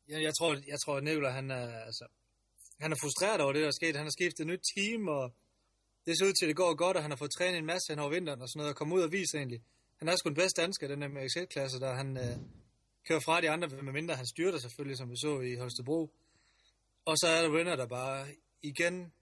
jeg, 0.08 0.24
jeg, 0.24 0.34
tror, 0.40 0.52
jeg 0.68 0.80
tror, 0.86 0.96
at 0.98 1.04
Nikolaj, 1.04 1.32
han 1.32 1.52
er, 1.52 1.68
altså, 1.90 2.06
han 2.80 2.92
er 2.92 2.96
frustreret 3.04 3.42
over 3.42 3.54
det, 3.54 3.62
der 3.62 3.68
er 3.68 3.80
sket. 3.82 3.96
Han 3.96 4.06
har 4.06 4.16
skiftet 4.20 4.40
et 4.40 4.48
nyt 4.48 4.64
team, 4.76 5.08
og 5.08 5.34
det 6.06 6.18
ser 6.18 6.26
ud 6.26 6.34
til, 6.34 6.46
at 6.46 6.50
det 6.50 6.56
går 6.56 6.76
godt, 6.76 6.98
og 6.98 7.04
han 7.04 7.12
har 7.12 7.18
fået 7.18 7.32
trænet 7.38 7.58
en 7.58 7.66
masse 7.66 7.86
hen 7.92 8.00
over 8.00 8.10
vinteren 8.10 8.42
og 8.42 8.50
sådan 8.50 8.60
noget, 8.60 8.74
og 8.74 8.78
komme 8.80 8.96
ud 8.96 9.02
og 9.02 9.12
vise 9.12 9.38
egentlig. 9.38 9.62
Han 10.00 10.08
er 10.08 10.16
sgu 10.16 10.30
den 10.30 10.36
bedste 10.36 10.62
dansker, 10.62 10.88
den 10.88 11.02
der 11.02 11.08
MX1-klasse, 11.08 11.80
der 11.80 11.94
han 11.94 12.18
øh, 12.18 12.38
kører 13.08 13.20
fra 13.20 13.42
de 13.42 13.50
andre, 13.50 13.68
medmindre 13.68 14.16
han 14.16 14.26
styrter 14.26 14.60
selvfølgelig, 14.60 14.98
som 14.98 15.10
vi 15.10 15.16
så 15.16 15.40
i 15.40 15.56
Holstebro. 15.56 16.14
Og 17.06 17.18
så 17.18 17.28
er 17.28 17.42
der 17.42 17.58
Renner, 17.58 17.76
der 17.76 17.88
bare 17.88 18.28
igen 18.62 19.14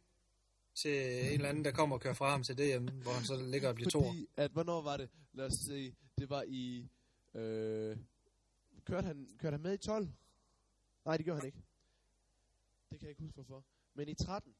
til 0.84 1.26
en 1.26 1.34
eller 1.34 1.50
anden, 1.50 1.66
der 1.66 1.72
kommer 1.72 1.96
og 1.96 2.02
kører 2.02 2.14
fra 2.14 2.30
ham 2.30 2.44
til 2.44 2.58
DM, 2.58 2.88
hvor 3.04 3.12
han 3.12 3.26
så 3.26 3.36
ligger 3.36 3.70
og 3.70 3.76
bliver 3.76 3.90
to. 3.90 4.04
Fordi, 4.04 4.28
at, 4.38 4.52
hvornår 4.52 4.82
var 4.82 4.98
det? 4.98 5.10
Lad 5.34 5.46
os 5.46 5.54
se. 5.70 5.96
Det 6.18 6.30
var 6.30 6.44
i... 6.48 6.90
Øh, 7.36 7.98
kørte, 8.86 9.08
han, 9.08 9.28
kørte 9.40 9.54
han 9.54 9.62
med 9.62 9.74
i 9.74 9.78
12? 9.78 10.10
Nej, 11.06 11.18
det 11.18 11.26
gjorde 11.26 11.40
han 11.40 11.46
ikke. 11.46 11.62
Det 12.90 13.00
kan 13.00 13.02
jeg 13.02 13.10
ikke 13.10 13.22
huske, 13.22 13.36
hvorfor. 13.36 13.64
Men 13.94 14.10
i 14.10 14.16
13, 14.16 14.56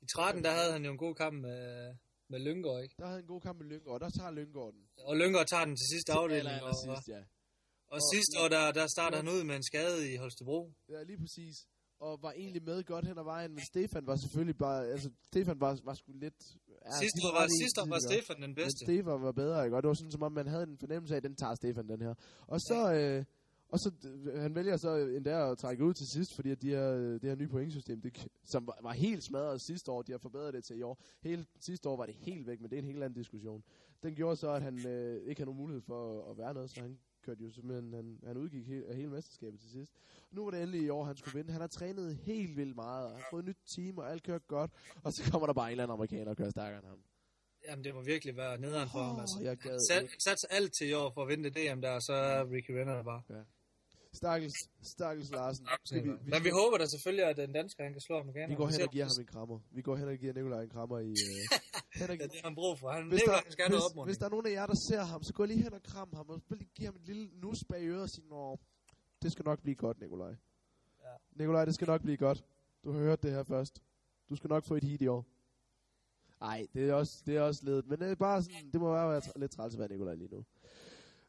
I 0.00 0.06
13, 0.06 0.44
der 0.44 0.50
havde 0.50 0.72
han 0.72 0.84
jo 0.84 0.90
en 0.90 0.98
god 0.98 1.14
kamp 1.14 1.34
med, 1.40 1.94
med 2.28 2.38
Lyngård, 2.46 2.82
ikke? 2.82 2.94
der 2.98 3.06
havde 3.06 3.20
en 3.20 3.26
god 3.26 3.40
kamp 3.40 3.58
med 3.60 3.66
Lyngård, 3.66 3.94
og 3.94 4.00
der 4.00 4.10
tager 4.18 4.30
Lyngård 4.30 4.72
den. 4.74 4.82
Og 5.08 5.16
Lyngård 5.16 5.46
tager 5.46 5.64
den 5.64 5.76
til 5.76 5.86
sidste 5.94 6.12
afdeling, 6.12 6.48
aller 6.48 6.68
og, 6.68 6.74
sidst, 6.84 7.08
ja. 7.08 7.22
og 7.94 8.00
sidste 8.12 8.32
år, 8.42 8.48
der, 8.56 8.72
der 8.78 8.86
starter 8.96 9.16
han 9.16 9.28
ud 9.28 9.44
med 9.44 9.54
en 9.56 9.64
skade 9.70 10.12
i 10.12 10.16
Holstebro. 10.16 10.72
Ja, 10.88 11.02
lige 11.02 11.18
præcis. 11.18 11.56
Og 12.06 12.22
var 12.22 12.32
egentlig 12.32 12.62
med 12.62 12.84
godt 12.84 13.06
hen 13.08 13.18
ad 13.18 13.24
vejen, 13.24 13.50
men 13.54 13.64
Stefan 13.72 14.06
var 14.06 14.16
selvfølgelig 14.16 14.58
bare... 14.58 14.86
Altså, 14.94 15.10
Stefan 15.30 15.60
var, 15.60 15.80
var 15.84 15.94
sgu 15.94 16.12
lidt... 16.12 16.40
Ja, 16.68 16.90
Sidste 17.02 17.18
år 17.26 17.32
var, 17.38 17.46
sidste 17.62 17.80
år 17.82 17.86
var. 17.94 18.00
Stefan 18.10 18.36
den 18.36 18.50
Men 18.50 18.54
bedste. 18.54 18.84
Stefan 18.86 19.22
var 19.28 19.32
bedre, 19.32 19.64
ikke? 19.64 19.76
Og 19.76 19.82
det 19.82 19.88
var 19.88 19.94
sådan, 19.94 20.10
som 20.16 20.22
om 20.22 20.32
man 20.32 20.46
havde 20.46 20.62
en 20.62 20.78
fornemmelse 20.78 21.14
af, 21.14 21.16
at 21.16 21.22
den 21.22 21.36
tager 21.36 21.54
Stefan, 21.54 21.88
den 21.88 22.00
her. 22.06 22.14
Og 22.46 22.60
så, 22.60 22.78
øh, 22.94 23.24
og 23.72 23.78
så 23.80 23.90
øh, 24.04 24.42
han 24.42 24.54
vælger 24.54 24.76
så 24.76 24.96
endda 24.96 25.50
at 25.50 25.58
trække 25.58 25.84
ud 25.84 25.94
til 25.94 26.06
sidst, 26.06 26.34
fordi 26.34 26.50
at 26.50 26.62
de 26.62 26.68
her, 26.68 26.92
det 26.94 27.24
her 27.24 27.34
nye 27.34 27.48
pointsystem, 27.48 28.00
det, 28.00 28.26
som 28.44 28.66
var, 28.66 28.78
var 28.82 28.92
helt 28.92 29.24
smadret 29.24 29.60
sidste 29.60 29.90
år, 29.90 30.02
de 30.02 30.12
har 30.12 30.18
forbedret 30.18 30.54
det 30.54 30.64
til 30.64 30.78
i 30.78 30.82
år. 30.82 31.02
Hele, 31.22 31.46
sidste 31.60 31.88
år 31.88 31.96
var 31.96 32.06
det 32.06 32.14
helt 32.14 32.46
væk, 32.46 32.60
men 32.60 32.70
det 32.70 32.76
er 32.76 32.82
en 32.82 32.88
helt 32.88 33.02
anden 33.02 33.18
diskussion. 33.18 33.64
Den 34.02 34.14
gjorde 34.14 34.36
så, 34.36 34.50
at 34.50 34.62
han 34.62 34.86
øh, 34.86 35.22
ikke 35.28 35.40
havde 35.40 35.46
nogen 35.46 35.60
mulighed 35.60 35.82
for 35.82 36.30
at, 36.30 36.38
være 36.38 36.54
noget, 36.54 36.70
så 36.70 36.80
han 36.80 36.98
kørte 37.22 37.44
jo 37.44 37.50
simpelthen, 37.50 37.92
han, 37.92 38.18
han 38.26 38.36
udgik 38.36 38.66
he, 38.66 38.86
af 38.88 38.96
hele 38.96 39.08
mesterskabet 39.10 39.60
til 39.60 39.70
sidst. 39.70 39.92
Nu 40.30 40.44
var 40.44 40.50
det 40.50 40.60
endelig 40.60 40.82
i 40.82 40.88
år, 40.88 41.04
han 41.04 41.16
skulle 41.16 41.34
vinde. 41.38 41.52
Han 41.52 41.60
har 41.60 41.68
trænet 41.68 42.16
helt 42.16 42.56
vildt 42.56 42.76
meget, 42.76 43.04
og 43.04 43.10
han 43.10 43.20
har 43.20 43.26
fået 43.30 43.42
et 43.42 43.48
nyt 43.48 43.58
team, 43.76 43.98
og 43.98 44.10
alt 44.10 44.22
kørt 44.22 44.46
godt. 44.48 44.70
Og 45.04 45.12
så 45.12 45.30
kommer 45.30 45.46
der 45.46 45.54
bare 45.54 45.66
en 45.66 45.70
eller 45.70 45.84
anden 45.84 45.94
amerikaner 45.94 46.30
og 46.30 46.36
kører 46.36 46.50
stærkere 46.50 46.78
end 46.78 46.86
ham. 46.86 46.98
Jamen, 47.68 47.84
det 47.84 47.94
må 47.94 48.02
virkelig 48.02 48.36
være 48.36 48.60
nederen 48.60 48.88
for 48.88 48.98
ham. 48.98 49.20
Altså. 49.20 49.38
Jeg 49.42 49.56
gad 49.56 49.70
Han 49.70 49.80
sat, 49.80 50.02
ikke. 50.02 50.14
sat 50.18 50.36
alt 50.50 50.72
til 50.72 50.88
i 50.88 50.92
år 50.92 51.10
for 51.14 51.22
at 51.22 51.28
vinde 51.28 51.44
det 51.44 51.54
DM 51.56 51.80
der, 51.80 51.90
og 51.90 52.02
så 52.02 52.12
er 52.12 52.50
Ricky 52.50 52.70
Renner 52.70 52.94
der 52.94 53.02
bare. 53.02 53.22
Stakkels, 54.14 54.54
stakkels 54.82 55.30
Larsen. 55.30 55.66
Vi, 55.92 56.00
vi, 56.00 56.08
Men 56.08 56.44
vi 56.44 56.50
håber 56.50 56.78
da 56.78 56.86
selvfølgelig, 56.86 57.24
at 57.24 57.36
den 57.36 57.52
dansker, 57.52 57.84
han 57.84 57.92
kan 57.92 58.00
slå 58.00 58.18
amerikaner. 58.20 58.48
vi 58.48 58.54
går 58.54 58.66
hen 58.66 58.82
og 58.82 58.88
giver 58.88 59.04
ham 59.04 59.20
en 59.20 59.26
krammer. 59.26 59.58
Vi 59.70 59.82
går 59.82 59.96
hen 59.96 60.08
og 60.08 60.16
giver 60.16 60.32
Nikolaj 60.32 60.62
en 60.62 60.68
krammer 60.68 60.98
i... 60.98 61.10
Øh, 61.10 61.60
hen 62.00 62.10
og, 62.10 62.16
Ja, 62.16 62.24
det 62.24 62.32
har 62.42 62.48
han 62.48 62.54
brug 62.54 62.78
for. 62.78 62.90
Han, 62.90 63.08
hvis, 63.08 63.20
Nikolaj, 63.20 63.40
der, 63.44 63.50
skal 63.50 63.70
noget 63.70 63.82
hvis, 63.94 64.04
hvis 64.04 64.18
der 64.18 64.26
er 64.26 64.30
nogen 64.30 64.46
af 64.46 64.50
jer, 64.50 64.66
der 64.66 64.74
ser 64.88 65.02
ham, 65.02 65.22
så 65.22 65.32
gå 65.32 65.44
lige 65.44 65.62
hen 65.62 65.74
og 65.74 65.82
kram 65.82 66.10
ham, 66.14 66.28
og 66.28 66.40
så 66.48 66.54
lige 66.54 66.70
give 66.74 66.86
ham 66.86 66.96
et 66.96 67.06
lille 67.06 67.28
nus 67.34 67.64
bag 67.68 67.82
øret 67.82 68.02
og 68.02 68.10
sige, 68.10 68.28
Nå, 68.28 68.58
det 69.22 69.32
skal 69.32 69.44
nok 69.44 69.62
blive 69.62 69.76
godt, 69.76 70.00
Nikolaj. 70.00 70.34
Ja. 71.00 71.14
Nikolaj, 71.32 71.64
det 71.64 71.74
skal 71.74 71.86
nok 71.86 72.02
blive 72.02 72.16
godt. 72.16 72.44
Du 72.84 72.92
har 72.92 72.98
hørt 73.00 73.22
det 73.22 73.30
her 73.30 73.42
først. 73.42 73.82
Du 74.28 74.36
skal 74.36 74.48
nok 74.48 74.64
få 74.64 74.74
et 74.74 74.84
heat 74.84 75.00
i 75.02 75.06
år. 75.06 75.26
Nej, 76.40 76.66
det 76.74 76.88
er 76.88 76.94
også, 76.94 77.22
det 77.26 77.36
er 77.36 77.40
også 77.40 77.64
ledet. 77.64 77.86
Men 77.86 78.00
det 78.00 78.10
er 78.10 78.14
bare 78.14 78.42
sådan, 78.42 78.70
det 78.72 78.80
må 78.80 78.92
bare 78.92 79.10
være 79.10 79.22
lidt 79.36 79.50
træls 79.52 79.74
at 79.74 79.78
være 79.80 79.88
Nikolaj 79.88 80.14
lige 80.14 80.28
nu. 80.34 80.44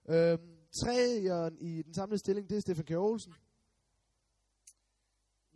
Øhm, 0.10 0.63
træeren 0.82 1.58
i 1.60 1.82
den 1.82 1.94
samlede 1.94 2.20
stilling, 2.20 2.50
det 2.50 2.58
er 2.58 2.62
Stefan 2.62 2.86
K. 2.86 2.92
Olsen. 2.92 3.34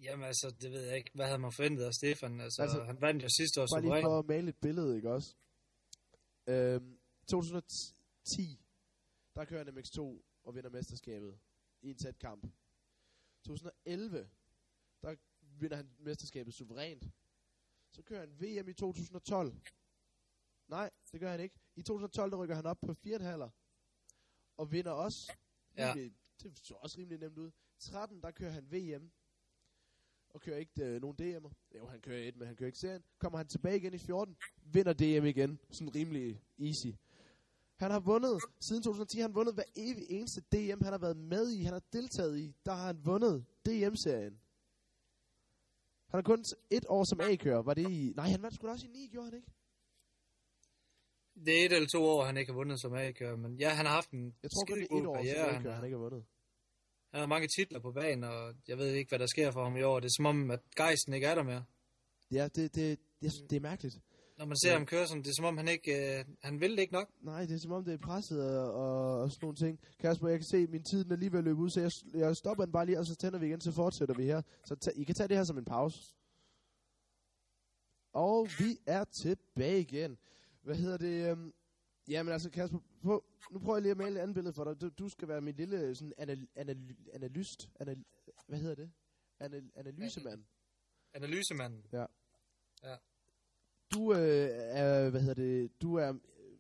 Jamen 0.02 0.26
altså, 0.26 0.56
det 0.62 0.72
ved 0.72 0.82
jeg 0.82 0.98
ikke. 0.98 1.12
Hvad 1.14 1.26
havde 1.26 1.40
man 1.40 1.52
forventet 1.52 1.84
af 1.84 1.94
Stefan? 1.94 2.42
Altså, 2.42 2.62
Altså, 2.62 2.84
han 2.84 3.02
vandt 3.02 3.24
jo 3.24 3.30
sidste 3.30 3.62
år 3.62 3.68
Bare 3.74 3.82
lige 3.82 4.02
for 4.02 4.20
at 4.20 4.26
male 4.26 4.50
et 4.50 4.58
billede, 4.58 4.96
ikke 4.96 5.12
også? 5.12 5.36
Øhm, 6.48 7.00
2010, 7.28 8.66
der 9.36 9.46
kører 9.46 9.64
han 9.64 9.78
MX2 9.78 10.00
og 10.44 10.56
vinder 10.56 10.70
mesterskabet 10.70 11.40
i 11.82 11.90
en 11.90 11.98
tæt 11.98 12.20
kamp. 12.20 12.44
2011, 13.44 14.30
der 15.02 15.16
vinder 15.42 15.78
han 15.78 15.90
mesterskabet 16.00 16.54
suverænt. 16.54 17.04
Så 17.92 18.02
kører 18.04 18.20
han 18.20 18.32
VM 18.42 18.70
i 18.70 18.74
2012. 18.74 19.56
Nej, 20.68 20.90
det 21.12 21.20
gør 21.20 21.32
han 21.32 21.40
ikke. 21.40 21.56
I 21.76 21.82
2012, 21.82 22.32
der 22.32 22.38
rykker 22.38 22.56
han 22.56 22.66
op 22.66 22.80
på 22.82 22.92
4,5 22.92 23.67
og 24.58 24.72
vinder 24.72 24.92
også. 24.92 25.32
Ja. 25.78 25.94
Rimelig, 25.94 26.14
Det 26.44 26.60
så 26.64 26.74
også 26.74 26.98
rimelig 27.00 27.20
nemt 27.20 27.38
ud. 27.38 27.52
13, 27.80 28.22
der 28.22 28.32
kører 28.32 28.52
han 28.52 28.72
VM 28.72 29.12
og 30.30 30.42
kører 30.42 30.58
ikke 30.58 30.86
øh, 30.86 31.02
nogen 31.02 31.18
DM'er. 31.22 31.52
Jo, 31.78 31.88
han 31.88 32.02
kører 32.02 32.28
et, 32.28 32.36
men 32.38 32.48
han 32.48 32.56
kører 32.56 32.68
ikke 32.68 32.80
serien. 32.80 33.04
Kommer 33.20 33.38
han 33.38 33.48
tilbage 33.48 33.78
igen 33.78 33.94
i 33.94 33.98
14, 33.98 34.38
vinder 34.64 34.94
DM 34.94 35.26
igen. 35.26 35.60
Sådan 35.72 35.96
rimelig 35.96 36.42
easy. 36.60 36.96
Han 37.76 37.92
har 37.92 38.00
vundet, 38.00 38.42
siden 38.60 38.84
2010 38.84 39.18
har 39.18 39.28
han 39.28 39.36
vundet 39.36 39.54
hver 39.54 39.64
evig 39.76 40.06
eneste 40.10 40.42
DM, 40.42 40.84
han 40.84 40.94
har 40.94 40.98
været 40.98 41.18
med 41.18 41.50
i, 41.50 41.64
han 41.64 41.74
har 41.74 41.84
deltaget 41.94 42.40
i. 42.40 42.56
Der 42.66 42.74
har 42.74 42.86
han 42.86 43.06
vundet 43.06 43.46
DM-serien. 43.66 44.40
Han 46.08 46.18
har 46.18 46.22
kun 46.22 46.44
et 46.70 46.86
år 46.90 47.04
som 47.04 47.22
A-kører. 47.22 47.62
Var 47.62 47.74
det 47.74 47.92
i... 47.92 48.14
Nej, 48.16 48.30
han 48.30 48.42
vandt 48.42 48.56
sgu 48.56 48.68
da 48.68 48.72
også 48.72 48.86
i 48.86 48.90
9, 48.90 49.08
gjorde 49.12 49.26
han 49.26 49.34
ikke? 49.34 49.52
Det 51.46 51.62
er 51.62 51.66
et 51.66 51.74
eller 51.74 51.88
to 51.88 52.04
år, 52.04 52.24
han 52.26 52.38
ikke 52.38 52.52
har 52.52 52.58
vundet 52.58 52.82
som 52.82 52.94
A-kører, 52.94 53.36
men 53.36 53.56
ja, 53.60 53.70
han 53.70 53.86
har 53.86 53.94
haft 53.94 54.12
en 54.12 54.36
Jeg 54.44 54.52
tror 54.52 54.66
kun 54.66 54.78
det 54.78 54.88
er 54.92 54.96
et 54.98 55.06
år 55.06 55.16
som 55.16 55.24
karriere. 55.24 55.46
A-kører, 55.46 55.54
han 55.54 55.72
Han, 55.76 55.84
ikke 55.84 55.98
har 55.98 56.04
vundet. 56.04 56.24
han 57.12 57.20
har 57.20 57.28
mange 57.28 57.48
titler 57.58 57.80
på 57.80 57.92
banen, 57.92 58.24
og 58.24 58.54
jeg 58.68 58.78
ved 58.78 58.94
ikke, 58.94 59.10
hvad 59.10 59.20
der 59.20 59.26
sker 59.28 59.52
for 59.52 59.64
ham 59.64 59.78
i 59.78 59.82
år. 59.82 60.00
Det 60.00 60.08
er 60.08 60.14
som 60.18 60.26
om, 60.26 60.52
at 60.52 60.60
gejsten 60.76 61.14
ikke 61.14 61.28
er 61.28 61.36
der 61.36 61.44
mere. 61.44 61.64
Ja, 62.32 62.48
det, 62.56 62.76
det, 62.76 63.00
jeg 63.22 63.32
synes, 63.32 63.48
det 63.50 63.56
er 63.56 63.60
mærkeligt. 63.62 63.96
Når 64.38 64.46
man 64.46 64.58
ser 64.58 64.70
Ja. 64.72 64.78
ham 64.78 64.86
køre 64.86 65.08
sådan, 65.08 65.24
det 65.24 65.30
er 65.30 65.34
som 65.36 65.46
om, 65.46 65.58
han 65.58 65.68
ikke... 65.68 66.18
Øh, 66.20 66.26
han 66.42 66.60
vil 66.62 66.72
det 66.72 66.80
ikke 66.80 66.94
nok. 66.94 67.10
Nej, 67.22 67.42
det 67.46 67.52
er 67.56 67.58
som 67.60 67.72
om, 67.72 67.84
det 67.86 67.94
er 67.94 67.98
presset 67.98 68.58
og, 68.60 68.74
og, 68.74 69.20
og 69.22 69.32
sådan 69.32 69.40
nogle 69.46 69.56
ting. 69.58 69.80
Kasper, 70.00 70.28
jeg 70.28 70.40
kan 70.40 70.46
se, 70.52 70.58
at 70.58 70.70
min 70.70 70.84
tid 70.84 71.04
den 71.04 71.12
er 71.12 71.16
lige 71.16 71.32
ved 71.32 71.40
at 71.40 71.44
løbe 71.46 71.60
ud, 71.60 71.70
så 71.70 71.82
jeg, 71.82 71.92
jeg 72.14 72.36
stopper 72.36 72.66
den 72.66 72.72
bare 72.72 72.86
lige, 72.86 73.00
og 73.00 73.06
så 73.06 73.16
tænder 73.16 73.40
vi 73.40 73.46
igen, 73.48 73.62
så 73.62 73.72
fortsætter 73.72 74.16
vi 74.16 74.24
her. 74.26 74.42
Så 74.66 74.92
I 74.96 75.04
kan 75.04 75.16
tage 75.16 75.28
det 75.28 75.38
her 75.38 75.44
som 75.44 75.58
en 75.58 75.66
pause. 75.66 76.00
Og 78.14 78.48
vi 78.60 78.78
er 78.86 79.04
tilbage 79.04 79.80
igen. 79.82 80.18
Hvad 80.68 80.76
hedder 80.76 80.98
det? 80.98 81.32
Um, 81.32 81.54
jamen 82.08 82.34
altså, 82.34 82.50
Kasper, 82.50 82.80
på, 83.04 83.26
nu 83.52 83.60
prøver 83.60 83.78
jeg 83.78 83.82
lige 83.82 83.92
at 83.92 83.98
male 83.98 84.16
et 84.20 84.22
andet 84.22 84.34
billede 84.34 84.54
for 84.54 84.64
dig. 84.64 84.82
Du, 84.82 84.90
du 84.90 85.10
skal 85.10 85.28
være 85.28 85.42
min 85.42 85.56
lille 85.56 85.96
sådan 85.96 86.14
anal, 86.18 86.48
anal, 86.56 86.96
analyst. 87.14 87.70
Anal, 87.80 88.06
hvad 88.48 88.60
hedder 88.60 88.76
det? 88.76 88.92
Anal, 89.40 89.72
analysemand. 89.76 90.44
Analysemanden. 91.14 91.84
Du 93.94 94.14
øh, 94.14 94.50
er, 94.52 95.10
hvad 95.10 95.22
hedder 95.22 95.34
det, 95.34 95.82
du 95.82 95.96
er 95.96 96.14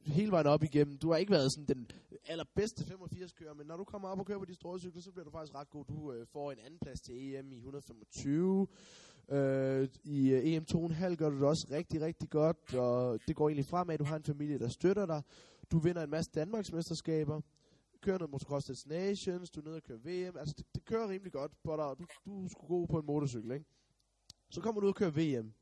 hele 0.06 0.32
vejen 0.32 0.48
op 0.48 0.64
igennem. 0.64 0.98
Du 0.98 1.12
har 1.12 1.18
ikke 1.18 1.32
været 1.32 1.54
sådan 1.54 1.78
den 1.78 1.92
allerbedste 2.26 2.84
85-kører, 2.84 3.54
men 3.54 3.68
når 3.68 3.78
du 3.78 3.84
kommer 3.84 4.08
op 4.10 4.20
og 4.20 4.26
kører 4.26 4.40
på 4.40 4.46
de 4.46 4.56
store 4.56 4.80
cykler, 4.80 5.02
så 5.02 5.12
bliver 5.12 5.26
du 5.26 5.32
faktisk 5.32 5.56
ret 5.56 5.70
god. 5.70 5.86
Du 5.86 6.14
øh, 6.14 6.28
får 6.28 6.52
en 6.52 6.60
anden 6.60 6.80
plads 6.80 7.02
til 7.02 7.36
EM 7.36 7.52
i 7.52 7.56
125. 7.56 8.68
Øh, 9.32 9.88
I 10.04 10.30
øh, 10.30 10.42
EM 10.46 10.66
2,5 10.72 11.16
gør 11.16 11.30
du 11.30 11.36
det 11.36 11.44
også 11.44 11.68
rigtig, 11.72 12.02
rigtig 12.02 12.30
godt, 12.30 12.74
og 12.76 13.20
det 13.28 13.36
går 13.36 13.50
egentlig 13.50 13.66
fremad. 13.66 13.98
Du 13.98 14.04
har 14.04 14.16
en 14.16 14.24
familie, 14.24 14.60
der 14.60 14.68
støtter 14.68 15.06
dig. 15.06 15.22
Du 15.72 15.80
vinder 15.80 16.04
en 16.04 16.10
masse 16.10 16.32
Danmarksmesterskaber. 16.36 17.42
Kører 18.02 18.18
noget 18.18 18.32
Motocross 18.32 18.66
Destinations, 18.66 19.50
du 19.50 19.60
er 19.60 19.64
nede 19.64 19.76
og 19.76 19.84
kører 19.84 20.00
VM. 20.00 20.38
Altså, 20.38 20.56
det, 20.58 20.66
det 20.76 20.86
kører 20.86 21.10
rimelig 21.10 21.32
godt 21.32 21.52
på 21.64 21.76
dig. 21.76 21.86
Uh, 21.86 21.98
du, 21.98 22.06
du 22.26 22.48
skulle 22.50 22.68
gå 22.68 22.86
på 22.86 23.00
en 23.00 23.06
motorcykel, 23.06 23.52
ikke? 23.52 23.66
Så 24.50 24.62
kommer 24.62 24.82
du 24.82 24.88
ud 24.88 24.92
og 24.92 24.96
kører 24.96 25.12
VM 25.12 25.54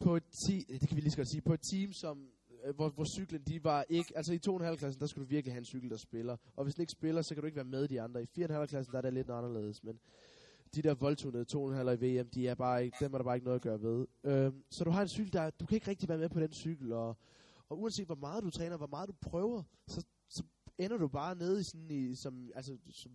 på 0.00 0.16
et 0.16 0.24
ti, 0.46 0.64
eh, 0.68 0.80
det 0.80 0.88
kan 0.88 0.96
vi 0.96 1.00
lige 1.00 1.10
så 1.10 1.16
godt 1.16 1.30
sige, 1.30 1.42
på 1.42 1.54
et 1.54 1.60
team, 1.72 1.92
som, 1.92 2.28
øh, 2.64 2.74
hvor, 2.74 2.88
hvor 2.88 3.04
cyklen, 3.04 3.42
de 3.42 3.64
var 3.64 3.84
ikke, 3.88 4.12
altså 4.16 4.32
i 4.32 4.38
2,5 4.48 4.76
klassen, 4.76 5.00
der 5.00 5.06
skal 5.06 5.22
du 5.22 5.26
virkelig 5.26 5.52
have 5.52 5.58
en 5.58 5.64
cykel, 5.64 5.90
der 5.90 5.96
spiller. 5.96 6.36
Og 6.56 6.64
hvis 6.64 6.74
den 6.74 6.82
ikke 6.82 6.92
spiller, 6.92 7.22
så 7.22 7.34
kan 7.34 7.42
du 7.42 7.46
ikke 7.46 7.56
være 7.56 7.64
med 7.64 7.88
de 7.88 8.00
andre. 8.00 8.22
I 8.22 8.26
4,5 8.38 8.66
klassen, 8.66 8.92
der 8.92 8.98
er 8.98 9.02
det 9.02 9.12
lidt 9.12 9.30
anderledes, 9.30 9.84
men 9.84 9.98
de 10.74 10.82
der 10.82 10.94
voldtunede 10.94 11.44
2,5 11.52 11.90
i 11.90 12.18
VM, 12.20 12.28
de 12.28 12.48
er 12.48 12.54
bare 12.54 12.84
ikke, 12.84 12.96
dem 13.00 13.14
er 13.14 13.18
der 13.18 13.24
bare 13.24 13.36
ikke 13.36 13.44
noget 13.44 13.58
at 13.58 13.62
gøre 13.62 13.82
ved. 13.82 14.06
Øhm, 14.24 14.64
så 14.70 14.84
du 14.84 14.90
har 14.90 15.02
en 15.02 15.08
cykel, 15.08 15.32
der, 15.32 15.50
du 15.50 15.66
kan 15.66 15.76
ikke 15.76 15.90
rigtig 15.90 16.08
være 16.08 16.18
med 16.18 16.28
på 16.28 16.40
den 16.40 16.52
cykel, 16.52 16.92
og, 16.92 17.16
og 17.68 17.80
uanset 17.80 18.06
hvor 18.06 18.14
meget 18.14 18.44
du 18.44 18.50
træner, 18.50 18.76
hvor 18.76 18.86
meget 18.86 19.08
du 19.08 19.14
prøver, 19.20 19.62
så, 19.86 20.04
så 20.28 20.42
ender 20.78 20.96
du 20.98 21.08
bare 21.08 21.34
nede 21.34 21.60
i 21.60 21.62
sådan 21.62 21.90
i, 21.90 22.14
som, 22.14 22.50
altså, 22.54 22.76
som 22.90 23.12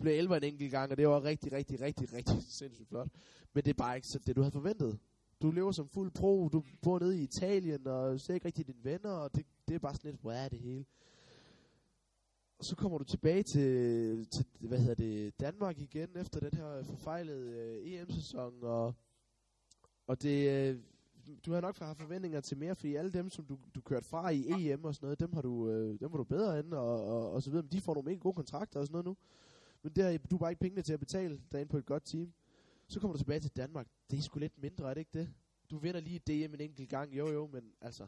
blev 0.00 0.18
11 0.18 0.36
en 0.36 0.44
enkelt 0.44 0.70
gang, 0.70 0.90
og 0.90 0.96
det 0.96 1.08
var 1.08 1.24
rigtig, 1.24 1.52
rigtig, 1.52 1.80
rigtig, 1.80 2.12
rigtig 2.12 2.42
sindssygt 2.48 2.88
flot. 2.88 3.08
Men 3.54 3.64
det 3.64 3.70
er 3.70 3.74
bare 3.74 3.96
ikke 3.96 4.08
så 4.08 4.18
det, 4.18 4.36
du 4.36 4.40
havde 4.40 4.52
forventet. 4.52 4.98
Du 5.42 5.50
lever 5.50 5.72
som 5.72 5.88
fuld 5.88 6.10
pro, 6.10 6.48
du 6.48 6.64
bor 6.82 6.98
nede 6.98 7.20
i 7.20 7.22
Italien, 7.22 7.86
og 7.86 8.20
ser 8.20 8.34
ikke 8.34 8.46
rigtig 8.46 8.66
dine 8.66 8.84
venner, 8.84 9.10
og 9.10 9.34
det, 9.34 9.46
det 9.68 9.74
er 9.74 9.78
bare 9.78 9.94
sådan 9.94 10.10
lidt, 10.10 10.20
hvor 10.20 10.32
er 10.32 10.48
det 10.48 10.58
hele? 10.58 10.84
Og 12.62 12.66
så 12.66 12.76
kommer 12.76 12.98
du 12.98 13.04
tilbage 13.04 13.42
til, 13.42 14.26
til 14.26 14.46
hvad 14.60 14.78
hedder 14.78 14.94
det, 14.94 15.40
Danmark 15.40 15.78
igen, 15.78 16.16
efter 16.16 16.40
den 16.40 16.54
her 16.54 16.82
forfejlede 16.82 17.50
øh, 17.50 17.92
EM-sæson, 17.92 18.62
og, 18.62 18.94
og 20.06 20.22
det, 20.22 20.50
øh, 20.50 20.78
du 21.46 21.52
har 21.52 21.60
nok 21.60 21.78
haft 21.78 21.98
forventninger 21.98 22.40
til 22.40 22.58
mere, 22.58 22.74
fordi 22.74 22.94
alle 22.94 23.12
dem, 23.12 23.30
som 23.30 23.44
du, 23.44 23.58
du 23.74 23.80
kørte 23.80 24.06
fra 24.06 24.30
i 24.30 24.44
EM 24.48 24.84
og 24.84 24.94
sådan 24.94 25.06
noget, 25.06 25.20
dem 25.20 25.32
har 25.32 25.42
du, 25.42 25.68
øh, 25.68 26.00
dem 26.00 26.12
var 26.12 26.16
du 26.16 26.24
bedre 26.24 26.60
end, 26.60 26.74
og, 26.74 27.04
og, 27.06 27.30
og 27.30 27.42
så 27.42 27.50
videre, 27.50 27.62
men 27.62 27.72
de 27.72 27.80
får 27.80 27.94
nogle 27.94 28.08
mega 28.08 28.18
gode 28.18 28.34
kontrakter 28.34 28.80
og 28.80 28.86
sådan 28.86 28.92
noget 28.92 29.06
nu. 29.06 29.16
Men 29.82 29.92
der, 29.92 30.18
du 30.18 30.36
har 30.36 30.38
bare 30.38 30.50
ikke 30.50 30.60
pengene 30.60 30.82
til 30.82 30.92
at 30.92 31.00
betale 31.00 31.40
dig 31.52 31.60
ind 31.60 31.68
på 31.68 31.78
et 31.78 31.86
godt 31.86 32.04
team. 32.04 32.32
Så 32.88 33.00
kommer 33.00 33.12
du 33.12 33.18
tilbage 33.18 33.40
til 33.40 33.56
Danmark. 33.56 33.86
Det 34.10 34.18
er 34.18 34.22
sgu 34.22 34.38
lidt 34.38 34.62
mindre, 34.62 34.90
er 34.90 34.94
det 34.94 35.00
ikke 35.00 35.18
det? 35.18 35.28
Du 35.70 35.78
vinder 35.78 36.00
lige 36.00 36.18
DM 36.18 36.54
en 36.54 36.60
enkelt 36.60 36.88
gang, 36.88 37.18
jo 37.18 37.28
jo, 37.28 37.46
men 37.46 37.72
altså... 37.80 38.06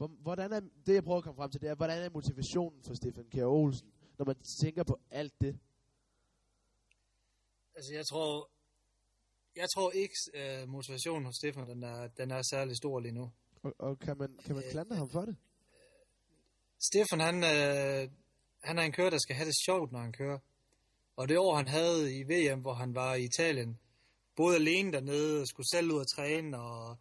Hvor, 0.00 0.08
hvordan 0.08 0.52
er, 0.52 0.60
det 0.86 0.94
jeg 0.94 1.04
prøver 1.04 1.18
at 1.18 1.24
komme 1.24 1.36
frem 1.36 1.50
til, 1.50 1.60
det 1.60 1.68
er, 1.68 1.74
hvordan 1.74 2.02
er 2.02 2.10
motivationen 2.10 2.82
for 2.82 2.94
Stefan 2.94 3.24
Kjær 3.30 3.44
Olsen, 3.44 3.92
når 4.18 4.24
man 4.24 4.36
tænker 4.62 4.84
på 4.84 5.00
alt 5.10 5.40
det? 5.40 5.58
Altså, 7.74 7.94
jeg 7.94 8.06
tror, 8.06 8.50
jeg 9.56 9.68
tror 9.74 9.90
ikke, 9.90 10.14
uh, 10.40 10.68
motivationen 10.68 11.24
hos 11.24 11.36
Stefan, 11.36 11.68
den 11.68 11.82
er, 11.82 12.08
den 12.08 12.30
er 12.30 12.42
særlig 12.42 12.76
stor 12.76 13.00
lige 13.00 13.12
nu. 13.12 13.32
Og, 13.62 13.74
og 13.78 13.98
kan 13.98 14.18
man, 14.18 14.38
kan 14.44 14.54
man 14.54 14.64
klandre 14.70 14.96
ham 14.96 15.10
for 15.10 15.24
det? 15.24 15.36
Stefan, 16.88 17.20
han, 17.20 17.36
øh, 17.36 18.10
han 18.64 18.78
er 18.78 18.82
en 18.82 18.92
kører, 18.92 19.10
der 19.10 19.18
skal 19.18 19.36
have 19.36 19.46
det 19.46 19.56
sjovt, 19.64 19.92
når 19.92 20.00
han 20.00 20.12
kører. 20.12 20.38
Og 21.16 21.28
det 21.28 21.38
år, 21.38 21.56
han 21.56 21.68
havde 21.68 22.16
i 22.18 22.22
VM, 22.22 22.60
hvor 22.60 22.74
han 22.74 22.94
var 22.94 23.14
i 23.14 23.24
Italien, 23.24 23.78
boede 24.36 24.56
alene 24.56 24.92
dernede, 24.92 25.46
skulle 25.46 25.68
selv 25.68 25.92
ud 25.92 25.98
og 25.98 26.08
træne, 26.16 26.58
og 26.58 26.98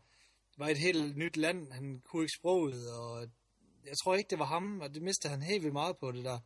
var 0.60 0.68
et 0.68 0.78
helt 0.78 1.18
nyt 1.18 1.38
land, 1.38 1.72
han 1.72 2.02
kunne 2.06 2.24
ikke 2.24 2.38
sproget, 2.40 2.92
og 2.92 3.28
jeg 3.86 3.98
tror 4.04 4.16
ikke, 4.16 4.30
det 4.30 4.40
var 4.40 4.46
ham, 4.46 4.80
og 4.82 4.94
det 4.94 5.02
mistede 5.02 5.32
han 5.34 5.42
helt 5.42 5.64
vildt 5.64 5.74
meget 5.74 5.98
på 5.98 6.12
det 6.12 6.24
der. 6.24 6.40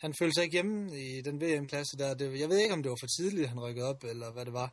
Han 0.00 0.14
følte 0.14 0.34
sig 0.34 0.44
ikke 0.44 0.52
hjemme 0.52 1.00
i 1.00 1.20
den 1.20 1.40
VM-klasse 1.40 1.96
der. 1.98 2.14
Det, 2.14 2.40
jeg 2.40 2.48
ved 2.48 2.58
ikke, 2.58 2.74
om 2.74 2.82
det 2.82 2.90
var 2.90 2.96
for 3.00 3.06
tidligt, 3.06 3.48
han 3.48 3.60
rykkede 3.60 3.88
op, 3.88 4.04
eller 4.04 4.32
hvad 4.32 4.44
det 4.44 4.52
var. 4.52 4.72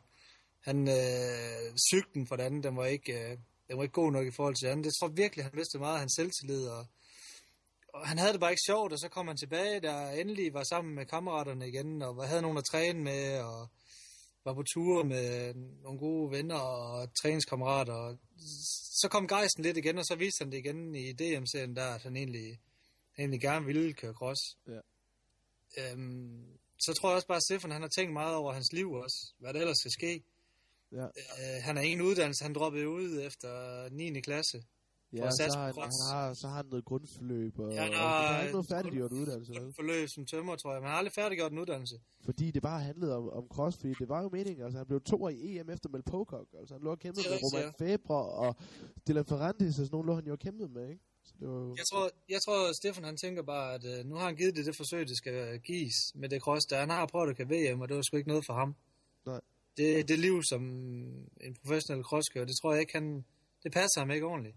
Han, 0.60 0.88
øh, 0.88 1.76
cyklen 1.90 2.26
for 2.26 2.36
den 2.36 2.46
anden, 2.46 2.62
den 2.62 2.76
var, 2.76 2.86
ikke, 2.86 3.12
øh, 3.12 3.36
den 3.68 3.76
var 3.76 3.82
ikke 3.82 3.92
god 3.92 4.12
nok 4.12 4.26
i 4.26 4.36
forhold 4.36 4.54
til 4.54 4.66
anden. 4.66 4.84
Det 4.84 4.92
tror 5.00 5.08
virkelig, 5.08 5.44
han 5.44 5.52
mistede 5.54 5.80
meget 5.80 5.94
af 5.94 5.98
hans 5.98 6.14
selvtillid, 6.16 6.66
og, 6.66 6.86
og 7.94 8.08
han 8.08 8.18
havde 8.18 8.32
det 8.32 8.40
bare 8.40 8.50
ikke 8.50 8.68
sjovt, 8.70 8.92
og 8.92 8.98
så 8.98 9.08
kom 9.08 9.28
han 9.28 9.36
tilbage, 9.36 9.80
der 9.80 10.10
endelig 10.10 10.54
var 10.54 10.62
sammen 10.62 10.94
med 10.94 11.06
kammeraterne 11.06 11.68
igen, 11.68 12.02
og 12.02 12.28
havde 12.28 12.42
nogen 12.42 12.58
at 12.58 12.64
træne 12.70 13.00
med, 13.02 13.40
og 13.40 13.68
var 14.48 14.54
på 14.54 14.62
ture 14.62 15.04
med 15.04 15.54
nogle 15.82 15.98
gode 15.98 16.30
venner 16.30 16.54
og 16.54 17.14
træningskammerater. 17.22 17.92
Og 17.92 18.18
så 19.00 19.08
kom 19.10 19.28
gejsten 19.28 19.62
lidt 19.62 19.76
igen, 19.76 19.98
og 19.98 20.04
så 20.04 20.14
viste 20.16 20.42
han 20.42 20.52
det 20.52 20.58
igen 20.58 20.94
i 20.94 21.12
DM-serien 21.12 21.76
der, 21.76 21.94
at 21.94 22.02
han 22.02 22.16
egentlig, 22.16 22.48
han 23.12 23.22
egentlig 23.22 23.40
gerne 23.40 23.66
ville 23.66 23.92
køre 23.92 24.12
cross. 24.12 24.40
Ja. 24.68 24.80
Øhm, 25.78 26.58
så 26.80 26.92
tror 26.92 27.08
jeg 27.08 27.16
også 27.16 27.26
bare, 27.26 27.36
at 27.36 27.42
Stefan 27.42 27.70
han 27.70 27.82
har 27.82 27.88
tænkt 27.88 28.12
meget 28.12 28.36
over 28.36 28.52
hans 28.52 28.72
liv 28.72 28.92
også, 28.92 29.32
hvad 29.38 29.54
der 29.54 29.60
ellers 29.60 29.78
skal 29.78 29.90
ske. 29.90 30.22
Ja. 30.92 31.04
Øh, 31.04 31.62
han 31.62 31.76
har 31.76 31.82
ingen 31.82 32.06
uddannelse, 32.06 32.44
han 32.44 32.54
droppede 32.54 32.88
ud 32.88 33.20
efter 33.22 33.50
9. 33.90 34.20
klasse. 34.20 34.62
Ja, 35.12 35.30
så 35.30 35.42
har, 35.56 35.64
han, 35.64 35.74
han 35.74 35.92
har, 36.12 36.34
så 36.34 36.48
har 36.48 36.56
han 36.56 36.66
noget 36.66 36.84
grundforløb, 36.84 37.58
og, 37.58 37.72
Ja, 37.72 37.82
han 37.82 37.92
og 37.92 37.98
han 37.98 38.34
har 38.34 38.40
ikke 38.42 38.52
noget 38.52 38.66
færdiggjort 38.66 39.12
uddannelse, 39.12 39.52
vel? 39.52 39.72
Forløb 39.74 40.08
som 40.08 40.26
tømmer, 40.26 40.56
tror 40.56 40.72
jeg. 40.72 40.80
Men 40.80 40.86
han 40.86 40.90
har 40.90 40.98
aldrig 40.98 41.12
færdiggjort 41.12 41.52
en 41.52 41.58
uddannelse. 41.58 42.00
Fordi 42.24 42.50
det 42.50 42.62
bare 42.62 42.80
handlede 42.80 43.16
om, 43.16 43.28
om 43.28 43.44
cross, 43.50 43.76
fordi 43.76 43.94
det 43.98 44.08
var 44.08 44.22
jo 44.22 44.28
meningen, 44.28 44.64
altså 44.64 44.78
han 44.78 44.86
blev 44.86 45.00
to 45.00 45.28
i 45.28 45.58
EM 45.58 45.70
efter 45.70 45.88
Mel 45.88 46.02
Pocock, 46.02 46.48
altså 46.58 46.74
han 46.74 46.82
lå 46.82 46.90
og 46.90 46.98
kæmpede 46.98 47.24
med 47.30 47.38
Roman 47.42 47.74
Febre 47.78 48.14
og 48.14 48.56
Dylan 49.08 49.24
Ferrandis, 49.24 49.68
og 49.68 49.74
sådan 49.74 49.88
nogle 49.92 50.06
lå 50.06 50.14
han 50.14 50.26
jo 50.26 50.32
og 50.32 50.38
kæmpede 50.38 50.68
med, 50.68 50.88
ikke? 50.88 51.04
Så 51.24 51.34
det 51.40 51.48
var 51.48 51.74
Jeg 51.76 51.86
tror, 51.92 52.10
jeg 52.28 52.40
tror 52.44 52.72
Stefan 52.72 53.04
han 53.04 53.16
tænker 53.16 53.42
bare, 53.42 53.74
at 53.74 53.84
øh, 53.84 54.04
nu 54.06 54.14
har 54.14 54.24
han 54.24 54.36
givet 54.36 54.56
det 54.56 54.66
det 54.66 54.76
forsøg, 54.76 55.08
det 55.08 55.16
skal 55.16 55.60
gives 55.60 55.96
med 56.14 56.28
det 56.28 56.42
cross, 56.42 56.66
der 56.66 56.80
han 56.80 56.90
har 56.90 57.06
prøvet 57.06 57.30
at 57.30 57.36
kan 57.36 57.50
VM, 57.50 57.80
og 57.80 57.88
det 57.88 57.96
var 57.96 58.02
sgu 58.02 58.16
ikke 58.16 58.28
noget 58.28 58.44
for 58.46 58.54
ham. 58.54 58.74
Nej. 59.26 59.40
Det, 59.76 60.08
det 60.08 60.18
liv 60.18 60.42
som 60.42 60.62
en 61.46 61.54
professionel 61.62 62.04
crosskører, 62.04 62.44
det 62.44 62.56
tror 62.62 62.72
jeg 62.72 62.80
ikke, 62.80 62.92
han, 62.92 63.24
det 63.62 63.72
passer 63.72 64.00
ham 64.00 64.10
ikke 64.10 64.26
ordentligt. 64.26 64.56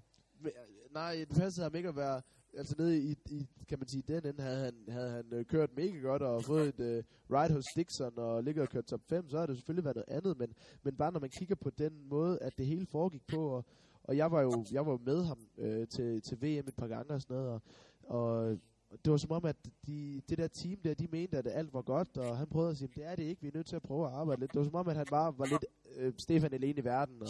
Nej, 0.94 1.26
det 1.30 1.38
passede 1.38 1.64
ham 1.64 1.76
ikke 1.76 1.90
at 1.90 1.96
være, 1.96 2.22
altså 2.58 2.76
nede 2.78 3.04
i, 3.04 3.16
i 3.30 3.48
kan 3.70 3.80
man 3.80 3.88
sige, 3.88 4.04
den 4.08 4.26
ende 4.26 4.44
havde 4.44 4.64
han, 4.66 4.74
havde 4.90 5.12
han 5.12 5.26
øh, 5.32 5.46
kørt 5.46 5.70
mega 5.78 5.98
godt 5.98 6.22
og 6.22 6.44
fået 6.44 6.68
et 6.68 6.80
øh, 6.80 7.04
ride 7.32 7.54
hos 7.54 7.66
Dixon 7.76 8.14
og 8.16 8.44
ligger 8.44 8.62
og 8.62 8.70
kørt 8.70 8.86
top 8.86 9.02
5, 9.10 9.30
så 9.30 9.40
har 9.40 9.46
det 9.46 9.56
selvfølgelig 9.56 9.84
været 9.84 9.96
noget 9.96 10.18
andet, 10.18 10.38
men, 10.38 10.54
men 10.84 10.96
bare 10.96 11.12
når 11.12 11.20
man 11.20 11.30
kigger 11.30 11.56
på 11.56 11.70
den 11.70 11.94
måde, 12.10 12.40
at 12.40 12.58
det 12.58 12.66
hele 12.66 12.86
foregik 12.86 13.28
på, 13.28 13.48
og, 13.48 13.66
og 14.04 14.18
jeg 14.18 14.32
var 14.32 14.42
jo 14.42 14.66
jeg 14.72 14.86
var 14.86 14.98
med 15.06 15.24
ham 15.24 15.40
øh, 15.58 15.88
til, 15.88 16.22
til 16.22 16.38
VM 16.42 16.68
et 16.68 16.76
par 16.78 16.88
gange 16.88 17.14
og 17.14 17.22
sådan 17.22 17.38
noget, 17.38 17.50
og, 17.50 17.62
og 18.04 18.58
det 19.06 19.12
var 19.12 19.18
som 19.18 19.32
om, 19.32 19.46
at 19.46 19.56
de, 19.88 20.22
det 20.30 20.38
der 20.38 20.48
team 20.48 20.80
der, 20.84 20.94
de 20.94 21.08
mente, 21.12 21.38
at 21.38 21.48
alt 21.48 21.74
var 21.74 21.82
godt, 21.82 22.18
og 22.18 22.38
han 22.38 22.48
prøvede 22.48 22.72
at 22.72 22.78
sige, 22.78 22.90
det 22.96 23.06
er 23.06 23.16
det 23.16 23.24
ikke, 23.24 23.42
vi 23.42 23.48
er 23.48 23.52
nødt 23.54 23.68
til 23.68 23.76
at 23.76 23.82
prøve 23.82 24.08
at 24.08 24.14
arbejde 24.14 24.40
lidt. 24.40 24.52
Det 24.54 24.60
var 24.60 24.66
som 24.66 24.76
om, 24.76 24.88
at 24.88 24.96
han 24.96 25.06
bare 25.10 25.38
var 25.38 25.46
lidt 25.46 25.66
øh, 25.98 26.14
Stefan 26.18 26.54
alene 26.54 26.80
i 26.80 26.84
verden, 26.84 27.22
og, 27.22 27.28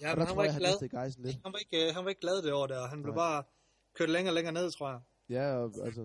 Ja, 0.00 0.08
men 0.08 0.16
der 0.18 0.24
han 0.24 0.26
tror 0.26 0.36
var 0.36 0.42
jeg, 0.42 0.54
ikke 0.54 0.66
han 0.66 0.78
glad. 0.80 0.88
gejsen 0.98 1.20
lidt. 1.26 1.36
Han 1.44 1.52
var 1.54 1.60
ikke, 1.64 1.78
øh, 1.88 1.94
han 1.94 2.00
var 2.04 2.10
ikke 2.12 2.24
glad 2.26 2.36
det 2.46 2.52
år 2.60 2.66
der. 2.72 2.80
Han 2.92 2.98
blev 3.04 3.14
Nej. 3.14 3.22
bare 3.24 3.38
kørt 3.96 4.10
længere 4.16 4.30
og 4.32 4.36
længere 4.38 4.54
ned, 4.60 4.66
tror 4.76 4.88
jeg. 4.94 5.00
Ja, 5.36 5.44
og, 5.62 5.68
altså... 5.88 6.02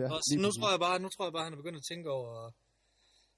Ja, 0.00 0.06
Og 0.14 0.18
så 0.26 0.32
nu 0.44 0.48
tror 0.56 0.70
jeg 0.74 0.80
bare, 0.86 0.96
nu 1.04 1.08
tror 1.14 1.24
jeg 1.28 1.32
bare, 1.36 1.44
han 1.48 1.52
er 1.52 1.60
begyndt 1.62 1.78
at 1.82 1.86
tænke 1.90 2.06
over 2.18 2.50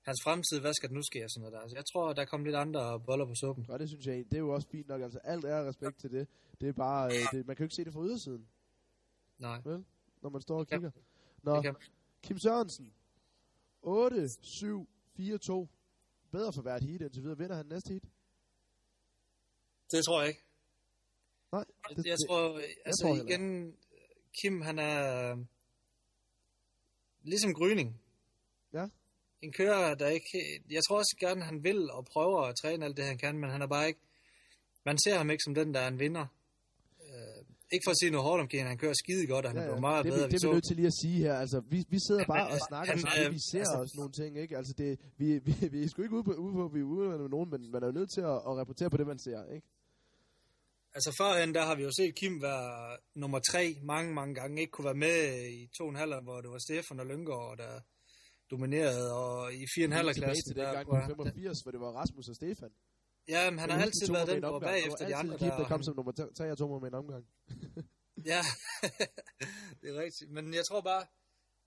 hans 0.09 0.19
fremtid. 0.25 0.57
Hvad 0.64 0.75
skal 0.75 0.88
der 0.90 0.95
nu 0.95 1.03
ske 1.11 1.19
og 1.27 1.31
sådan 1.31 1.40
noget 1.43 1.53
der. 1.55 1.61
Altså, 1.64 1.77
jeg 1.81 1.87
tror, 1.93 2.12
der 2.19 2.25
kommer 2.25 2.45
lidt 2.49 2.57
andre 2.64 3.01
boller 3.09 3.27
på 3.31 3.35
suppen. 3.43 3.64
Og 3.73 3.77
det 3.81 3.87
synes 3.88 4.05
jeg, 4.07 4.14
det 4.31 4.35
er 4.40 4.45
jo 4.49 4.51
også 4.57 4.69
fint 4.75 4.88
nok. 4.88 5.01
Altså, 5.03 5.19
alt 5.33 5.45
er 5.45 5.69
respekt 5.71 5.97
til 6.03 6.11
det. 6.17 6.25
Det 6.61 6.69
er 6.69 6.73
bare, 6.73 7.05
øh, 7.14 7.23
det, 7.33 7.47
man 7.47 7.57
kan 7.57 7.62
jo 7.64 7.67
ikke 7.69 7.79
se 7.79 7.85
det 7.85 7.93
fra 7.97 8.05
ydersiden, 8.09 8.45
Nej, 9.38 9.59
når 10.23 10.29
man 10.35 10.41
står 10.47 10.59
og 10.59 10.66
kigger. 10.66 10.91
Nå, 11.43 11.62
Kim 12.22 12.39
Sørensen. 12.39 12.93
8, 13.83 14.28
7, 14.43 14.89
4, 15.16 15.39
2. 15.39 15.68
Bedre 16.33 16.53
for 16.53 16.62
hvert 16.62 16.83
heat 16.83 17.01
indtil 17.01 17.22
videre. 17.22 17.39
Vinder 17.39 17.57
han 17.57 17.66
næste 17.66 17.89
heat? 17.93 18.03
Det 19.91 20.05
tror 20.05 20.20
jeg 20.20 20.28
ikke. 20.28 20.41
Nej, 21.53 21.64
Jeg, 21.91 21.97
det, 21.97 22.07
jeg 22.07 22.16
det, 22.18 22.28
tror, 22.28 22.61
altså 22.85 23.03
tror 23.03 23.14
heller 23.14 23.30
igen, 23.30 23.76
Kim 24.43 24.61
han 24.61 24.78
er 24.78 25.30
øh, 25.32 25.39
ligesom 27.22 27.55
Gryning. 27.55 28.01
Ja. 28.72 28.87
En 29.43 29.53
kører, 29.53 29.95
der 29.95 30.09
ikke... 30.09 30.28
Jeg 30.70 30.82
tror 30.89 30.99
også 30.99 31.16
gerne, 31.20 31.43
han 31.45 31.64
vil 31.64 31.91
og 31.91 32.05
prøver 32.12 32.41
at 32.43 32.55
træne 32.62 32.85
alt 32.85 32.97
det, 32.97 33.05
han 33.05 33.18
kan, 33.18 33.39
men 33.39 33.51
han 33.51 33.62
er 33.62 33.66
bare 33.66 33.87
ikke... 33.89 34.01
Man 34.85 34.99
ser 34.99 35.16
ham 35.16 35.30
ikke 35.30 35.43
som 35.45 35.55
den, 35.55 35.74
der 35.74 35.80
er 35.80 35.89
en 35.89 35.99
vinder. 35.99 36.26
Øh, 37.01 37.45
ikke 37.72 37.85
for 37.87 37.91
at 37.91 37.99
sige 38.01 38.11
noget 38.11 38.24
hårdt 38.26 38.41
om 38.41 38.49
Kim, 38.49 38.66
han 38.66 38.78
kører 38.78 38.95
skide 39.03 39.26
godt, 39.26 39.45
og 39.47 39.51
han 39.51 39.57
ja, 39.57 39.62
er 39.62 39.64
ja. 39.64 39.70
blevet 39.70 39.80
meget 39.80 40.05
det, 40.05 40.12
bedre. 40.12 40.24
det, 40.24 40.32
det 40.32 40.45
er 40.45 40.49
vi 40.49 40.55
nødt 40.55 40.66
til 40.68 40.76
lige 40.76 40.87
at 40.87 40.99
sige 41.03 41.18
her. 41.24 41.35
Altså, 41.35 41.59
vi, 41.72 41.78
vi 41.89 41.99
sidder 42.07 42.20
Ja, 42.20 42.26
bare 42.35 42.45
men, 42.45 42.53
og 42.55 42.59
øh, 42.62 42.68
snakker 42.68 42.93
han, 42.93 43.01
sammen, 43.01 43.26
øh, 43.26 43.32
vi 43.37 43.41
ser 43.51 43.59
altså- 43.59 43.78
også 43.82 43.95
nogle 44.01 44.12
ting, 44.20 44.30
ikke? 44.43 44.57
Altså, 44.57 44.72
det, 44.78 44.89
vi, 45.20 45.26
vi, 45.47 45.53
vi 45.74 45.78
er 45.85 45.89
sgu 45.89 46.03
ikke 46.03 46.16
ude 46.18 46.24
på, 46.28 46.32
ude 46.45 46.53
på, 46.59 46.62
vi 46.74 46.80
er 46.80 46.89
ude 46.95 47.09
med 47.09 47.28
nogen, 47.37 47.49
men 47.51 47.61
man 47.74 47.82
er 47.82 47.87
jo 47.91 47.93
nødt 47.99 48.11
til 48.16 48.20
at, 48.20 48.37
at 48.49 48.53
rapportere 48.59 48.91
på 48.91 48.97
det, 48.97 49.07
man 49.07 49.18
ser, 49.18 49.41
ikke? 49.57 49.66
Altså 50.95 51.11
førhen, 51.18 51.55
der 51.55 51.62
har 51.62 51.74
vi 51.74 51.82
jo 51.82 51.90
set 51.92 52.14
Kim 52.14 52.42
være 52.42 52.97
nummer 53.14 53.38
tre 53.51 53.76
mange, 53.82 54.14
mange 54.14 54.34
gange. 54.34 54.61
Ikke 54.61 54.70
kunne 54.70 54.84
være 54.84 54.95
med 55.07 55.49
i 55.51 55.68
to 55.78 55.84
og 55.84 55.90
en 55.90 55.97
halv, 55.97 56.14
hvor 56.22 56.40
det 56.40 56.51
var 56.51 56.59
Stefan 56.59 57.01
og 57.01 57.07
Lyngård, 57.07 57.59
der 57.59 57.80
dominerede, 58.51 59.12
og 59.14 59.55
i 59.55 59.64
fire 59.74 59.84
og 59.84 59.90
en 59.90 59.92
halv 59.92 60.14
klassen, 60.14 60.57
der, 60.57 60.72
gang 60.72 60.88
i 60.92 60.97
han- 60.97 61.11
85, 61.11 61.61
hvor 61.61 61.70
det 61.70 61.80
var 61.80 61.92
Rasmus 62.01 62.28
og 62.28 62.34
Stefan. 62.36 62.70
ja, 63.28 63.51
men 63.51 63.59
han 63.59 63.70
har 63.70 63.82
altid 63.82 64.12
været 64.12 64.26
tog 64.28 64.34
den, 64.34 64.42
der 64.42 64.59
bagefter 64.61 65.07
de 65.07 65.14
andre. 65.16 65.38
Kim, 65.38 65.49
der 65.49 65.64
kom 65.68 65.82
som 65.82 65.97
nummer 65.97 66.12
3 66.36 66.51
og 66.51 66.59
2 66.59 66.78
med 66.78 66.88
en 66.88 66.95
omgang. 66.95 67.24
Ja, 68.26 68.42
det 69.80 69.88
er 69.90 69.97
rigtigt. 70.05 70.30
Men 70.30 70.55
jeg 70.55 70.64
tror 70.70 70.80
bare, 70.80 71.07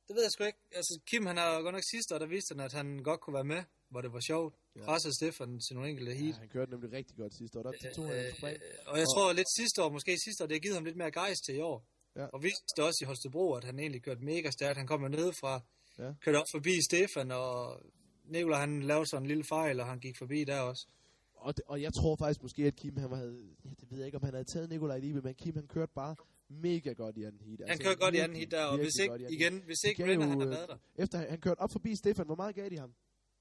det 0.07 0.15
ved 0.15 0.23
jeg 0.23 0.32
sgu 0.32 0.43
ikke. 0.43 0.59
Altså, 0.71 0.99
Kim, 1.09 1.25
han 1.25 1.38
har 1.38 1.61
godt 1.61 1.73
nok 1.75 1.84
sidste 1.93 2.15
år, 2.15 2.19
der 2.19 2.25
viste 2.25 2.53
han, 2.55 2.59
at 2.65 2.73
han 2.73 3.03
godt 3.03 3.21
kunne 3.21 3.34
være 3.34 3.43
med, 3.43 3.63
hvor 3.91 4.01
det 4.01 4.13
var 4.13 4.19
sjovt. 4.19 4.53
Ja. 4.75 4.79
Ja. 4.79 4.85
Pressede 4.85 5.13
Stefan 5.19 5.59
til 5.59 5.73
nogle 5.75 5.89
enkelte 5.89 6.11
Ja, 6.11 6.17
heat. 6.17 6.35
han 6.38 6.49
kørte 6.49 6.71
nemlig 6.71 6.91
rigtig 6.91 7.15
godt 7.17 7.33
sidste 7.38 7.59
år. 7.59 7.63
Der 7.63 7.91
tog 7.95 8.05
han 8.07 8.25
en 8.25 8.35
spring. 8.38 8.55
Øh, 8.55 8.91
og 8.91 8.97
jeg 8.97 9.05
tror 9.13 9.33
lidt 9.33 9.49
sidste 9.59 9.83
år, 9.83 9.89
måske 9.91 10.11
sidste 10.25 10.43
år, 10.43 10.47
det 10.47 10.55
har 10.55 10.59
givet 10.59 10.75
ham 10.75 10.85
lidt 10.85 10.97
mere 10.97 11.11
gejst 11.11 11.41
til 11.45 11.55
i 11.55 11.59
år. 11.59 11.85
Ja. 12.15 12.25
Og 12.25 12.43
viste 12.43 12.83
også 12.88 12.99
i 13.01 13.05
Holstebro, 13.05 13.53
at 13.53 13.63
han 13.63 13.79
egentlig 13.79 14.01
kørte 14.03 14.21
mega 14.25 14.49
stærkt. 14.51 14.77
Han 14.77 14.88
kom 14.88 15.01
jo 15.01 15.07
ned 15.07 15.31
fra, 15.41 15.53
Ja. 15.99 16.13
kørte 16.21 16.38
op 16.38 16.45
forbi 16.55 16.73
Stefan, 16.89 17.31
og 17.31 17.81
Nicolai 18.25 18.59
han 18.59 18.83
lavede 18.83 19.05
sådan 19.09 19.23
en 19.23 19.27
lille 19.27 19.43
fejl, 19.49 19.79
og 19.79 19.85
han 19.88 19.99
gik 19.99 20.15
forbi 20.17 20.43
der 20.43 20.59
også. 20.59 20.88
Og, 21.35 21.57
det, 21.57 21.63
og 21.67 21.81
jeg 21.81 21.93
tror 21.93 22.15
faktisk 22.15 22.41
måske, 22.41 22.63
at 22.65 22.75
Kim, 22.75 22.97
han 22.97 23.11
havde, 23.11 23.38
ja, 23.65 23.69
det 23.79 23.91
ved 23.91 23.97
jeg 23.97 24.05
ikke, 24.05 24.17
om 24.17 24.23
han 24.23 24.33
havde 24.33 24.45
taget 24.45 24.69
Nikolaj 24.69 24.97
Libe, 24.99 25.21
men 25.21 25.35
Kim, 25.35 25.55
han 25.55 25.67
kørte 25.67 25.91
bare 25.95 26.15
mega 26.49 26.91
godt 26.93 27.17
i 27.17 27.23
anden 27.23 27.41
heat. 27.41 27.69
Han 27.69 27.77
kørte 27.79 27.99
godt 27.99 28.15
i 28.15 28.17
anden 28.17 28.38
hit 28.38 28.51
der, 28.51 28.65
og 28.65 28.77
hvis 28.77 28.95
ikke, 29.01 29.27
igen, 29.29 29.61
hvis 29.65 29.83
ikke 29.83 30.03
Renner, 30.03 30.27
han 30.27 30.39
har 30.39 30.45
øh, 30.47 30.51
været 30.51 30.69
der. 30.69 30.77
Efter 31.03 31.17
han, 31.17 31.29
han 31.29 31.39
kørte 31.39 31.59
op 31.59 31.71
forbi 31.71 31.95
Stefan, 31.95 32.25
hvor 32.25 32.35
meget 32.35 32.55
gav 32.55 32.69
de 32.69 32.77
ham? 32.77 32.93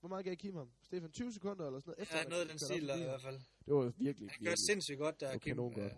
Hvor 0.07 0.15
meget 0.15 0.25
gav 0.25 0.37
Kim 0.37 0.55
ham? 0.57 0.69
Stefan 0.83 1.11
20 1.11 1.33
sekunder 1.33 1.67
eller 1.67 1.81
sådan 1.81 1.91
noget? 1.91 2.03
Efter 2.03 2.17
Ja, 2.19 2.25
noget 2.29 2.43
af 2.43 2.49
den 2.49 2.59
stil 2.59 2.83
i 2.83 3.05
hvert 3.05 3.23
fald. 3.23 3.39
Det 3.67 3.75
var 3.75 3.93
virkelig, 3.99 4.31
Han 4.31 4.39
virkelig. 4.41 4.59
sindssygt 4.59 4.99
godt 4.99 5.21
der, 5.21 5.39
Kim. 5.39 5.57
godt. 5.57 5.79
Øh, 5.79 5.91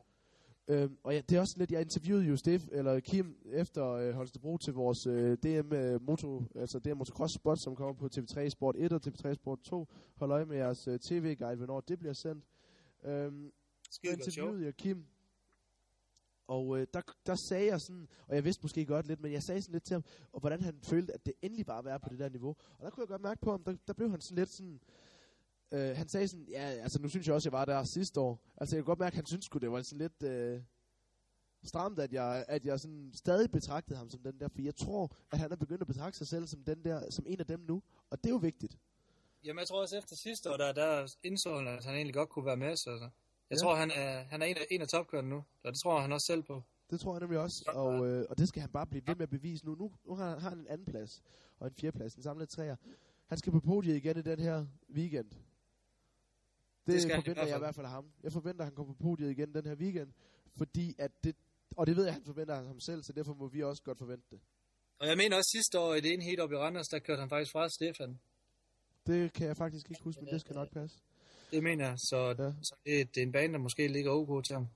Øhm, 0.71 0.99
og 1.03 1.15
ja, 1.15 1.21
det 1.29 1.37
er 1.37 1.41
også 1.41 1.55
lidt, 1.59 1.71
jeg 1.71 1.81
interviewede 1.81 2.25
jo 2.25 2.37
Stef, 2.37 2.63
eller 2.73 3.01
Kim 3.01 3.37
efter 3.53 3.87
øh, 3.93 4.15
Holstebro 4.15 4.59
til 4.59 4.73
vores 4.73 5.07
øh, 5.07 5.37
DM 5.43 5.73
øh, 5.75 6.03
Moto, 6.03 6.45
altså 6.55 6.79
DM 6.79 6.97
Motocross 6.97 7.35
Spot, 7.35 7.59
som 7.61 7.77
kommer 7.77 7.95
på 7.95 8.09
TV3 8.17 8.49
Sport 8.49 8.77
1 8.79 8.93
og 8.93 9.01
TV3 9.07 9.35
Sport 9.35 9.59
2. 9.61 9.87
Hold 10.17 10.31
øje 10.31 10.45
med 10.45 10.57
jeres 10.57 10.89
øh, 10.89 10.99
tv-guide, 10.99 11.57
hvornår 11.57 11.81
det 11.81 11.99
bliver 11.99 12.13
sendt. 12.13 12.45
Øhm, 13.05 13.53
Skide 13.91 14.13
godt 14.17 14.27
interviewede 14.27 14.65
jeg 14.65 14.77
Kim, 14.77 15.05
og 16.49 16.79
øh, 16.79 16.87
der, 16.95 17.01
der 17.27 17.35
sagde 17.35 17.67
jeg 17.67 17.81
sådan, 17.81 18.09
og 18.29 18.35
jeg 18.35 18.45
vidste 18.45 18.63
måske 18.63 18.87
godt 18.87 19.07
lidt, 19.07 19.21
men 19.21 19.33
jeg 19.33 19.43
sagde 19.43 19.63
sådan 19.63 19.73
lidt 19.73 19.85
til 19.85 19.95
ham, 19.95 20.05
og 20.33 20.41
hvordan 20.41 20.63
han 20.63 20.81
følte, 20.83 21.15
at 21.15 21.27
det 21.27 21.35
endelig 21.43 21.67
bare 21.67 21.85
var 21.85 21.99
på 21.99 22.09
det 22.09 22.19
der 22.19 22.29
niveau. 22.29 22.57
Og 22.79 22.85
der 22.85 22.91
kunne 22.91 23.03
jeg 23.03 23.09
godt 23.09 23.23
mærke 23.23 23.41
på 23.41 23.51
ham, 23.51 23.65
der, 23.65 23.77
der 23.87 23.93
blev 23.93 24.11
han 24.11 24.21
sådan 24.21 24.39
lidt 24.39 24.49
sådan, 24.49 24.81
øh, 25.73 25.97
han 25.97 26.09
sagde 26.09 26.29
sådan, 26.29 26.47
ja, 26.49 26.61
altså 26.61 27.03
nu 27.03 27.09
synes 27.09 27.27
jeg 27.27 27.35
også, 27.35 27.49
jeg 27.49 27.53
var 27.53 27.65
der 27.65 27.85
sidste 27.85 28.21
år. 28.21 28.41
Altså 28.57 28.77
jeg 28.77 28.85
kunne 28.85 28.91
godt 28.91 28.99
mærke, 28.99 29.13
at 29.13 29.17
han 29.17 29.27
synes 29.27 29.45
sgu, 29.45 29.59
det 29.59 29.71
var 29.71 29.83
sådan 29.83 29.99
lidt 29.99 30.23
øh, 30.23 30.63
stramt, 31.65 31.99
at 31.99 32.13
jeg, 32.13 32.45
at 32.49 32.65
jeg 32.65 32.81
sådan 32.81 33.13
stadig 33.15 33.51
betragtede 33.51 33.99
ham 33.99 34.11
som 34.11 34.23
den 34.23 34.41
der, 34.41 34.49
for 34.49 34.63
jeg 34.63 34.77
tror, 34.77 35.17
at 35.33 35.39
han 35.39 35.53
er 35.53 35.57
begyndt 35.57 35.81
at 35.81 35.87
betragte 35.87 36.19
sig 36.19 36.27
selv 36.27 36.47
som, 36.47 36.65
den 36.65 36.85
der, 36.85 37.11
som 37.11 37.25
en 37.29 37.41
af 37.41 37.47
dem 37.47 37.61
nu, 37.61 37.83
og 38.11 38.19
det 38.19 38.27
er 38.27 38.35
jo 38.35 38.37
vigtigt. 38.37 38.79
Jamen, 39.45 39.59
jeg 39.59 39.69
tror 39.69 39.81
også 39.81 39.99
efter 39.99 40.17
sidste 40.17 40.53
år, 40.53 40.57
der, 40.57 40.73
der 40.73 41.15
indså 41.23 41.57
han, 41.57 41.69
at 41.69 41.85
han 41.85 41.95
egentlig 41.95 42.15
godt 42.15 42.29
kunne 42.29 42.47
være 42.47 42.57
med. 42.57 42.77
Så. 42.77 42.91
Altså 42.91 43.09
jeg 43.51 43.57
Ja. 43.57 43.63
tror, 43.63 43.75
han 43.75 43.91
er, 43.91 44.23
han 44.25 44.43
er 44.43 44.47
en 44.47 44.57
af, 44.57 44.67
en 44.71 44.81
af 44.83 44.89
topkørerne 44.89 45.29
nu, 45.29 45.37
og 45.65 45.73
det 45.73 45.81
tror 45.83 46.01
han 46.01 46.13
også 46.13 46.27
selv 46.27 46.43
på. 46.43 46.63
Det 46.91 47.01
tror 47.01 47.15
jeg 47.15 47.21
nemlig 47.21 47.39
også, 47.39 47.65
og, 47.75 48.07
øh, 48.07 48.27
og 48.31 48.39
det 48.39 48.49
skal 48.49 48.61
han 48.61 48.71
bare 48.71 48.87
blive 48.87 49.03
ved 49.07 49.15
med 49.15 49.23
at 49.23 49.31
bevise 49.31 49.67
nu. 49.67 49.75
Nu, 49.75 49.93
nu 50.07 50.15
har, 50.15 50.39
har 50.39 50.49
han 50.49 50.59
en 50.59 50.67
anden 50.69 50.87
plads, 50.87 51.23
og 51.59 51.67
en 51.69 51.75
fjerde 51.81 51.97
plads, 51.99 52.15
en 52.15 52.23
samlet 52.23 52.49
træer. 52.49 52.77
Han 53.27 53.39
skal 53.39 53.53
på 53.53 53.61
podiet 53.61 53.97
igen 53.97 54.19
i 54.19 54.23
den 54.23 54.39
her 54.41 54.67
weekend. 54.95 55.31
Det, 56.87 57.03
Det 57.03 57.13
forventer 57.15 57.47
jeg 57.47 57.57
i 57.57 57.59
hvert 57.59 57.75
fald 57.75 57.87
af 57.87 57.93
ham. 57.93 58.11
Jeg 58.23 58.33
forventer, 58.33 58.61
at 58.63 58.67
han 58.67 58.75
kommer 58.75 58.95
på 58.95 59.03
podiet 59.03 59.31
igen 59.31 59.55
den 59.55 59.67
her 59.67 59.75
weekend, 59.75 60.13
fordi 60.57 60.95
at 60.99 61.11
det, 61.25 61.37
og 61.77 61.87
det 61.87 61.97
ved 61.97 62.03
jeg, 62.05 62.09
at 62.09 62.15
han 62.15 62.25
forventer 62.25 62.55
af 62.55 62.67
ham 62.67 62.81
selv, 62.81 63.03
så 63.03 63.13
derfor 63.13 63.35
må 63.35 63.49
vi 63.49 63.63
også 63.63 63.83
godt 63.83 63.99
forvente 63.99 64.27
det. 64.31 64.41
Og 64.99 65.07
jeg 65.07 65.17
mener 65.17 65.37
også 65.37 65.51
sidste 65.51 65.79
år 65.81 65.95
i 65.95 66.01
det 66.01 66.13
ene 66.13 66.25
heat 66.25 66.41
op 66.41 66.53
i 66.53 66.57
Randers, 66.57 66.89
der 66.89 66.99
kørte 66.99 67.21
han 67.21 67.29
faktisk 67.29 67.53
fra 67.53 67.69
Stefan. 67.69 68.19
Det 69.07 69.33
kan 69.33 69.47
jeg 69.47 69.57
faktisk 69.57 69.91
ikke 69.91 70.03
huske, 70.03 70.23
men 70.23 70.33
det 70.33 70.41
skal 70.41 70.55
nok 70.55 70.71
passe. 70.73 70.99
Det 71.51 71.63
mener 71.63 71.89
jeg, 71.89 71.99
så, 71.99 72.35
Ja. 72.39 72.53
så 72.63 72.75
det, 72.87 73.15
det 73.15 73.21
er 73.23 73.27
en 73.27 73.33
bane, 73.33 73.53
der 73.53 73.59
måske 73.59 73.89
ligger 73.89 74.11
ok 74.11 74.45
til 74.45 74.55
ham. 74.55 74.67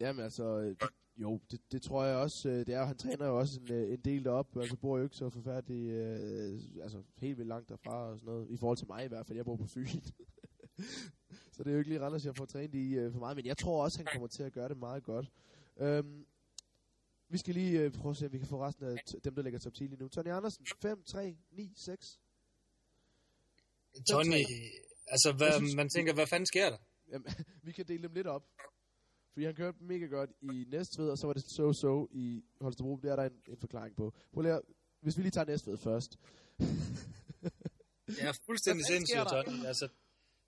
Jamen 0.00 0.24
altså, 0.24 0.58
øh, 0.60 0.76
jo, 1.16 1.40
det, 1.50 1.60
det 1.72 1.82
tror 1.82 2.04
jeg 2.04 2.16
også. 2.16 2.48
øh, 2.48 2.66
Det 2.66 2.68
er 2.68 2.84
han 2.84 2.96
træner 2.96 3.26
jo 3.26 3.38
også 3.38 3.60
en, 3.60 3.72
øh, 3.72 3.92
en 3.92 4.00
del 4.00 4.24
deroppe, 4.24 4.60
altså 4.60 4.76
bor 4.76 4.96
jo 4.98 5.04
ikke 5.04 5.16
så 5.16 5.30
forfærdeligt, 5.30 5.90
øh, 5.92 6.82
altså 6.82 7.02
helt 7.16 7.38
vildt 7.38 7.48
langt 7.48 7.68
derfra 7.68 8.10
og 8.10 8.18
sådan 8.18 8.32
noget. 8.34 8.50
I 8.50 8.56
forhold 8.56 8.76
til 8.78 8.86
mig 8.86 9.04
i 9.04 9.08
hvert 9.08 9.26
fald, 9.26 9.36
jeg 9.36 9.44
bor 9.44 9.56
på 9.56 9.66
Fyn. 9.66 9.86
så 11.54 11.62
det 11.62 11.66
er 11.66 11.72
jo 11.72 11.78
ikke 11.78 11.90
lige 11.90 12.00
Randers, 12.00 12.24
jeg 12.26 12.36
får 12.36 12.44
trænet 12.44 12.74
i 12.74 12.94
øh, 12.94 13.12
for 13.12 13.18
meget, 13.18 13.36
men 13.36 13.46
jeg 13.46 13.56
tror 13.58 13.84
også, 13.84 13.98
han 13.98 14.06
kommer 14.12 14.28
til 14.28 14.42
at 14.42 14.52
gøre 14.52 14.68
det 14.68 14.76
meget 14.78 15.02
godt. 15.02 15.30
Øhm, 15.76 16.26
vi 17.28 17.38
skal 17.38 17.54
lige 17.54 17.80
øh, 17.80 17.92
prøve 17.92 18.10
at 18.10 18.16
se, 18.16 18.26
om 18.26 18.32
vi 18.32 18.38
kan 18.38 18.46
få 18.46 18.62
resten 18.64 18.84
af 18.86 18.96
dem, 19.24 19.34
der 19.34 19.42
ligger 19.42 19.58
top 19.58 19.74
10 19.74 19.84
lige 19.84 20.00
nu. 20.02 20.08
Tony 20.08 20.28
Andersen, 20.28 20.66
5, 20.82 21.02
3, 21.02 21.36
9, 21.52 21.72
6. 21.76 22.20
Tony, 24.10 24.44
altså 25.06 25.32
hvad, 25.32 25.52
synes- 25.52 25.74
man 25.74 25.88
tænker, 25.88 26.14
hvad 26.14 26.26
fanden 26.26 26.46
sker 26.46 26.70
der? 26.70 26.78
Jamen, 27.12 27.28
vi 27.66 27.72
kan 27.72 27.86
dele 27.88 28.02
dem 28.02 28.14
lidt 28.14 28.26
op. 28.26 28.44
Fordi 29.32 29.44
han 29.46 29.54
kørte 29.54 29.78
mega 29.80 30.06
godt 30.06 30.30
i 30.42 30.64
Næstved, 30.70 31.10
og 31.10 31.18
så 31.18 31.26
var 31.26 31.32
det 31.34 31.42
so-so 31.42 32.08
i 32.12 32.44
Holstebro. 32.60 32.96
Det 33.02 33.10
er 33.10 33.16
der 33.16 33.24
en, 33.24 33.32
en 33.48 33.56
forklaring 33.60 33.96
på. 33.96 34.14
Prøv 34.32 34.42
lige 34.42 34.60
hvis 35.00 35.16
vi 35.16 35.22
lige 35.22 35.30
tager 35.30 35.44
Næstved 35.44 35.76
først. 35.78 36.18
Jeg 38.08 38.28
er 38.28 38.38
fuldstændig 38.46 38.86
sindssygt? 38.86 39.28
Tony. 39.28 39.66
Altså, 39.66 39.88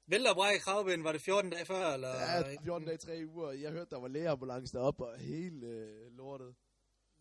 vælter 0.07 0.35
brække 0.35 0.61
kravben, 0.61 1.05
var 1.05 1.13
det 1.13 1.23
14 1.23 1.51
dage 1.51 1.65
før? 1.67 1.95
Eller? 1.95 2.09
Ja, 2.09 2.57
14 2.65 2.87
dage, 2.89 2.99
3 2.99 3.23
uger. 3.27 3.51
Jeg 3.53 3.71
hørte, 3.73 3.91
der 3.91 4.01
var 4.01 4.09
lægeambulance 4.09 4.73
deroppe, 4.73 5.07
og 5.07 5.19
hele 5.19 5.67
øh, 5.67 6.13
lortet. 6.17 6.55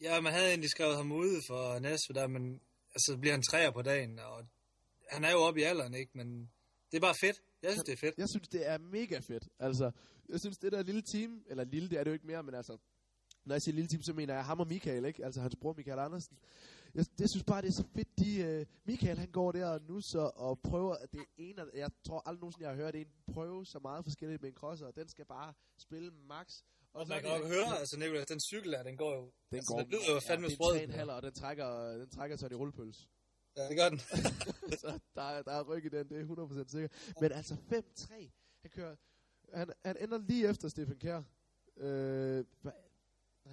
Ja, 0.01 0.21
man 0.21 0.33
havde 0.33 0.49
egentlig 0.49 0.69
skrevet 0.69 0.95
ham 0.95 1.11
ude 1.11 1.41
for 1.47 1.79
Næstved 1.79 2.15
der, 2.15 2.27
men 2.27 2.61
altså, 2.91 3.11
så 3.11 3.17
bliver 3.17 3.33
han 3.33 3.41
træer 3.41 3.71
på 3.71 3.81
dagen, 3.81 4.19
og 4.19 4.45
han 5.11 5.23
er 5.23 5.31
jo 5.31 5.37
oppe 5.37 5.59
i 5.59 5.63
alderen, 5.63 5.93
ikke? 5.93 6.11
Men 6.13 6.51
det 6.91 6.97
er 6.97 7.01
bare 7.01 7.15
fedt. 7.21 7.41
Jeg 7.63 7.71
synes, 7.71 7.83
det 7.85 7.93
er 7.93 7.97
fedt. 7.97 8.15
Jeg 8.17 8.29
synes, 8.29 8.47
det 8.47 8.67
er 8.67 8.77
mega 8.77 9.19
fedt. 9.19 9.47
Altså, 9.59 9.91
jeg 10.29 10.39
synes, 10.39 10.57
det 10.57 10.71
der 10.71 10.83
lille 10.83 11.01
team, 11.13 11.43
eller 11.47 11.63
lille, 11.63 11.89
det 11.89 11.99
er 11.99 12.03
det 12.03 12.11
jo 12.11 12.13
ikke 12.13 12.27
mere, 12.27 12.43
men 12.43 12.55
altså, 12.55 12.77
når 13.45 13.55
jeg 13.55 13.61
siger 13.61 13.75
lille 13.75 13.87
team, 13.87 14.01
så 14.03 14.13
mener 14.13 14.33
jeg 14.33 14.45
ham 14.45 14.59
og 14.59 14.67
Michael, 14.67 15.05
ikke? 15.05 15.25
Altså 15.25 15.41
hans 15.41 15.55
bror 15.61 15.73
Michael 15.73 15.99
Andersen. 15.99 16.37
Jeg, 16.95 17.05
jeg 17.19 17.29
synes 17.29 17.43
bare, 17.43 17.61
det 17.61 17.67
er 17.67 17.71
så 17.73 17.87
fedt, 17.95 18.19
de, 18.19 18.37
øh, 18.41 18.65
Michael 18.85 19.17
han 19.17 19.31
går 19.31 19.51
der 19.51 19.67
og 19.67 19.81
nusser 19.81 20.19
og 20.45 20.59
prøver, 20.59 20.95
at 20.95 21.11
det 21.13 21.25
ene, 21.37 21.61
af- 21.61 21.65
jeg 21.73 21.89
tror 22.07 22.21
aldrig 22.27 22.39
nogensinde, 22.41 22.67
jeg 22.67 22.75
har 22.75 22.83
hørt 22.83 22.95
en 22.95 23.07
prøve 23.33 23.65
så 23.65 23.79
meget 23.79 24.03
forskelligt 24.05 24.41
med 24.41 24.49
en 24.49 24.55
crosser, 24.55 24.85
og 24.87 24.95
den 24.95 25.07
skal 25.09 25.25
bare 25.25 25.53
spille 25.79 26.11
max. 26.11 26.47
Og 26.93 27.05
så 27.05 27.09
man 27.13 27.17
er 27.25 27.29
kan 27.29 27.41
jo 27.41 27.47
høre, 27.47 27.79
altså 27.79 27.99
Nicolai, 27.99 28.23
den 28.29 28.39
cykel 28.39 28.71
der, 28.71 28.83
den 28.83 28.97
går 28.97 29.15
jo... 29.15 29.21
Den 29.51 29.55
altså, 29.57 29.73
går, 29.73 29.79
den 29.81 29.89
lyder 29.91 30.13
jo 30.13 30.19
fandme 30.27 30.47
ja, 30.47 30.55
sprød. 30.55 30.75
er 30.77 31.05
3,5, 31.05 31.11
og 31.11 31.21
den 31.23 31.33
trækker, 31.33 31.67
den 32.01 32.09
trækker 32.09 32.35
sig 32.37 32.51
i 32.51 32.55
rullepøls. 32.55 33.07
Ja, 33.57 33.69
det 33.69 33.77
gør 33.77 33.89
den. 33.89 33.99
så 34.81 34.99
der, 35.15 35.21
er- 35.21 35.41
der 35.41 35.51
er 35.51 35.63
ryg 35.63 35.85
i 35.85 35.89
den, 35.89 36.09
det 36.09 36.19
er 36.21 36.63
100% 36.65 36.67
sikkert. 36.71 37.13
Men 37.21 37.31
altså 37.31 37.53
5-3, 37.53 38.13
han 38.61 38.69
kører, 38.71 38.95
han, 39.53 39.71
han 39.85 39.97
ender 40.03 40.17
lige 40.17 40.49
efter 40.49 40.67
Stefan 40.67 40.97
Kjær. 40.99 41.23
Øh, 41.77 42.45
nej, 42.63 42.73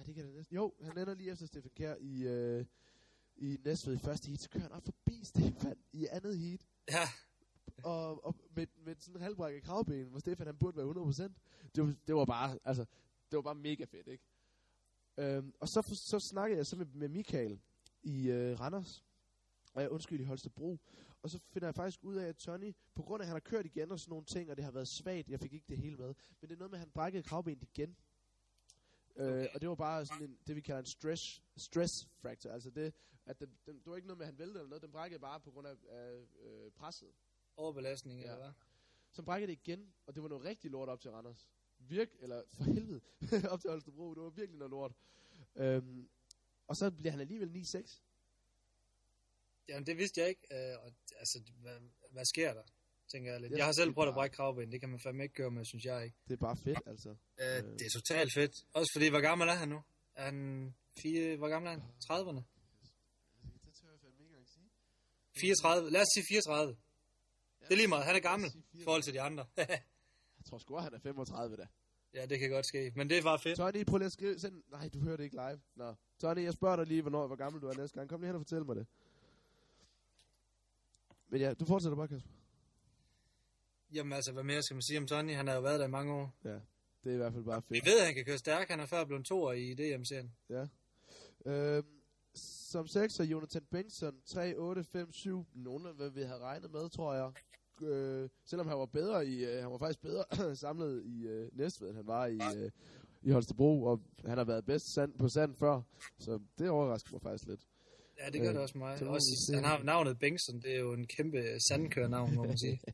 det 0.05 0.15
kan 0.15 0.25
det 0.25 0.35
næsten. 0.35 0.55
Jo, 0.55 0.73
han 0.81 0.97
ender 0.97 1.13
lige 1.15 1.31
efter 1.31 1.45
Stefan 1.45 1.71
Kjær 1.75 1.95
i, 1.99 2.23
øh, 2.27 2.65
i 3.35 3.57
Næstved 3.65 3.93
i 3.95 3.97
første 3.99 4.27
heat. 4.27 4.39
Så 4.39 4.49
kører 4.49 4.63
han 4.63 4.71
op 4.71 4.85
forbi 4.85 5.23
Stefan 5.23 5.77
i 5.93 6.07
andet 6.11 6.37
heat. 6.39 6.61
ja, 6.91 7.07
Og, 7.83 8.25
og 8.25 8.35
med, 8.55 8.67
med 8.77 8.95
sådan 8.99 9.15
en 9.15 9.21
halvbrækket 9.21 9.63
kravben, 9.63 10.07
hvor 10.07 10.19
Stefan 10.19 10.45
han 10.47 10.57
burde 10.57 10.77
være 10.77 11.05
100%. 11.29 11.69
Det 11.75 11.83
var, 11.83 11.93
det 12.07 12.15
var 12.15 12.25
bare, 12.25 12.59
altså, 12.65 12.85
det 13.31 13.35
var 13.37 13.41
bare 13.41 13.55
mega 13.55 13.83
fedt, 13.85 14.07
ikke? 14.07 14.23
Øhm, 15.17 15.53
og 15.59 15.69
så, 15.69 15.81
så 15.93 16.19
snakkede 16.19 16.57
jeg 16.57 16.65
så 16.65 16.75
med, 16.75 16.85
med 16.85 17.07
Michael 17.09 17.59
i 18.03 18.29
øh, 18.29 18.59
Randers, 18.59 19.03
og 19.75 19.81
jeg 19.81 19.89
undskyld 19.91 20.19
i 20.19 20.23
Holstebro, 20.23 20.79
og 21.21 21.29
så 21.29 21.39
finder 21.49 21.67
jeg 21.67 21.75
faktisk 21.75 22.03
ud 22.03 22.15
af, 22.15 22.27
at 22.27 22.35
Tony, 22.37 22.75
på 22.95 23.03
grund 23.03 23.21
af, 23.21 23.23
at 23.25 23.27
han 23.27 23.35
har 23.35 23.39
kørt 23.39 23.65
igen 23.65 23.91
og 23.91 23.99
sådan 23.99 24.09
nogle 24.09 24.25
ting, 24.25 24.49
og 24.51 24.57
det 24.57 24.65
har 24.65 24.71
været 24.71 24.87
svagt, 24.87 25.29
jeg 25.29 25.39
fik 25.39 25.53
ikke 25.53 25.65
det 25.69 25.77
hele 25.77 25.97
med, 25.97 26.13
men 26.41 26.49
det 26.49 26.51
er 26.55 26.59
noget 26.59 26.71
med, 26.71 26.77
at 26.77 26.79
han 26.79 26.89
brækkede 26.91 27.23
kravbenet 27.23 27.63
igen. 27.63 27.89
Øh, 29.15 29.27
Okay. 29.27 29.47
og 29.53 29.61
det 29.61 29.69
var 29.69 29.75
bare 29.75 30.05
sådan 30.05 30.23
en, 30.29 30.37
det 30.47 30.55
vi 30.55 30.61
kalder 30.61 30.79
en 30.79 30.85
stress, 30.85 31.43
stress 31.57 32.07
fracture, 32.21 32.53
altså 32.53 32.69
det, 32.69 32.93
at 33.25 33.39
den, 33.39 33.49
den, 33.65 33.75
det 33.75 33.85
var 33.85 33.95
ikke 33.95 34.07
noget 34.07 34.17
med, 34.17 34.25
at 34.25 34.31
han 34.31 34.39
væltede 34.39 34.59
eller 34.59 34.69
noget, 34.69 34.81
den 34.81 34.91
brækkede 34.91 35.19
bare 35.19 35.39
på 35.39 35.51
grund 35.51 35.67
af, 35.67 35.75
øh, 36.43 36.71
presset. 36.71 37.07
overbelastning, 37.57 38.19
Ja. 38.19 38.23
eller 38.25 38.37
hvad? 38.37 38.51
Så 39.11 39.23
brækkede 39.23 39.51
det 39.51 39.59
igen, 39.67 39.93
og 40.07 40.15
det 40.15 40.23
var 40.23 40.29
noget 40.29 40.43
rigtig 40.45 40.71
lort 40.71 40.89
op 40.89 41.01
til 41.01 41.11
Randers. 41.11 41.49
Virk, 41.79 42.09
eller 42.19 42.41
for 42.53 42.63
helvede, 42.63 43.01
op 43.51 43.61
til 43.61 43.69
Holstebro, 43.69 44.13
det 44.13 44.23
var 44.23 44.29
virkelig 44.29 44.57
noget 44.59 44.69
lort. 44.71 44.93
Øhm, 45.55 46.09
og 46.67 46.75
så 46.75 46.91
bliver 46.91 47.11
han 47.11 47.19
alligevel 47.19 47.49
9-6. 47.49 48.01
Jamen, 49.69 49.85
det 49.85 49.97
vidste 49.97 50.21
jeg 50.21 50.29
ikke. 50.29 50.41
Øh, 50.51 50.75
og, 50.83 50.91
altså, 51.19 51.41
hvad, 51.61 51.77
hvad 52.11 52.25
sker 52.25 52.53
der? 52.53 52.63
Tænker 53.11 53.31
jeg 53.31 53.41
lidt. 53.41 53.51
Jeg 53.57 53.65
har 53.65 53.71
selv 53.71 53.85
det 53.85 53.91
er 53.91 53.93
prøvet 53.93 54.07
at 54.07 54.11
bare- 54.11 54.19
brække 54.21 54.35
kravben. 54.35 54.71
Det 54.71 54.79
kan 54.79 54.89
man 54.89 54.99
fandme 54.99 55.23
ikke 55.23 55.35
gøre 55.35 55.51
med, 55.51 55.65
synes 55.65 55.85
jeg 55.85 56.03
ikke. 56.05 56.17
Det 56.27 56.33
er 56.33 56.37
bare 56.37 56.57
fedt, 56.57 56.79
altså. 56.85 57.09
Øh, 57.09 57.45
det 57.79 57.81
er 57.85 57.89
totalt 57.99 58.31
fedt. 58.33 58.51
Også 58.73 58.91
fordi, 58.95 59.07
hvor 59.09 59.21
gammel 59.21 59.47
er 59.47 59.53
han 59.53 59.69
nu? 59.69 59.79
Er 60.15 60.25
han 60.25 60.75
fire, 60.97 61.35
hvor 61.37 61.49
gammel 61.49 61.67
er 61.67 61.71
han? 61.71 61.81
30'erne? 61.81 62.41
Det 63.65 63.73
tør 63.73 63.87
jeg 63.91 63.99
fandme 64.01 64.37
ikke 64.39 64.51
sige. 64.51 64.69
34? 65.41 65.89
Lad 65.91 66.01
os 66.01 66.07
sige 66.15 66.25
34. 66.29 66.75
Det 67.59 67.71
er 67.71 67.75
lige 67.75 67.87
meget. 67.87 68.05
Han 68.05 68.15
er 68.15 68.19
gammel 68.19 68.49
i 68.73 68.83
forhold 68.83 69.03
til 69.03 69.13
de 69.13 69.21
andre. 69.21 69.45
Jeg 70.37 70.45
tror 70.49 70.57
sgu, 70.57 70.75
at 70.77 70.83
han 70.83 70.93
er 70.93 70.99
35 70.99 71.57
da. 71.57 71.67
Ja, 72.13 72.25
det 72.25 72.39
kan 72.39 72.49
godt 72.49 72.67
ske. 72.67 72.91
Men 72.95 73.09
det 73.09 73.23
var 73.23 73.37
fedt. 73.37 73.57
Tony, 73.57 73.85
prøv 73.85 73.97
lige 73.97 74.05
at 74.05 74.11
skrive. 74.11 74.39
Send... 74.39 74.63
Nej, 74.71 74.89
du 74.93 74.99
hørte 74.99 75.23
ikke 75.23 75.35
live. 75.35 75.59
Nå. 75.75 75.95
Tony, 76.21 76.43
jeg 76.43 76.53
spørger 76.53 76.75
dig 76.75 76.85
lige, 76.85 77.01
hvornår, 77.01 77.27
hvor 77.27 77.35
gammel 77.35 77.61
du 77.61 77.67
er 77.67 77.73
næste 77.77 77.95
gang. 77.97 78.09
Kom 78.09 78.19
lige 78.21 78.27
hen 78.27 78.35
og 78.35 78.41
fortæl 78.41 78.65
mig 78.65 78.75
det. 78.75 78.87
Men 81.29 81.41
ja, 81.41 81.53
du 81.53 81.65
fortsætter 81.65 81.95
bare, 81.95 82.07
Kasper. 82.07 82.29
Jamen 83.93 84.13
altså, 84.13 84.31
hvad 84.31 84.43
mere 84.43 84.61
skal 84.61 84.75
man 84.75 84.81
sige 84.81 84.99
om 84.99 85.07
Tony? 85.07 85.33
Han 85.33 85.47
har 85.47 85.55
jo 85.55 85.61
været 85.61 85.79
der 85.79 85.85
i 85.87 85.89
mange 85.89 86.13
år. 86.13 86.35
Ja, 86.43 86.49
det 87.03 87.09
er 87.09 87.13
i 87.13 87.17
hvert 87.17 87.33
fald 87.33 87.43
bare 87.43 87.61
Vi 87.69 87.75
fedt. 87.75 87.85
ved, 87.85 87.99
at 87.99 88.05
han 88.05 88.15
kan 88.15 88.25
køre 88.25 88.37
stærk. 88.37 88.69
Han 88.69 88.79
er 88.79 88.85
før 88.85 89.05
blevet 89.05 89.25
toer 89.25 89.53
i 89.53 89.73
DM-serien. 89.73 90.31
Ja. 90.49 90.67
Øhm, 91.45 91.87
som 92.35 92.87
sekser, 92.87 93.23
Jonathan 93.23 93.63
Bengtsson, 93.71 94.21
3, 94.25 94.53
8, 94.57 94.83
5, 94.83 95.11
7. 95.11 95.45
Nogle 95.53 95.89
af, 95.89 95.95
hvad 95.95 96.09
vi 96.09 96.21
havde 96.21 96.39
regnet 96.39 96.71
med, 96.71 96.89
tror 96.89 97.13
jeg. 97.13 97.31
Øh, 97.81 98.29
selvom 98.45 98.67
han 98.67 98.77
var 98.77 98.85
bedre 98.85 99.27
i, 99.27 99.45
øh, 99.45 99.61
han 99.61 99.71
var 99.71 99.77
faktisk 99.77 100.01
bedre 100.01 100.55
samlet 100.55 101.05
i 101.05 101.27
øh, 101.27 101.49
Næstved, 101.53 101.87
end 101.89 101.95
han 101.97 102.07
var 102.07 102.25
i, 102.25 102.39
øh, 102.57 102.71
i 103.21 103.29
Holstebro, 103.31 103.83
og 103.83 104.01
han 104.25 104.37
har 104.37 104.45
været 104.45 104.65
bedst 104.65 104.93
sand, 104.93 105.13
på 105.19 105.29
sand 105.29 105.55
før, 105.55 105.81
så 106.17 106.39
det 106.57 106.69
overrasker 106.69 107.11
mig 107.11 107.21
faktisk 107.21 107.45
lidt. 107.47 107.67
Ja, 108.19 108.29
det 108.29 108.41
gør 108.41 108.51
det 108.51 108.61
også 108.61 108.77
mig. 108.77 109.07
Også, 109.07 109.51
han 109.53 109.63
har 109.63 109.83
navnet 109.83 110.19
Bengtsson. 110.19 110.61
Det 110.61 110.75
er 110.75 110.79
jo 110.79 110.93
en 110.93 111.07
kæmpe 111.07 111.37
sandkørnavn, 111.69 112.35
må 112.35 112.43
man 112.43 112.57
sige. 112.57 112.79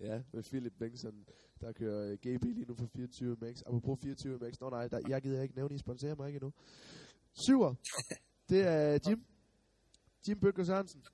Ja, 0.00 0.22
med 0.32 0.42
Philip 0.42 0.72
Bengtsson, 0.78 1.26
der 1.60 1.72
kører 1.72 2.10
øh, 2.10 2.18
GB 2.18 2.44
lige 2.44 2.66
nu 2.68 2.74
for 2.74 2.86
24 2.86 3.36
MX. 3.40 3.62
Apropos 3.66 3.98
24 4.02 4.38
MX, 4.38 4.60
nå 4.60 4.70
nej, 4.70 4.88
der, 4.88 5.00
jeg 5.08 5.22
gider 5.22 5.42
ikke 5.42 5.54
nævne, 5.54 5.74
I 5.74 5.78
sponsorer 5.78 6.14
mig 6.14 6.26
ikke 6.28 6.36
endnu. 6.36 6.52
Syver, 7.32 7.74
det 8.50 8.60
er 8.60 8.98
Jim. 9.08 9.24
Jim 10.28 10.40
Bøtger 10.40 10.64
Sørensen. 10.64 11.04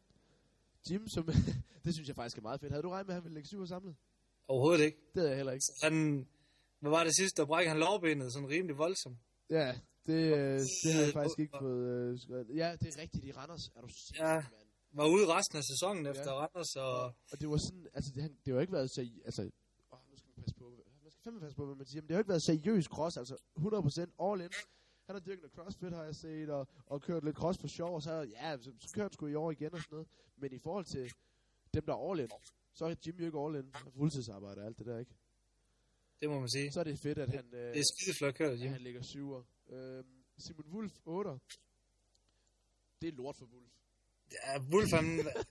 Jim, 0.91 1.09
som, 1.09 1.25
det 1.85 1.95
synes 1.95 2.09
jeg 2.09 2.17
faktisk 2.17 2.39
er 2.39 2.43
meget 2.43 2.61
fedt. 2.61 2.73
Havde 2.73 2.83
du 2.83 2.89
regnet 2.89 3.07
med, 3.07 3.15
at 3.15 3.17
han 3.17 3.25
ville 3.25 3.35
lægge 3.35 3.49
syver 3.49 3.67
samlet? 3.67 3.95
Overhovedet 4.49 4.85
ikke. 4.85 4.99
Det 5.15 5.21
havde 5.21 5.31
jeg 5.31 5.37
heller 5.37 5.53
ikke. 5.53 5.65
Han, 5.83 6.27
hvad 6.81 6.91
var 6.91 7.05
det 7.05 7.17
sidste, 7.17 7.43
der 7.43 7.47
brækker 7.47 7.71
han 7.71 7.81
lårbenet 7.81 8.33
sådan 8.33 8.49
rimelig 8.49 8.79
voldsomt. 8.79 9.19
Ja, 9.51 9.75
det, 10.07 10.23
øh, 10.39 10.59
det 10.83 10.91
har 10.95 11.03
jeg 11.03 11.13
faktisk 11.13 11.39
ikke 11.39 11.57
fået 11.61 11.85
øh, 11.95 12.19
skrevet. 12.21 12.47
Ja, 12.63 12.69
det 12.81 12.87
er 12.97 13.03
rigtigt 13.03 13.25
i 13.25 13.33
Randers. 13.33 13.65
Er 13.77 13.81
du 13.81 13.89
sindssyg, 13.89 14.17
Ja. 14.21 14.35
mand. 14.35 14.45
Var 14.99 15.07
ude 15.15 15.27
resten 15.37 15.57
af 15.59 15.65
sæsonen 15.73 16.07
efter 16.07 16.31
Ja. 16.33 16.39
Randers, 16.43 16.77
og 16.77 17.05
Og 17.33 17.37
det 17.41 17.47
var 17.49 17.57
sådan, 17.67 17.87
altså 17.95 18.11
det, 18.15 18.23
han, 18.23 18.31
det 18.33 18.47
har 18.47 18.53
jo 18.55 18.61
ikke 18.61 18.73
været 18.73 18.91
seriøst, 18.91 19.25
altså, 19.25 19.43
åh, 19.93 19.99
nu 20.11 20.17
skal 20.17 20.29
man 20.29 20.43
passe 20.43 20.55
på, 20.55 20.65
man 21.03 21.11
skal 21.11 21.23
fandme 21.25 21.41
passe 21.41 21.57
på, 21.57 21.67
hvad 21.67 21.77
man 21.77 21.87
siger, 21.87 22.01
men 22.03 22.09
det 22.09 22.15
har 22.15 22.19
jo 22.19 22.23
ikke 22.25 22.29
været 22.35 22.43
seriøs 22.51 22.85
cross, 22.85 23.17
altså 23.17 23.37
100% 23.59 24.27
all 24.27 24.41
in. 24.47 24.51
Han 25.07 25.15
har 25.17 25.21
dyrket 25.21 25.43
noget 25.43 25.55
crossfit, 25.59 25.93
har 25.93 26.05
jeg 26.05 26.17
set, 26.17 26.51
og, 26.51 26.67
og 26.87 27.03
kørt 27.03 27.25
lidt 27.25 27.37
cross 27.37 27.59
for 27.61 27.69
sjov, 27.69 27.95
og 27.95 28.03
så, 28.03 28.13
ja, 28.37 28.57
så, 28.65 28.71
så 28.81 28.89
kører 28.95 29.05
han 29.05 29.13
sgu 29.13 29.27
i 29.27 29.35
år 29.35 29.51
igen 29.51 29.73
og 29.75 29.81
sådan 29.81 29.95
noget. 29.97 30.09
Men 30.37 30.53
i 30.53 30.59
forhold 30.59 30.85
til 30.85 31.13
dem, 31.75 31.83
der 31.87 31.95
er 31.95 32.11
all 32.11 32.21
in, 32.21 32.29
så 32.75 32.85
er 32.85 32.95
Jim 33.07 33.17
jo 33.19 33.27
ikke 33.27 33.39
all 33.45 33.55
in. 33.57 33.71
Han 33.75 33.87
er 33.87 33.91
fuldtidsarbejde 33.99 34.61
og 34.61 34.67
alt 34.67 34.79
det 34.79 34.87
der, 34.87 34.99
ikke? 34.99 35.15
det 36.21 36.31
må 36.31 36.41
man 36.41 36.49
sige. 36.49 36.73
Så 36.73 36.81
er 36.81 36.85
det 36.85 36.99
fedt, 36.99 37.19
at 37.19 37.29
han, 37.31 37.45
øh, 37.55 37.61
Det 37.75 37.81
er 37.81 37.85
skideflot 37.97 38.35
kørt, 38.35 38.53
at 38.53 38.61
Jim. 38.61 38.73
han 38.73 38.81
ligger 38.81 39.03
syver. 39.03 39.43
Øhm, 39.73 40.25
Simon 40.39 40.67
Wulf, 40.67 40.93
8. 41.05 41.31
Det 43.01 43.09
er 43.09 43.13
lort 43.13 43.37
for 43.37 43.47
Wulf. 43.47 43.73
Ja, 44.33 44.61
Wolf, 44.73 44.91
han, 44.91 45.05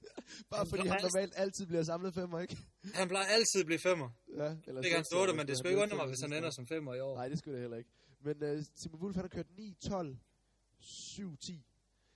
Bare 0.49 0.59
Han 0.59 0.67
fordi 0.67 0.87
han 0.87 0.99
normalt 1.01 1.33
altid 1.35 1.65
bliver 1.65 1.83
samlet 1.83 2.13
femmer, 2.13 2.39
ikke? 2.39 2.57
han 2.93 3.07
plejer 3.07 3.25
altid 3.25 3.59
at 3.59 3.65
blive 3.65 3.79
femmer. 3.79 4.09
Ja, 4.27 4.33
eller 4.67 4.81
Det 4.81 4.91
er 4.91 4.95
han 4.95 5.05
hvis 5.25 5.35
men 5.37 5.47
det 5.47 5.53
er 5.53 5.57
skulle 5.57 5.71
ikke 5.71 5.83
undre 5.83 5.95
mig, 5.95 6.07
hvis 6.07 6.21
han 6.21 6.33
ender 6.33 6.49
som 6.49 6.67
femmer 6.67 6.93
i 6.93 6.99
år. 6.99 7.15
Nej, 7.15 7.27
det 7.29 7.39
skulle 7.39 7.55
det 7.55 7.61
heller 7.61 7.77
ikke. 7.77 7.89
Men 8.19 8.43
uh, 8.43 8.63
Simon 8.75 9.01
Wulf, 9.01 9.15
han 9.15 9.23
har 9.23 9.29
kørt 9.29 9.47
9-12, 9.47 10.15
7-10. 10.81 11.53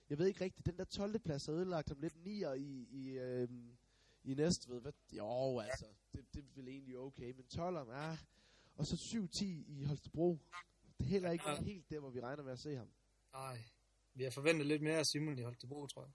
Jeg 0.09 0.17
ved 0.17 0.27
ikke 0.27 0.43
rigtigt, 0.43 0.65
den 0.65 0.77
der 0.77 0.83
12. 0.83 1.19
plads 1.19 1.45
har 1.45 1.53
ødelagt 1.53 1.87
ham 1.87 1.99
lidt 1.99 2.13
9'er 2.13 2.53
i, 2.53 2.87
i, 2.91 3.09
øh, 3.09 3.47
i 4.23 4.33
Næstved. 4.33 4.81
Hvad? 4.81 4.91
Jo, 5.11 5.59
altså, 5.59 5.85
det, 6.13 6.25
det 6.33 6.39
er 6.39 6.47
vel 6.55 6.67
egentlig 6.67 6.97
okay. 6.97 7.31
Men 7.31 7.45
12'eren, 7.53 7.91
ah. 7.91 8.17
Og 8.75 8.85
så 8.85 8.95
7-10 8.95 9.45
i 9.45 9.83
Holstebro. 9.83 10.39
Det 10.99 11.05
er 11.05 11.09
heller 11.09 11.31
ikke 11.31 11.49
Ja. 11.49 11.63
helt 11.63 11.89
der, 11.89 11.99
hvor 11.99 12.09
vi 12.09 12.21
regner 12.21 12.43
med 12.43 12.51
at 12.51 12.59
se 12.59 12.75
ham. 12.75 12.87
Nej, 13.33 13.57
vi 14.13 14.23
har 14.23 14.31
forventet 14.31 14.65
lidt 14.67 14.81
mere 14.81 14.97
af 14.97 15.05
Simon 15.05 15.37
i 15.39 15.41
Holstebro, 15.41 15.87
tror 15.87 16.01
jeg. 16.01 16.11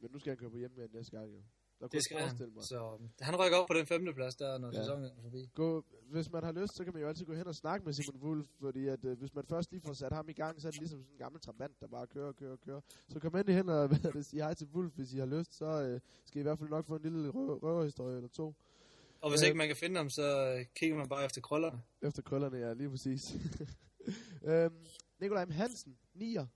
Men 0.00 0.10
nu 0.10 0.18
skal 0.18 0.30
han 0.30 0.36
køre 0.38 0.50
på 0.50 0.56
hjemme 0.56 0.88
næste 0.92 1.16
gang, 1.18 1.32
jo. 1.32 1.42
Der 1.80 1.88
Det 1.88 2.04
skal 2.04 2.16
han. 2.18 2.52
mig. 2.54 2.64
Så 2.64 2.98
han 3.20 3.36
rykker 3.36 3.58
op 3.58 3.66
på 3.68 3.74
den 3.74 3.86
femte 3.86 4.12
plads 4.12 4.36
der, 4.36 4.58
når 4.58 4.68
Ja. 4.72 4.78
sæsonen 4.78 5.04
er 5.04 5.22
forbi. 5.22 5.50
Gå, 5.54 5.84
hvis 6.10 6.30
man 6.30 6.44
har 6.44 6.52
lyst, 6.52 6.76
så 6.76 6.84
kan 6.84 6.92
man 6.92 7.02
jo 7.02 7.08
altid 7.08 7.24
gå 7.26 7.34
hen 7.34 7.46
og 7.46 7.54
snakke 7.54 7.84
med 7.84 7.92
Simon 7.92 8.22
Wulf, 8.22 8.46
fordi 8.60 8.86
at, 8.88 9.04
øh, 9.04 9.18
hvis 9.18 9.34
man 9.34 9.44
først 9.46 9.70
lige 9.70 9.80
får 9.80 9.92
sat 9.92 10.12
ham 10.12 10.28
i 10.28 10.32
gang, 10.32 10.60
så 10.60 10.68
er 10.68 10.70
det 10.70 10.80
ligesom 10.80 11.00
sådan 11.02 11.12
en 11.12 11.18
gammel 11.18 11.40
trabant, 11.40 11.80
der 11.80 11.86
bare 11.86 12.06
kører 12.06 12.26
og 12.26 12.36
kører 12.36 12.52
og 12.52 12.60
kører. 12.60 12.80
Så 13.08 13.20
kom 13.20 13.34
endelig 13.36 13.54
hen 13.56 13.68
og 13.68 13.90
sige 14.30 14.42
hej 14.42 14.54
til 14.54 14.66
Wulf, 14.66 14.94
hvis 14.94 15.12
I 15.14 15.18
har 15.18 15.26
lyst, 15.26 15.54
så 15.54 15.64
øh, 15.64 16.00
skal 16.24 16.38
I 16.38 16.40
i 16.40 16.42
hvert 16.42 16.58
fald 16.58 16.68
nok 16.70 16.86
få 16.86 16.96
en 16.96 17.02
lille 17.02 17.28
rø- 17.28 17.32
røverhistorie 17.62 18.16
eller 18.16 18.28
to. 18.28 18.54
Og 19.20 19.30
hvis 19.30 19.42
Øh. 19.42 19.46
ikke 19.46 19.58
man 19.58 19.66
kan 19.66 19.76
finde 19.76 19.96
ham, 19.96 20.10
så 20.10 20.54
øh, 20.58 20.66
kigger 20.76 20.96
man 20.96 21.08
bare 21.08 21.24
efter 21.24 21.40
krøllerne. 21.40 21.82
Efter 22.02 22.22
krøllerne, 22.22 22.56
ja, 22.58 22.72
lige 22.72 22.90
præcis. 22.90 23.32
øhm, 24.44 24.86
Nikolaj 25.20 25.44
M. 25.44 25.50
Hansen, 25.50 25.98
9'er. 26.16 26.46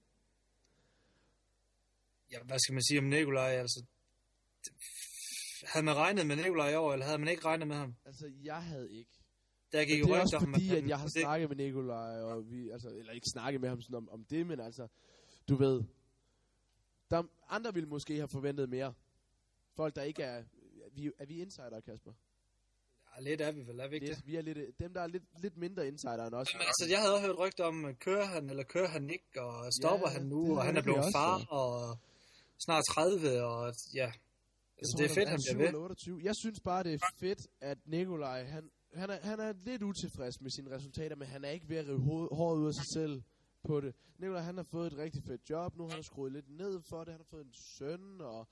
Ja, 2.32 2.42
hvad 2.42 2.58
skal 2.58 2.72
man 2.72 2.82
sige 2.82 2.98
om 2.98 3.04
Nikolaj? 3.04 3.50
Altså, 3.50 3.84
havde 5.64 5.84
man 5.84 5.96
regnet 5.96 6.26
med 6.26 6.36
Nikolaj 6.36 6.70
i 6.70 6.74
år, 6.74 6.92
eller 6.92 7.06
havde 7.06 7.18
man 7.18 7.28
ikke 7.28 7.44
regnet 7.44 7.68
med 7.68 7.76
ham? 7.76 7.94
Altså, 8.04 8.32
jeg 8.42 8.62
havde 8.62 8.92
ikke. 8.92 9.10
Der 9.72 9.84
gik 9.84 10.00
jo 10.00 10.04
det 10.04 10.12
er 10.14 10.20
også 10.20 10.38
fordi, 10.52 10.66
han- 10.66 10.76
at 10.78 10.88
jeg 10.88 10.98
har 10.98 11.06
det- 11.06 11.12
snakket 11.12 11.48
med 11.48 11.56
Nikolaj, 11.56 12.20
og 12.20 12.50
vi, 12.50 12.70
altså, 12.70 12.88
eller 12.88 13.12
ikke 13.12 13.26
snakket 13.32 13.60
med 13.60 13.68
ham 13.68 13.80
sådan 13.80 13.94
om, 13.96 14.08
om 14.08 14.24
det, 14.24 14.46
men 14.46 14.60
altså, 14.60 14.88
du 15.48 15.54
ved, 15.56 15.82
der, 17.10 17.22
andre 17.48 17.74
ville 17.74 17.88
måske 17.88 18.16
have 18.16 18.28
forventet 18.28 18.68
mere. 18.68 18.94
Folk, 19.76 19.96
der 19.96 20.02
ikke 20.02 20.22
er, 20.22 20.44
vi, 20.92 21.10
er 21.18 21.26
vi 21.26 21.40
insider, 21.40 21.80
Kasper? 21.80 22.12
Ja, 23.16 23.20
lidt 23.22 23.40
er 23.40 23.52
vi 23.52 23.66
vel, 23.66 23.80
er 23.80 23.88
vi 23.88 23.94
ikke 23.94 24.06
det? 24.06 24.16
Det, 24.16 24.26
vi 24.26 24.36
er 24.36 24.42
lidt, 24.42 24.58
dem, 24.80 24.94
der 24.94 25.00
er 25.00 25.06
lidt, 25.06 25.22
lidt 25.42 25.56
mindre 25.56 25.86
insider 25.88 26.26
end 26.26 26.34
os. 26.34 26.46
Men 26.54 26.60
altså, 26.60 26.86
jeg 26.90 26.98
havde 27.00 27.14
også 27.14 27.26
hørt 27.26 27.38
rygter 27.38 27.64
om, 27.64 27.84
at 27.84 27.98
kører 27.98 28.24
han, 28.24 28.50
eller 28.50 28.62
kører 28.62 28.88
han 28.88 29.10
ikke, 29.10 29.42
og 29.42 29.72
stopper 29.80 30.08
Ja, 30.08 30.12
han 30.12 30.26
nu, 30.26 30.56
og 30.58 30.64
han 30.64 30.76
er 30.76 30.82
blevet 30.82 30.98
også, 30.98 31.12
far, 31.18 31.38
ja. 31.38 31.56
og 31.56 31.98
snart 32.64 32.84
30, 32.88 33.42
og 33.42 33.74
ja, 33.94 34.12
altså, 34.78 34.94
det 34.98 35.04
er 35.10 35.14
fedt, 35.14 35.28
han 35.28 35.38
bliver 35.44 35.70
ved. 35.70 35.78
28. 35.78 36.20
Jeg 36.22 36.34
synes 36.42 36.60
bare, 36.60 36.82
det 36.82 36.94
er 36.94 36.98
fedt, 37.20 37.46
at 37.60 37.78
Nikolaj, 37.86 38.44
han, 38.44 38.70
han, 38.94 39.10
er, 39.10 39.18
han 39.22 39.40
er 39.40 39.52
lidt 39.52 39.82
utilfreds 39.82 40.40
med 40.40 40.50
sine 40.50 40.70
resultater, 40.76 41.16
men 41.16 41.28
han 41.28 41.44
er 41.44 41.50
ikke 41.50 41.68
ved 41.68 41.76
at 41.76 41.88
rive 41.88 42.28
håret 42.32 42.58
ud 42.58 42.66
af 42.66 42.74
sig 42.74 42.86
selv 42.94 43.22
på 43.64 43.80
det. 43.80 43.94
Nikolaj, 44.18 44.42
han 44.42 44.56
har 44.56 44.66
fået 44.70 44.86
et 44.92 44.98
rigtig 44.98 45.22
fedt 45.28 45.50
job 45.50 45.76
nu, 45.76 45.82
han 45.88 45.96
har 45.96 46.02
skruet 46.02 46.32
lidt 46.32 46.50
ned 46.50 46.80
for 46.90 46.98
det, 47.04 47.12
han 47.12 47.20
har 47.20 47.30
fået 47.30 47.44
en 47.44 47.54
søn, 47.78 48.20
og, 48.20 48.48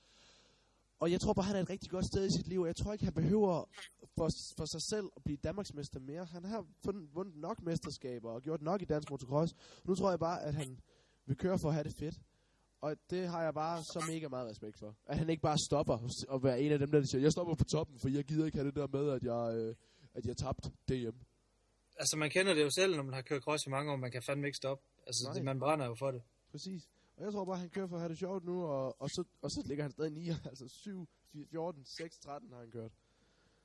og 1.01 1.11
jeg 1.11 1.21
tror 1.21 1.33
bare, 1.33 1.45
han 1.45 1.55
er 1.55 1.59
et 1.59 1.69
rigtig 1.69 1.89
godt 1.89 2.05
sted 2.05 2.27
i 2.27 2.31
sit 2.37 2.47
liv, 2.47 2.61
og 2.61 2.67
jeg 2.67 2.75
tror 2.75 2.93
ikke, 2.93 3.05
han 3.05 3.13
behøver 3.13 3.69
for, 4.17 4.29
for 4.57 4.65
sig 4.65 4.81
selv 4.89 5.07
at 5.17 5.23
blive 5.23 5.37
Danmarksmester 5.37 5.99
mere. 5.99 6.25
Han 6.25 6.43
har 6.43 6.65
fundet, 6.85 7.15
vundet 7.15 7.35
nok 7.35 7.61
mesterskaber 7.61 8.31
og 8.31 8.41
gjort 8.41 8.61
nok 8.61 8.81
i 8.81 8.85
dansk 8.85 9.09
motocross. 9.09 9.53
Nu 9.85 9.95
tror 9.95 10.09
jeg 10.09 10.19
bare, 10.19 10.43
at 10.43 10.53
han 10.53 10.79
vil 11.25 11.37
køre 11.37 11.59
for 11.59 11.67
at 11.67 11.73
have 11.73 11.83
det 11.83 11.95
fedt. 11.99 12.15
Og 12.81 12.95
det 13.09 13.27
har 13.27 13.43
jeg 13.43 13.53
bare 13.53 13.83
så 13.83 14.03
mega 14.11 14.27
meget 14.27 14.49
respekt 14.49 14.79
for. 14.79 14.95
At 15.05 15.17
han 15.17 15.29
ikke 15.29 15.41
bare 15.41 15.57
stopper 15.57 15.97
og 16.27 16.43
være 16.43 16.61
en 16.61 16.71
af 16.71 16.79
dem, 16.79 16.91
der 16.91 17.03
siger, 17.03 17.21
jeg 17.21 17.31
stopper 17.31 17.55
på 17.55 17.63
toppen, 17.63 17.99
for 17.99 18.09
jeg 18.09 18.23
gider 18.23 18.45
ikke 18.45 18.57
have 18.57 18.67
det 18.67 18.75
der 18.75 18.87
med, 18.87 19.09
at 19.09 19.23
jeg, 19.23 19.55
øh, 19.57 19.75
at 20.13 20.25
jeg 20.25 20.37
tabte 20.37 20.69
DM. 20.89 21.17
Altså, 21.99 22.17
man 22.17 22.29
kender 22.29 22.53
det 22.53 22.63
jo 22.63 22.69
selv, 22.69 22.95
når 22.95 23.03
man 23.03 23.13
har 23.13 23.21
kørt 23.21 23.41
cross 23.41 23.65
i 23.67 23.69
mange 23.69 23.91
år, 23.91 23.95
man 23.95 24.11
kan 24.11 24.23
fandme 24.23 24.47
ikke 24.47 24.57
stoppe. 24.57 24.83
Altså, 25.07 25.31
Nej. 25.33 25.43
man 25.43 25.59
brænder 25.59 25.85
jo 25.85 25.95
for 25.95 26.11
det. 26.11 26.21
Præcis. 26.51 26.89
Og 27.17 27.23
jeg 27.23 27.31
tror 27.31 27.45
bare, 27.45 27.57
han 27.57 27.69
kører 27.69 27.87
for 27.87 27.95
at 27.95 28.01
have 28.01 28.09
det 28.09 28.17
sjovt 28.17 28.45
nu, 28.45 28.63
og, 28.63 29.01
og, 29.01 29.09
så, 29.09 29.23
og 29.41 29.51
så 29.51 29.63
ligger 29.65 29.83
han 29.83 29.91
stadig 29.91 30.11
9, 30.11 30.29
altså 30.51 30.67
7, 30.67 31.07
14, 31.51 31.85
6, 31.85 32.19
13 32.19 32.51
har 32.51 32.59
han 32.59 32.71
kørt. 32.71 32.91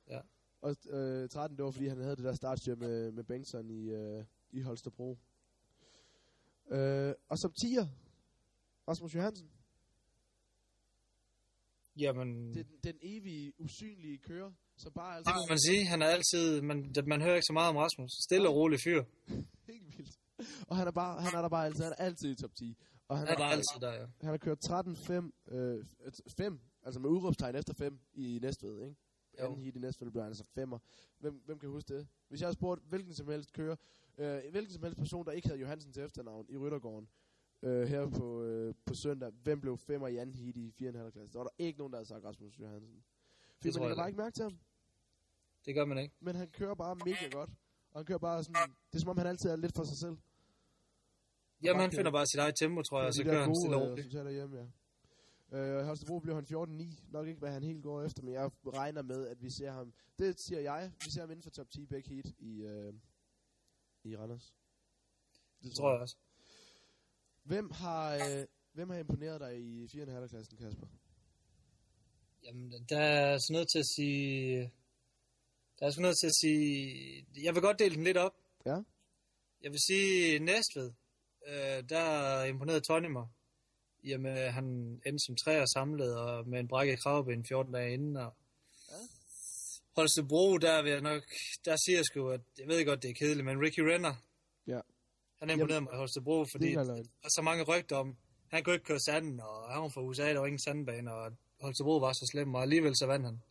Ja. 0.09 0.21
Og 0.61 0.75
øh, 0.89 1.29
13, 1.29 1.57
det 1.57 1.65
var 1.65 1.71
fordi, 1.71 1.87
han 1.87 2.01
havde 2.01 2.15
det 2.15 2.23
der 2.23 2.33
startstyr 2.33 2.75
med, 2.75 3.11
med 3.11 3.23
Bengtsson 3.23 3.69
i, 3.69 3.89
øh, 3.89 4.25
i 4.51 4.61
Holstebro. 4.61 5.17
Øh, 6.71 7.13
og 7.29 7.37
som 7.37 7.51
10'er, 7.61 7.87
Rasmus 8.87 9.15
Johansen. 9.15 9.49
Jamen, 11.97 12.53
Det 12.53 12.59
er 12.59 12.63
den, 12.63 12.79
den 12.83 12.95
evige, 13.01 13.53
usynlige 13.57 14.17
kører, 14.17 14.51
som 14.75 14.91
bare 14.91 15.19
det 15.19 15.27
altid 15.27 15.33
må 15.33 15.45
man 15.49 15.59
sige. 15.59 15.85
Han 15.85 16.01
er 16.01 16.07
altid, 16.07 16.61
man, 16.61 16.93
man 17.05 17.21
hører 17.21 17.35
ikke 17.35 17.45
så 17.45 17.53
meget 17.53 17.69
om 17.69 17.75
Rasmus. 17.75 18.11
Stille 18.23 18.49
og 18.49 18.55
rolig 18.55 18.79
fyr. 18.85 19.03
helt 19.71 19.97
vildt. 19.97 20.19
Og 20.67 20.77
han 20.77 20.87
er, 20.87 20.91
bare, 20.91 21.21
han 21.21 21.33
er 21.35 21.41
der 21.41 21.49
bare 21.49 21.65
altid, 21.65 21.83
han 21.83 21.93
er 21.97 22.03
altid 22.03 22.31
i 22.31 22.35
top 22.35 22.55
10. 22.55 22.77
Og 23.07 23.17
han, 23.17 23.27
Han 23.27 23.37
bare 23.37 23.51
altid 23.51 23.79
der, 23.81 23.93
ja. 23.93 24.05
han 24.21 24.29
har 24.29 24.37
kørt 24.37 24.65
13-5, 24.65 25.53
øh, 25.55 25.85
5, 26.27 26.59
altså 26.83 26.99
med 26.99 27.09
udråbstegn 27.09 27.55
efter 27.55 27.73
5 27.73 27.99
i 28.13 28.39
Næstved, 28.41 28.83
ikke? 28.83 28.95
Jo. 29.39 29.45
Anden 29.45 29.59
heat 29.59 29.75
i 29.75 29.79
Næstved 29.79 30.11
blev 30.11 30.23
han 30.23 30.29
altså 30.29 30.43
5'er. 30.43 30.77
Hvem, 31.19 31.41
hvem 31.45 31.59
kan 31.59 31.69
huske 31.69 31.97
det? 31.97 32.07
Hvis 32.27 32.41
jeg 32.41 32.47
havde 32.47 32.55
spurgt 32.57 32.81
hvilken 32.83 33.13
som 33.13 33.27
helst 33.27 33.53
kører, 33.53 33.75
øh, 34.17 34.41
hvilken 34.51 34.73
som 34.73 34.83
helst 34.83 34.97
person, 34.97 35.25
der 35.25 35.31
ikke 35.31 35.47
havde 35.47 35.59
Johansen 35.59 35.93
til 35.93 36.03
efternavn 36.03 36.45
i 36.49 36.57
Ryttergården, 36.57 37.07
øh, 37.61 37.87
her 37.87 38.09
på, 38.09 38.43
øh, 38.43 38.73
på 38.85 38.93
søndag, 38.93 39.31
hvem 39.43 39.61
blev 39.61 39.77
5'er 39.77 40.05
i 40.05 40.17
anden 40.17 40.35
heat 40.35 40.55
i 40.55 40.71
4,5 40.71 41.11
klasse? 41.11 41.33
Der 41.33 41.39
var 41.39 41.43
der 41.43 41.55
ikke 41.65 41.77
nogen, 41.79 41.93
der 41.93 41.97
havde 41.97 42.07
sagt 42.07 42.25
Rasmus 42.25 42.59
Johansen. 42.59 43.03
Fordi 43.57 43.79
man 43.79 43.81
lægger 43.81 43.95
bare 43.95 44.09
ikke 44.09 44.17
mærke 44.17 44.33
til 44.33 44.43
ham. 44.43 44.59
Det 45.65 45.75
gør 45.75 45.85
man 45.85 45.97
ikke. 45.97 46.15
Men 46.19 46.35
han 46.35 46.49
kører 46.49 46.75
bare 46.75 46.95
mega 46.95 47.29
godt. 47.31 47.49
Og 47.91 47.99
han 47.99 48.05
kører 48.05 48.19
bare 48.19 48.43
sådan, 48.43 48.75
det 48.91 48.95
er 48.95 48.99
som 48.99 49.09
om 49.09 49.17
han 49.17 49.27
altid 49.27 49.49
er 49.49 49.55
lidt 49.55 49.75
for 49.75 49.83
sig 49.83 49.97
selv. 49.97 50.17
Jamen, 51.63 51.81
han 51.81 51.91
finder 51.91 52.11
bare 52.11 52.27
sit 52.27 52.39
eget 52.39 52.55
tempo, 52.55 52.81
tror 52.81 52.99
jeg, 52.99 53.07
og 53.07 53.13
så 53.13 53.23
kører 53.23 53.43
han 53.43 53.55
stille 53.55 53.75
gode 53.75 53.85
øh, 53.85 53.91
roligt. 53.91 54.07
resultater 54.07 54.31
hjemme, 54.31 54.57
ja. 54.57 54.65
Øh, 55.51 55.85
Holstebro 55.85 56.19
bliver 56.19 56.35
han 56.35 56.45
14-9. 56.45 57.11
Nok 57.11 57.27
ikke, 57.27 57.39
hvad 57.39 57.51
han 57.51 57.63
helt 57.63 57.83
går 57.83 58.03
efter, 58.03 58.23
men 58.23 58.33
jeg 58.33 58.51
regner 58.67 59.01
med, 59.01 59.27
at 59.27 59.43
vi 59.43 59.49
ser 59.49 59.71
ham... 59.71 59.93
Det 60.19 60.39
siger 60.39 60.59
jeg. 60.59 60.91
Vi 61.05 61.11
ser 61.11 61.21
ham 61.21 61.31
inden 61.31 61.43
for 61.43 61.49
top 61.49 61.69
10 61.69 61.85
back 61.85 62.07
heat 62.07 62.25
i, 62.39 62.61
øh, 62.61 62.93
i 64.03 64.17
Randers. 64.17 64.53
Det 65.63 65.75
tror 65.75 65.91
jeg 65.91 66.01
også. 66.01 66.15
Hvem 67.43 67.71
har, 67.71 68.15
øh, 68.15 68.45
hvem 68.73 68.89
har 68.89 68.97
imponeret 68.97 69.41
dig 69.41 69.59
i 69.59 69.87
4,5 69.87 70.27
klassen, 70.27 70.57
Kasper? 70.57 70.87
Jamen, 72.43 72.71
der 72.89 72.99
er 72.99 73.37
sådan 73.37 73.53
noget 73.53 73.67
til 73.71 73.79
at 73.79 73.87
sige... 73.95 74.71
Der 75.79 75.85
er 75.85 75.91
sådan 75.91 76.01
noget 76.01 76.17
til 76.17 76.27
at 76.27 76.35
sige... 76.41 77.25
Jeg 77.43 77.53
vil 77.53 77.61
godt 77.61 77.79
dele 77.79 77.95
den 77.95 78.03
lidt 78.03 78.17
op. 78.17 78.33
Ja. 78.65 78.77
Jeg 79.61 79.71
vil 79.71 79.79
sige 79.87 80.39
Næstved. 80.39 80.91
Øh, 81.47 81.83
der 81.89 82.43
imponerede 82.43 82.81
Tony 82.81 83.05
mig. 83.07 83.27
Jamen, 84.03 84.37
han 84.53 84.65
endte 85.05 85.25
som 85.25 85.35
træer 85.35 85.65
samlet 85.65 86.17
og 86.17 86.47
med 86.47 86.59
en 86.59 86.67
brækket 86.67 86.99
kravben 86.99 87.45
14 87.45 87.73
dage 87.73 87.93
inden. 87.93 88.17
Og 88.17 88.33
Ja. 88.89 88.95
Holstebro, 89.95 90.57
der 90.57 90.81
vil 90.81 90.91
jeg 90.91 91.01
nok... 91.01 91.23
Der 91.65 91.75
siger 91.85 91.97
jeg 91.97 92.05
sgu, 92.05 92.29
at 92.29 92.41
jeg 92.59 92.67
ved 92.67 92.85
godt, 92.85 93.01
det 93.03 93.09
er 93.09 93.13
kedeligt, 93.13 93.45
men 93.45 93.61
Ricky 93.61 93.79
Renner, 93.79 94.15
Ja. 94.67 94.79
han 95.39 95.49
imponerede 95.49 95.81
mig 95.81 95.93
i 95.93 95.97
Holstebro, 95.97 96.45
fordi 96.51 96.73
er 96.73 96.83
der 96.83 97.03
er 97.23 97.29
så 97.29 97.41
mange 97.41 97.63
rygter 97.63 97.95
om, 97.95 98.17
han 98.51 98.63
kunne 98.63 98.75
ikke 98.75 98.85
køre 98.85 98.99
sanden, 98.99 99.39
og 99.39 99.71
han 99.73 99.81
var 99.81 99.89
fra 99.89 100.01
USA, 100.01 100.33
der 100.33 100.39
var 100.39 100.45
ingen 100.45 100.59
sandbane, 100.59 101.13
og 101.13 101.31
Holstebro 101.61 101.97
var 101.97 102.13
så 102.13 102.29
slem, 102.31 102.53
og 102.55 102.61
alligevel 102.61 102.95
så 102.95 103.05
vandt 103.05 103.25
han. 103.25 103.41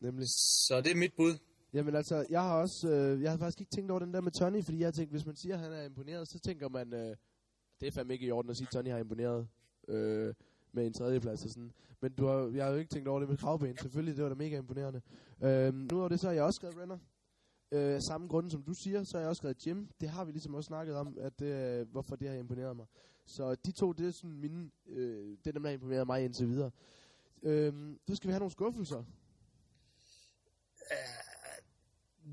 Nemlig. 0.00 0.28
Så 0.68 0.80
det 0.84 0.90
er 0.92 0.96
mit 0.96 1.14
bud. 1.16 1.38
Jamen 1.72 1.94
altså, 1.94 2.26
jeg 2.30 2.42
har 2.42 2.54
også, 2.54 2.88
øh, 2.88 3.22
jeg 3.22 3.30
havde 3.30 3.38
faktisk 3.38 3.60
ikke 3.60 3.70
tænkt 3.70 3.90
over 3.90 4.00
den 4.00 4.14
der 4.14 4.20
med 4.20 4.32
Tony, 4.32 4.64
fordi 4.64 4.80
jeg 4.80 4.94
tænkte, 4.94 5.10
hvis 5.10 5.26
man 5.26 5.36
siger, 5.36 5.54
at 5.54 5.60
han 5.60 5.72
er 5.72 5.82
imponeret, 5.82 6.28
så 6.28 6.38
tænker 6.38 6.68
man, 6.68 6.92
øh, 6.94 7.16
det 7.80 7.86
er 7.86 7.90
fandme 7.90 8.12
ikke 8.12 8.26
i 8.26 8.30
orden 8.30 8.50
at 8.50 8.56
sige, 8.56 8.66
at 8.66 8.72
Tony 8.72 8.88
har 8.88 8.98
imponeret 8.98 9.48
øh, 9.88 10.34
med 10.72 10.86
en 10.86 10.92
tredjeplads 10.92 11.44
og 11.44 11.50
sådan. 11.50 11.72
Men 12.00 12.12
du 12.12 12.26
har, 12.26 12.50
jeg 12.54 12.64
har 12.64 12.72
jo 12.72 12.78
ikke 12.78 12.90
tænkt 12.90 13.08
over 13.08 13.20
det 13.20 13.28
med 13.28 13.36
kravben, 13.36 13.76
selvfølgelig, 13.76 14.16
det 14.16 14.22
var 14.22 14.28
da 14.28 14.34
mega 14.34 14.58
imponerende. 14.58 15.00
Øh, 15.42 15.74
nu 15.74 16.04
er 16.04 16.08
det 16.08 16.20
så, 16.20 16.26
har 16.26 16.34
jeg 16.34 16.44
også 16.44 16.56
skrevet 16.56 16.76
Renner. 16.76 16.98
Øh, 17.72 18.00
samme 18.00 18.28
grund 18.28 18.50
som 18.50 18.62
du 18.62 18.74
siger, 18.74 19.04
så 19.04 19.16
har 19.16 19.20
jeg 19.20 19.28
også 19.28 19.40
skrevet 19.40 19.66
Jim. 19.66 19.88
Det 20.00 20.08
har 20.08 20.24
vi 20.24 20.32
ligesom 20.32 20.54
også 20.54 20.66
snakket 20.66 20.96
om, 20.96 21.16
at 21.20 21.38
det, 21.38 21.80
øh, 21.80 21.88
hvorfor 21.92 22.16
det 22.16 22.28
har 22.28 22.36
imponeret 22.36 22.76
mig. 22.76 22.86
Så 23.26 23.54
de 23.54 23.72
to, 23.72 23.92
det 23.92 24.06
er 24.06 24.10
sådan 24.10 24.40
mine, 24.40 24.70
øh, 24.86 25.36
det 25.38 25.46
er 25.46 25.52
dem, 25.52 25.62
der 25.62 25.70
har 25.70 25.74
imponeret 25.74 26.06
mig 26.06 26.24
indtil 26.24 26.48
videre. 26.48 26.70
Øh, 27.42 27.72
så 28.08 28.16
skal 28.16 28.28
vi 28.28 28.32
have 28.32 28.38
nogle 28.38 28.52
skuffelser. 28.52 29.04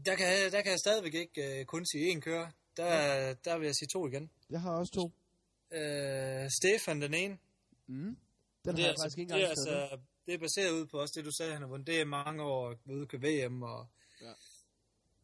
Der 0.05 0.15
kan, 0.15 0.51
der 0.51 0.61
kan 0.61 0.71
jeg 0.71 0.79
stadigvæk 0.79 1.13
ikke 1.13 1.57
uh, 1.59 1.65
kun 1.65 1.85
sige 1.85 2.15
én 2.15 2.19
kører. 2.19 2.47
Der, 2.77 3.33
der 3.33 3.57
vil 3.57 3.65
jeg 3.65 3.75
sige 3.75 3.87
to 3.93 4.07
igen. 4.07 4.29
Jeg 4.49 4.61
har 4.61 4.71
også 4.71 4.93
to. 4.93 5.05
Uh, 5.71 6.47
Stefan, 6.59 7.01
den 7.01 7.13
ene. 7.13 7.37
Mm. 7.87 7.95
Den 7.95 8.17
det, 8.65 8.79
har 8.79 8.87
jeg 8.87 8.95
faktisk 9.01 9.17
ikke 9.17 9.33
det, 9.33 9.43
er 9.43 9.49
engang 9.49 9.65
ned. 9.67 9.73
altså, 9.81 9.97
det 10.25 10.33
er 10.33 10.37
baseret 10.37 10.71
ud 10.71 10.85
på 10.85 10.99
også 10.99 11.13
det, 11.17 11.25
du 11.25 11.31
sagde, 11.31 11.51
han 11.53 11.61
har 11.61 11.69
vundet 11.69 11.87
det 11.87 12.01
i 12.01 12.03
mange 12.03 12.43
år 12.43 12.75
ude 12.85 13.07
køre 13.07 13.21
VM, 13.21 13.63
og 13.63 13.87
Ja. 14.21 14.33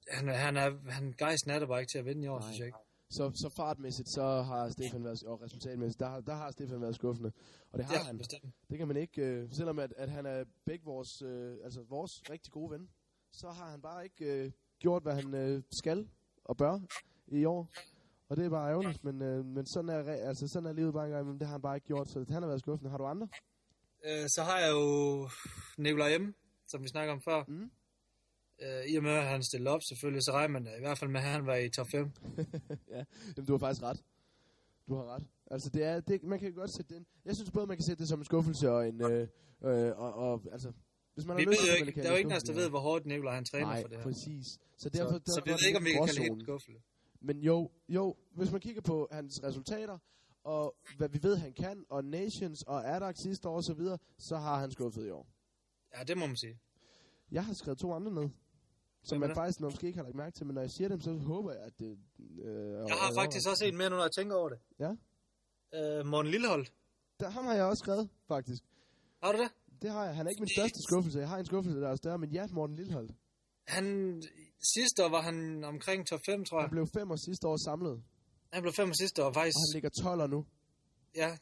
han, 0.07 0.29
er- 0.29 0.33
han 0.33 0.57
er, 0.57 0.91
han 0.91 1.13
gejsten 1.17 1.51
er 1.51 1.59
der 1.59 1.67
bare 1.67 1.79
ikke 1.81 1.91
til 1.91 1.97
at 1.99 2.05
vinde 2.05 2.23
i 2.23 2.27
år, 2.27 2.39
Nej. 2.39 2.47
synes 2.47 2.59
jeg 2.59 2.65
ikke. 2.67 2.77
Så, 3.09 3.31
så 3.35 3.49
fartmæssigt, 3.55 4.09
så 4.09 4.41
har 4.41 4.69
Stefan 4.69 5.03
været, 5.03 5.23
og 5.23 5.41
resultatmæssigt, 5.41 5.99
der, 5.99 6.21
der 6.21 6.35
har 6.35 6.51
Stefan 6.51 6.81
været 6.81 6.95
skuffende. 6.95 7.31
Og 7.71 7.77
det 7.79 7.85
har 7.85 7.93
Ja, 7.93 8.03
han. 8.03 8.17
bestemt. 8.17 8.53
Det 8.69 8.77
kan 8.77 8.87
man 8.87 8.97
ikke, 8.97 9.21
øh, 9.21 9.49
selvom 9.53 9.79
at, 9.79 9.93
at 9.97 10.09
han 10.11 10.25
er 10.25 10.43
begge 10.65 10.85
vores, 10.85 11.21
øh, 11.21 11.57
altså 11.63 11.81
vores 11.89 12.11
rigtig 12.29 12.51
gode 12.51 12.71
ven, 12.71 12.89
så 13.31 13.49
har 13.49 13.71
han 13.71 13.81
bare 13.81 14.03
ikke 14.03 14.25
øh, 14.25 14.51
gjort, 14.83 15.03
hvad 15.03 15.13
han 15.13 15.33
øh, 15.33 15.63
skal 15.71 16.07
og 16.45 16.57
bør 16.57 16.79
i 17.27 17.45
år. 17.45 17.69
Og 18.29 18.37
det 18.37 18.45
er 18.45 18.49
bare 18.49 18.69
ærgerligt, 18.69 19.03
men, 19.03 19.21
øh, 19.21 19.45
men 19.45 19.65
sådan, 19.65 19.89
er, 19.89 20.11
altså, 20.29 20.47
sådan 20.47 20.69
er 20.69 20.73
livet 20.73 20.93
bare 20.93 21.05
engang, 21.05 21.27
men 21.27 21.39
det 21.39 21.47
har 21.47 21.53
han 21.53 21.61
bare 21.61 21.75
ikke 21.75 21.87
gjort, 21.87 22.07
så 22.09 22.25
han 22.29 22.41
har 22.41 22.47
været 22.47 22.59
skuffende. 22.59 22.91
Har 22.91 22.97
du 22.97 23.05
andre? 23.05 23.27
Øh, 24.05 24.29
så 24.29 24.43
har 24.43 24.59
jeg 24.59 24.71
jo 24.71 25.29
Nikolaj 25.77 26.17
M., 26.17 26.35
som 26.67 26.83
vi 26.83 26.87
snakker 26.87 27.13
om 27.13 27.21
før. 27.21 27.43
Mm. 27.47 27.71
Øh, 28.61 28.85
I 28.87 28.95
og 28.95 29.03
med, 29.03 29.11
at 29.11 29.27
han 29.27 29.43
stillede 29.43 29.69
op 29.69 29.81
selvfølgelig, 29.83 30.23
så 30.23 30.31
regner 30.31 30.53
man 30.59 30.67
i 30.77 30.79
hvert 30.79 30.97
fald 30.97 31.11
med, 31.11 31.19
at 31.19 31.25
han 31.25 31.45
var 31.45 31.55
i 31.55 31.69
top 31.69 31.87
5. 31.87 32.11
Jamen, 32.91 33.45
du 33.47 33.53
har 33.53 33.57
faktisk 33.57 33.83
ret. 33.83 34.03
Du 34.87 34.95
har 34.95 35.15
ret. 35.15 35.23
Altså, 35.51 35.69
det 35.69 35.83
er, 35.83 35.99
det, 35.99 36.23
man 36.23 36.39
kan 36.39 36.53
godt 36.53 36.71
sætte 36.71 36.95
den. 36.95 37.05
Jeg 37.25 37.35
synes 37.35 37.51
både, 37.51 37.67
man 37.67 37.77
kan 37.77 37.83
sætte 37.83 38.01
det 38.01 38.09
som 38.09 38.19
en 38.19 38.25
skuffelse 38.25 38.71
og 38.71 38.87
en, 38.87 39.01
øh, 39.01 39.27
øh, 39.63 39.97
og, 39.97 40.13
og, 40.13 40.41
altså, 40.51 40.71
hvis 41.13 41.25
man 41.25 41.37
Vi 41.37 41.41
har 41.43 41.49
ved 41.49 41.53
lyst 41.57 41.61
til, 41.85 41.93
kan 41.93 42.03
der 42.03 42.09
er 42.09 42.13
jo 42.13 42.15
en 42.15 42.19
ingen 42.19 42.31
af 42.31 42.37
os, 42.37 42.43
der 42.43 42.53
ved, 42.53 42.69
hvor 42.69 42.79
hårdt 42.79 43.05
Nikolaj 43.05 43.35
han 43.35 43.45
træner 43.45 43.65
Nej, 43.67 43.81
for 43.81 43.87
det 43.87 43.97
her. 43.97 44.03
præcis. 44.03 44.45
Så 44.47 44.59
Så, 44.77 44.89
derfor, 44.89 45.11
så 45.11 45.19
derfor 45.19 45.41
vi 45.45 45.49
er 45.49 45.53
ved 45.53 45.59
det 45.59 45.67
ikke, 45.67 45.77
om 45.77 45.85
vi 45.85 45.91
kan 45.91 46.05
kalde 46.07 46.35
det 46.35 46.41
skuffende. 46.43 46.79
Men 47.21 47.37
jo, 47.43 47.71
jo, 47.89 48.15
hvis 48.31 48.51
man 48.51 48.61
kigger 48.61 48.81
på 48.81 49.07
hans 49.11 49.43
resultater, 49.43 49.97
og 50.43 50.75
hvad 50.97 51.09
vi 51.09 51.19
ved, 51.23 51.35
han 51.37 51.53
kan, 51.53 51.85
og 51.89 52.05
Nations 52.05 52.61
og 52.63 52.87
Adax 52.95 53.15
sidste 53.23 53.49
år 53.49 53.55
og 53.55 53.63
så 53.63 53.73
videre, 53.73 53.97
så 54.17 54.37
har 54.37 54.59
han 54.59 54.71
skuffet 54.71 55.07
i 55.07 55.09
år. 55.09 55.27
Ja, 55.97 56.03
det 56.03 56.17
må 56.17 56.25
man 56.27 56.37
sige. 56.37 56.59
Jeg 57.31 57.45
har 57.45 57.53
skrevet 57.53 57.79
to 57.79 57.93
andre 57.93 58.11
ned, 58.11 58.29
som 59.03 59.19
man 59.19 59.29
det? 59.29 59.35
faktisk 59.37 59.59
måske 59.59 59.87
ikke 59.87 59.97
har 59.97 60.03
lagt 60.03 60.15
mærke 60.15 60.35
til, 60.35 60.45
men 60.45 60.53
når 60.55 60.61
jeg 60.61 60.71
siger 60.71 60.87
dem, 60.87 61.01
så 61.01 61.13
håber 61.13 61.51
jeg, 61.53 61.61
at 61.61 61.79
det... 61.79 61.97
Øh, 62.19 62.71
Jeg 62.71 62.95
har 63.01 63.13
faktisk 63.13 63.49
også 63.49 63.65
en 63.65 63.77
mere, 63.77 63.89
nu 63.89 63.95
når 63.95 64.03
jeg 64.03 64.11
tænker 64.11 64.35
over 64.35 64.49
det. 64.49 64.59
Ja. 64.79 64.91
Øh, 65.99 66.05
Morten 66.05 66.31
Lillehold. 66.31 66.65
Der, 67.19 67.29
ham 67.29 67.45
har 67.45 67.53
jeg 67.53 67.65
også 67.65 67.81
skrevet, 67.81 68.09
faktisk. 68.27 68.63
Har 69.23 69.31
du 69.31 69.37
det? 69.37 69.51
Det 69.83 69.91
har 69.91 70.05
jeg. 70.05 70.15
Han 70.15 70.25
er 70.25 70.29
ikke 70.29 70.43
min 70.45 70.55
største 70.57 70.79
skuffelse. 70.89 71.19
Jeg 71.19 71.29
har 71.29 71.37
en 71.39 71.45
skuffelse, 71.45 71.79
der 71.79 71.89
er 71.89 71.95
større, 71.95 72.17
men 72.23 72.29
ja, 72.31 72.47
Morten 72.57 72.75
Lillehold. 72.75 73.09
Han, 73.67 73.85
sidste 74.75 75.05
år 75.05 75.09
var 75.09 75.21
han 75.21 75.63
omkring 75.63 76.07
top 76.07 76.21
5, 76.25 76.45
tror 76.45 76.57
jeg. 76.59 76.63
Han 76.63 76.71
blev 76.71 76.87
fem 76.97 77.11
år 77.11 77.15
sidste 77.27 77.47
år 77.47 77.57
samlet, 77.69 78.03
Han 78.53 78.61
blev 78.61 78.73
5 78.73 78.93
sidste 79.01 79.23
år, 79.25 79.31
faktisk. 79.33 79.55
og 79.57 79.61
han 79.65 79.73
ligger 79.75 79.89
12 80.03 80.29
nu. 80.29 80.45
Ja, 81.15 81.37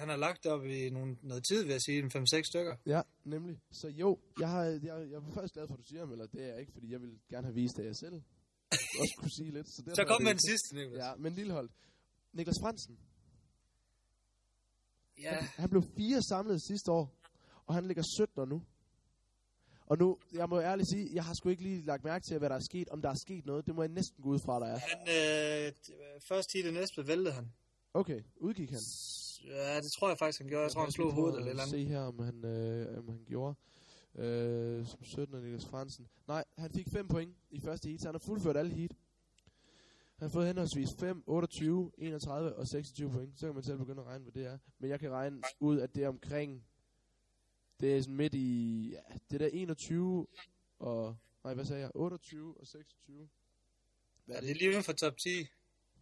han 0.00 0.08
har 0.08 0.16
lagt 0.16 0.46
op 0.46 0.64
i 0.64 0.90
nogle, 0.90 1.16
noget 1.22 1.42
tid, 1.50 1.62
vil 1.62 1.72
jeg 1.72 1.80
sige, 1.80 1.98
en 1.98 2.10
5-6 2.16 2.42
stykker. 2.52 2.76
Ja, 2.86 3.02
nemlig. 3.24 3.56
Så 3.70 3.88
jo, 3.88 4.18
jeg, 4.40 4.48
har, 4.48 4.62
jeg, 4.64 4.82
jeg 5.10 5.16
er 5.20 5.34
faktisk 5.34 5.54
glad 5.54 5.66
for, 5.68 5.74
at 5.74 5.78
du 5.78 5.84
siger 5.84 6.00
ham, 6.00 6.12
eller 6.12 6.26
det 6.26 6.42
er 6.42 6.46
jeg 6.52 6.60
ikke, 6.60 6.72
fordi 6.72 6.92
jeg 6.92 7.00
vil 7.00 7.12
gerne 7.30 7.46
have 7.46 7.54
vist, 7.54 7.78
at 7.78 7.86
jeg 7.86 7.96
selv 7.96 8.14
også 9.02 9.14
kunne 9.18 9.30
sige 9.38 9.50
lidt. 9.50 9.68
Så, 9.68 9.82
Så 10.00 10.04
kom 10.04 10.22
med 10.22 10.30
den 10.30 10.40
sidste, 10.50 10.68
Niklas. 10.76 10.98
Ja, 11.04 11.10
men 11.18 11.32
Lillehold. 11.32 11.70
Niklas 12.32 12.56
Fransen. 12.62 12.98
ja. 15.22 15.34
Han, 15.34 15.48
han 15.56 15.70
blev 15.70 15.82
fire 15.96 16.22
samlet 16.22 16.62
sidste 16.62 16.90
år, 16.92 17.19
og 17.70 17.74
han 17.74 17.86
ligger 17.86 18.02
17 18.16 18.48
nu. 18.48 18.62
Og 19.86 19.98
nu, 19.98 20.18
jeg 20.32 20.48
må 20.48 20.60
ærligt 20.60 20.88
sige, 20.88 21.10
jeg 21.12 21.24
har 21.24 21.34
sgu 21.34 21.48
ikke 21.48 21.62
lige 21.62 21.82
lagt 21.82 22.04
mærke 22.04 22.24
til, 22.24 22.38
hvad 22.38 22.48
der 22.48 22.54
er 22.56 22.60
sket. 22.70 22.88
Om 22.88 23.02
der 23.02 23.08
er 23.10 23.14
sket 23.14 23.46
noget, 23.46 23.66
det 23.66 23.74
må 23.74 23.82
jeg 23.82 23.88
næsten 23.88 24.22
gå 24.22 24.28
ud 24.28 24.38
fra, 24.38 24.60
der 24.60 24.66
er. 24.66 24.78
Han, 24.78 24.98
øh, 25.66 25.72
først 26.28 26.54
i 26.54 26.62
det 26.62 26.74
næste 26.74 27.06
væltede 27.06 27.34
han. 27.34 27.52
Okay, 27.94 28.20
udgik 28.36 28.70
han. 28.70 28.80
Ja, 29.46 29.80
det 29.80 29.92
tror 29.92 30.08
jeg 30.08 30.18
faktisk, 30.18 30.38
han 30.38 30.48
gjorde. 30.48 30.62
Jeg 30.62 30.72
tror, 30.72 30.82
han 30.82 30.92
slog 30.92 31.12
hovedet 31.12 31.38
eller 31.38 31.50
eller 31.50 31.62
andet. 31.62 31.70
Se 31.70 31.84
her, 31.84 32.00
om 32.00 32.18
han, 32.18 32.44
øh, 32.44 32.98
om 32.98 33.08
han 33.08 33.24
gjorde. 33.28 33.54
Øh, 34.14 34.86
som 34.86 35.04
17 35.04 35.34
af 35.34 35.42
Niklas 35.42 35.66
Fransen. 35.66 36.08
Nej, 36.28 36.44
han 36.58 36.72
fik 36.72 36.86
5 36.92 37.08
point 37.08 37.36
i 37.50 37.60
første 37.60 37.88
heat, 37.88 38.00
så 38.00 38.08
han 38.08 38.14
har 38.14 38.24
fuldført 38.26 38.56
alle 38.56 38.72
heat. 38.72 38.92
Han 40.18 40.28
har 40.28 40.32
fået 40.32 40.46
henholdsvis 40.46 40.88
5, 41.00 41.22
28, 41.26 41.92
31 41.98 42.54
og 42.56 42.66
26 42.68 43.10
point. 43.10 43.40
Så 43.40 43.46
kan 43.46 43.54
man 43.54 43.64
selv 43.64 43.78
begynde 43.78 44.00
at 44.00 44.06
regne, 44.06 44.22
hvad 44.24 44.32
det 44.32 44.46
er. 44.46 44.58
Men 44.78 44.90
jeg 44.90 45.00
kan 45.00 45.10
regne 45.10 45.42
ud, 45.60 45.80
at 45.80 45.94
det 45.94 46.04
er 46.04 46.08
omkring... 46.08 46.64
Det 47.80 47.96
er 47.96 48.00
sådan 48.02 48.16
midt 48.16 48.34
i... 48.34 48.88
Ja, 48.90 49.00
det 49.30 49.40
der 49.40 49.46
21 49.52 50.26
og... 50.78 51.16
Nej, 51.44 51.54
hvad 51.54 51.64
sagde 51.64 51.82
jeg? 51.82 51.90
28 51.94 52.60
og 52.60 52.66
26. 52.66 53.28
Hvad 54.24 54.36
Ja, 54.36 54.40
det 54.40 54.50
er 54.50 54.54
lige 54.54 54.70
uden 54.70 54.82
for 54.82 54.92
top 54.92 55.16
10. 55.16 55.28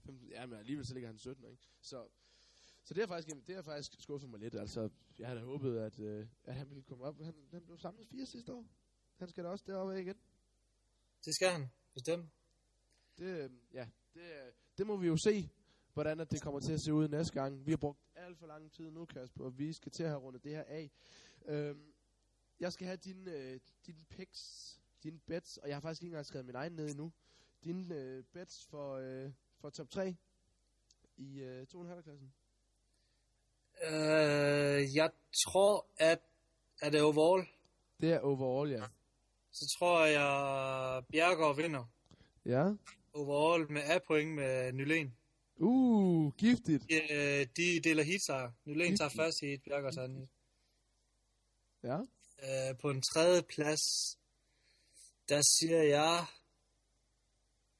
Fem- 0.07 0.29
Ja, 0.31 0.47
men 0.47 0.59
alligevel 0.59 0.87
så 0.87 0.95
ligger 0.95 1.09
han 1.09 1.19
17, 1.19 1.45
ikke? 1.45 1.63
Så, 1.81 2.09
så 2.85 2.95
det 2.95 3.01
har 3.03 3.07
faktisk, 3.07 3.47
det 3.47 3.55
har 3.55 3.63
faktisk 3.63 3.93
skuffet 4.03 4.31
mig 4.31 4.41
lidt. 4.41 4.55
Altså, 4.55 4.89
jeg 5.19 5.29
havde 5.29 5.41
håbet, 5.41 5.79
at, 5.79 6.01
øh, 6.01 6.27
at 6.45 6.55
han 6.55 6.69
ville 6.69 6.83
komme 6.83 7.05
op. 7.05 7.23
Han, 7.23 7.35
han 7.51 7.63
blev 7.63 7.79
samlet 7.79 8.09
fire 8.09 8.27
sidste 8.27 8.55
år. 8.55 8.67
Han 9.17 9.29
skal 9.29 9.45
da 9.45 9.49
også 9.49 9.65
deroppe 9.67 10.01
igen. 10.03 10.17
Det 11.25 11.35
skal 11.35 11.49
han, 11.51 11.67
bestemt. 11.95 12.27
Det, 13.19 13.25
øh, 13.45 13.51
ja, 13.73 13.89
det, 14.15 14.21
øh, 14.21 14.53
det 14.79 14.87
må 14.87 14.97
vi 14.97 15.07
jo 15.07 15.17
se, 15.17 15.51
hvordan 15.95 16.21
at 16.21 16.31
det 16.31 16.43
kommer 16.43 16.61
til 16.61 16.73
at 16.73 16.81
se 16.81 16.93
ud 16.95 17.09
næste 17.09 17.35
gang. 17.35 17.67
Vi 17.67 17.73
har 17.73 17.77
brugt 17.77 17.99
alt 18.15 18.39
for 18.39 18.47
lang 18.47 18.73
tid 18.73 18.91
nu, 18.91 19.05
Kasper, 19.05 19.45
og 19.45 19.59
vi 19.59 19.73
skal 19.73 19.93
til 19.93 20.03
at 20.03 20.09
have 20.09 20.21
rundet 20.21 20.45
det 20.45 20.53
her 20.53 20.65
af. 20.65 20.91
Øhm, 21.47 21.93
jeg 22.61 22.73
skal 22.73 22.87
have 22.87 22.97
dine, 22.97 23.31
øh, 23.33 23.61
dine 23.87 24.05
picks, 24.11 24.41
dine 25.03 25.19
bets, 25.27 25.57
og 25.57 25.69
jeg 25.69 25.77
har 25.77 25.81
faktisk 25.81 26.03
ikke 26.03 26.13
engang 26.13 26.27
skrevet 26.27 26.47
min 26.47 26.55
egen 26.55 26.73
ned 26.73 26.89
endnu. 26.91 27.13
Dine 27.65 27.95
øh, 27.95 28.25
bets 28.33 28.67
for, 28.71 28.95
øh, 28.95 29.31
for 29.61 29.71
top 29.71 29.91
3 29.91 30.17
i 31.17 31.41
øh, 31.41 31.67
2,5-klassen. 31.75 32.33
Øh, 33.85 34.97
jeg 34.97 35.11
tror, 35.45 35.87
at 35.97 36.19
er 36.83 36.91
det 36.91 37.03
overall, 37.03 37.47
Det 38.01 38.13
er 38.13 38.21
overall, 38.21 38.71
ja. 38.71 38.85
så 39.51 39.75
tror 39.79 40.05
jeg, 40.05 41.05
Bjergård 41.13 41.57
vinder 41.57 41.85
Ja. 42.47 42.73
overall 43.13 43.73
med 43.73 43.83
A-point 43.83 44.35
med 44.35 44.73
Nylen. 44.73 45.15
Uh, 45.57 46.33
giftigt. 46.37 46.85
De, 46.89 46.95
øh, 47.13 47.47
de 47.57 47.81
deler 47.85 48.03
heatsejr. 48.03 48.51
Nylen 48.65 48.97
tager 48.97 49.09
først 49.17 49.41
heat, 49.41 49.63
Bjergård 49.63 49.93
tager 49.93 50.05
anden 50.05 50.29
Ja. 51.83 51.99
Øh, 52.43 52.79
på 52.81 52.91
en 52.91 53.03
tredje 53.03 53.43
plads, 53.43 53.81
der 55.29 55.43
siger 55.59 55.83
jeg, 55.83 56.27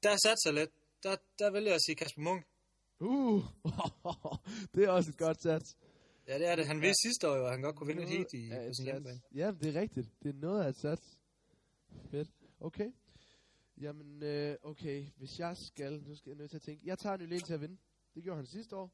der 0.03 0.17
satser 0.17 0.51
lidt. 0.51 0.69
Der, 1.03 1.15
der 1.39 1.51
vælger 1.51 1.69
jeg 1.69 1.75
at 1.75 1.81
sige 1.85 1.95
Kasper 1.95 2.21
Munk. 2.21 2.45
Uh, 2.99 3.43
det 4.75 4.83
er 4.83 4.89
også 4.89 5.09
et 5.09 5.17
godt 5.17 5.41
sats. 5.41 5.77
Ja, 6.27 6.39
det 6.39 6.47
er 6.47 6.55
det. 6.55 6.67
Han 6.67 6.81
vidste 6.81 7.01
sidste 7.01 7.29
år 7.29 7.45
at 7.45 7.51
han 7.51 7.61
godt 7.61 7.75
kunne 7.75 7.87
vinde 7.87 8.03
et 8.03 8.09
heat 8.09 8.33
i, 8.33 8.49
på 8.67 8.73
sin 8.73 8.85
hjemmebane. 8.85 9.21
Ja, 9.35 9.51
det 9.51 9.75
er 9.75 9.81
rigtigt. 9.81 10.09
Det 10.23 10.29
er 10.29 10.39
noget 10.39 10.63
af 10.63 10.69
et 10.69 10.75
sats. 10.75 11.19
Fedt. 12.11 12.29
Okay. 12.59 12.91
Jamen, 13.77 14.23
øh, 14.23 14.55
okay. 14.63 15.05
Hvis 15.17 15.39
jeg 15.39 15.57
skal, 15.57 16.03
nu 16.03 16.15
skal 16.15 16.29
jeg 16.29 16.37
nødt 16.37 16.49
til 16.49 16.57
at 16.57 16.63
tænke. 16.63 16.87
Jeg 16.87 16.99
tager 16.99 17.17
Nylén 17.17 17.45
til 17.45 17.53
at 17.53 17.61
vinde. 17.61 17.77
Det 18.15 18.23
gjorde 18.23 18.37
han 18.37 18.45
sidste 18.45 18.75
år. 18.75 18.91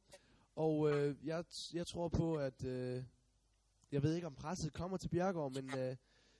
Og 0.55 0.91
øh, 0.91 1.15
jeg, 1.23 1.43
jeg 1.73 1.87
tror 1.87 2.09
på, 2.09 2.35
at... 2.35 2.65
Øh, 2.65 3.03
jeg 3.91 4.03
ved 4.03 4.15
ikke, 4.15 4.27
om 4.27 4.35
presset 4.35 4.73
kommer 4.73 4.97
til 4.97 5.09
Bjergård, 5.09 5.51
men 5.53 5.77
øh, 5.79 5.95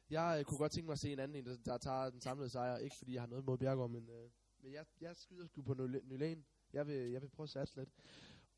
jeg 0.10 0.36
øh, 0.40 0.46
kunne 0.46 0.58
godt 0.58 0.72
tænke 0.72 0.86
mig 0.86 0.94
at 0.94 1.00
se 1.00 1.14
en 1.14 1.20
anden 1.20 1.38
en, 1.38 1.46
der, 1.46 1.58
der 1.66 1.78
tager 1.78 2.10
den 2.10 2.22
samlede 2.22 2.50
sejr. 2.50 2.78
Ikke 2.78 2.96
fordi 2.98 3.14
jeg 3.14 3.22
har 3.22 3.28
noget 3.28 3.46
mod 3.46 3.58
Bjergård, 3.58 3.90
men, 3.90 4.10
øh, 4.10 4.30
men 4.60 4.74
jeg, 4.74 4.86
jeg 5.02 5.16
skyder 5.16 5.48
sgu 5.48 5.62
på 5.62 5.74
Nyl- 5.74 6.04
Nylén. 6.14 6.40
Jeg 6.74 6.88
vil, 6.88 6.96
jeg 7.12 7.22
vil 7.22 7.30
prøve 7.30 7.46
at 7.46 7.50
satse 7.50 7.76
lidt. 7.76 7.90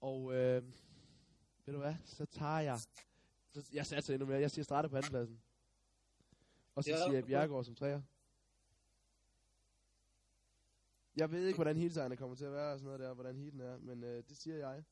Og 0.02 0.34
øh, 0.34 0.64
ved 1.66 1.74
du 1.74 1.80
hvad, 1.80 1.96
så 2.06 2.26
tager 2.26 2.60
jeg... 2.60 2.80
Så, 3.50 3.70
jeg 3.74 3.86
satser 3.86 4.14
endnu 4.14 4.28
mere. 4.28 4.40
Jeg 4.40 4.52
siger 4.52 4.64
starte 4.64 4.90
på 4.90 4.98
andenpladsen. 4.98 5.42
Og 6.76 6.84
så 6.84 6.90
Ja, 6.90 6.98
siger 6.98 7.14
jeg. 7.14 7.26
Bjergård 7.26 7.64
som 7.66 7.76
træer. 7.76 8.02
Jeg 11.16 11.32
ved 11.32 11.46
ikke, 11.48 11.58
hvordan 11.58 11.78
heatsejerne 11.78 12.18
kommer 12.18 12.36
til 12.36 12.46
at 12.46 12.52
være 12.52 12.74
og 12.74 12.80
sådan 12.80 12.86
noget 12.86 13.00
der, 13.00 13.14
hvordan 13.14 13.36
heaten 13.36 13.60
er, 13.62 13.78
men 13.78 14.04
øh, 14.04 14.24
det 14.30 14.38
siger 14.38 14.58
jeg. 14.58 14.84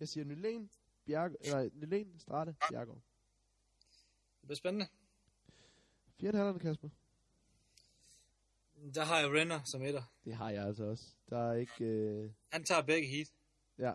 Jeg 0.00 0.08
siger 0.08 0.24
Nylén, 0.24 0.68
Bjerg, 1.04 1.34
eller 1.40 1.68
Nylén, 1.70 2.18
Strate, 2.18 2.56
Bjergård. 2.70 3.02
Det 4.48 4.50
bliver 4.50 4.56
spændende. 4.56 4.86
4,5 6.52 6.58
Kasper. 6.58 6.88
Der 8.94 9.04
har 9.04 9.18
jeg 9.18 9.28
Renner 9.30 9.60
som 9.72 9.82
etter. 9.82 10.02
Det 10.24 10.34
har 10.34 10.50
jeg 10.50 10.64
altså 10.64 10.84
også. 10.84 11.04
Der 11.30 11.38
er 11.50 11.54
ikke... 11.54 11.84
Øh... 11.84 12.30
Han 12.52 12.64
tager 12.64 12.82
begge 12.82 13.08
heat. 13.08 13.26
Ja. 13.78 13.92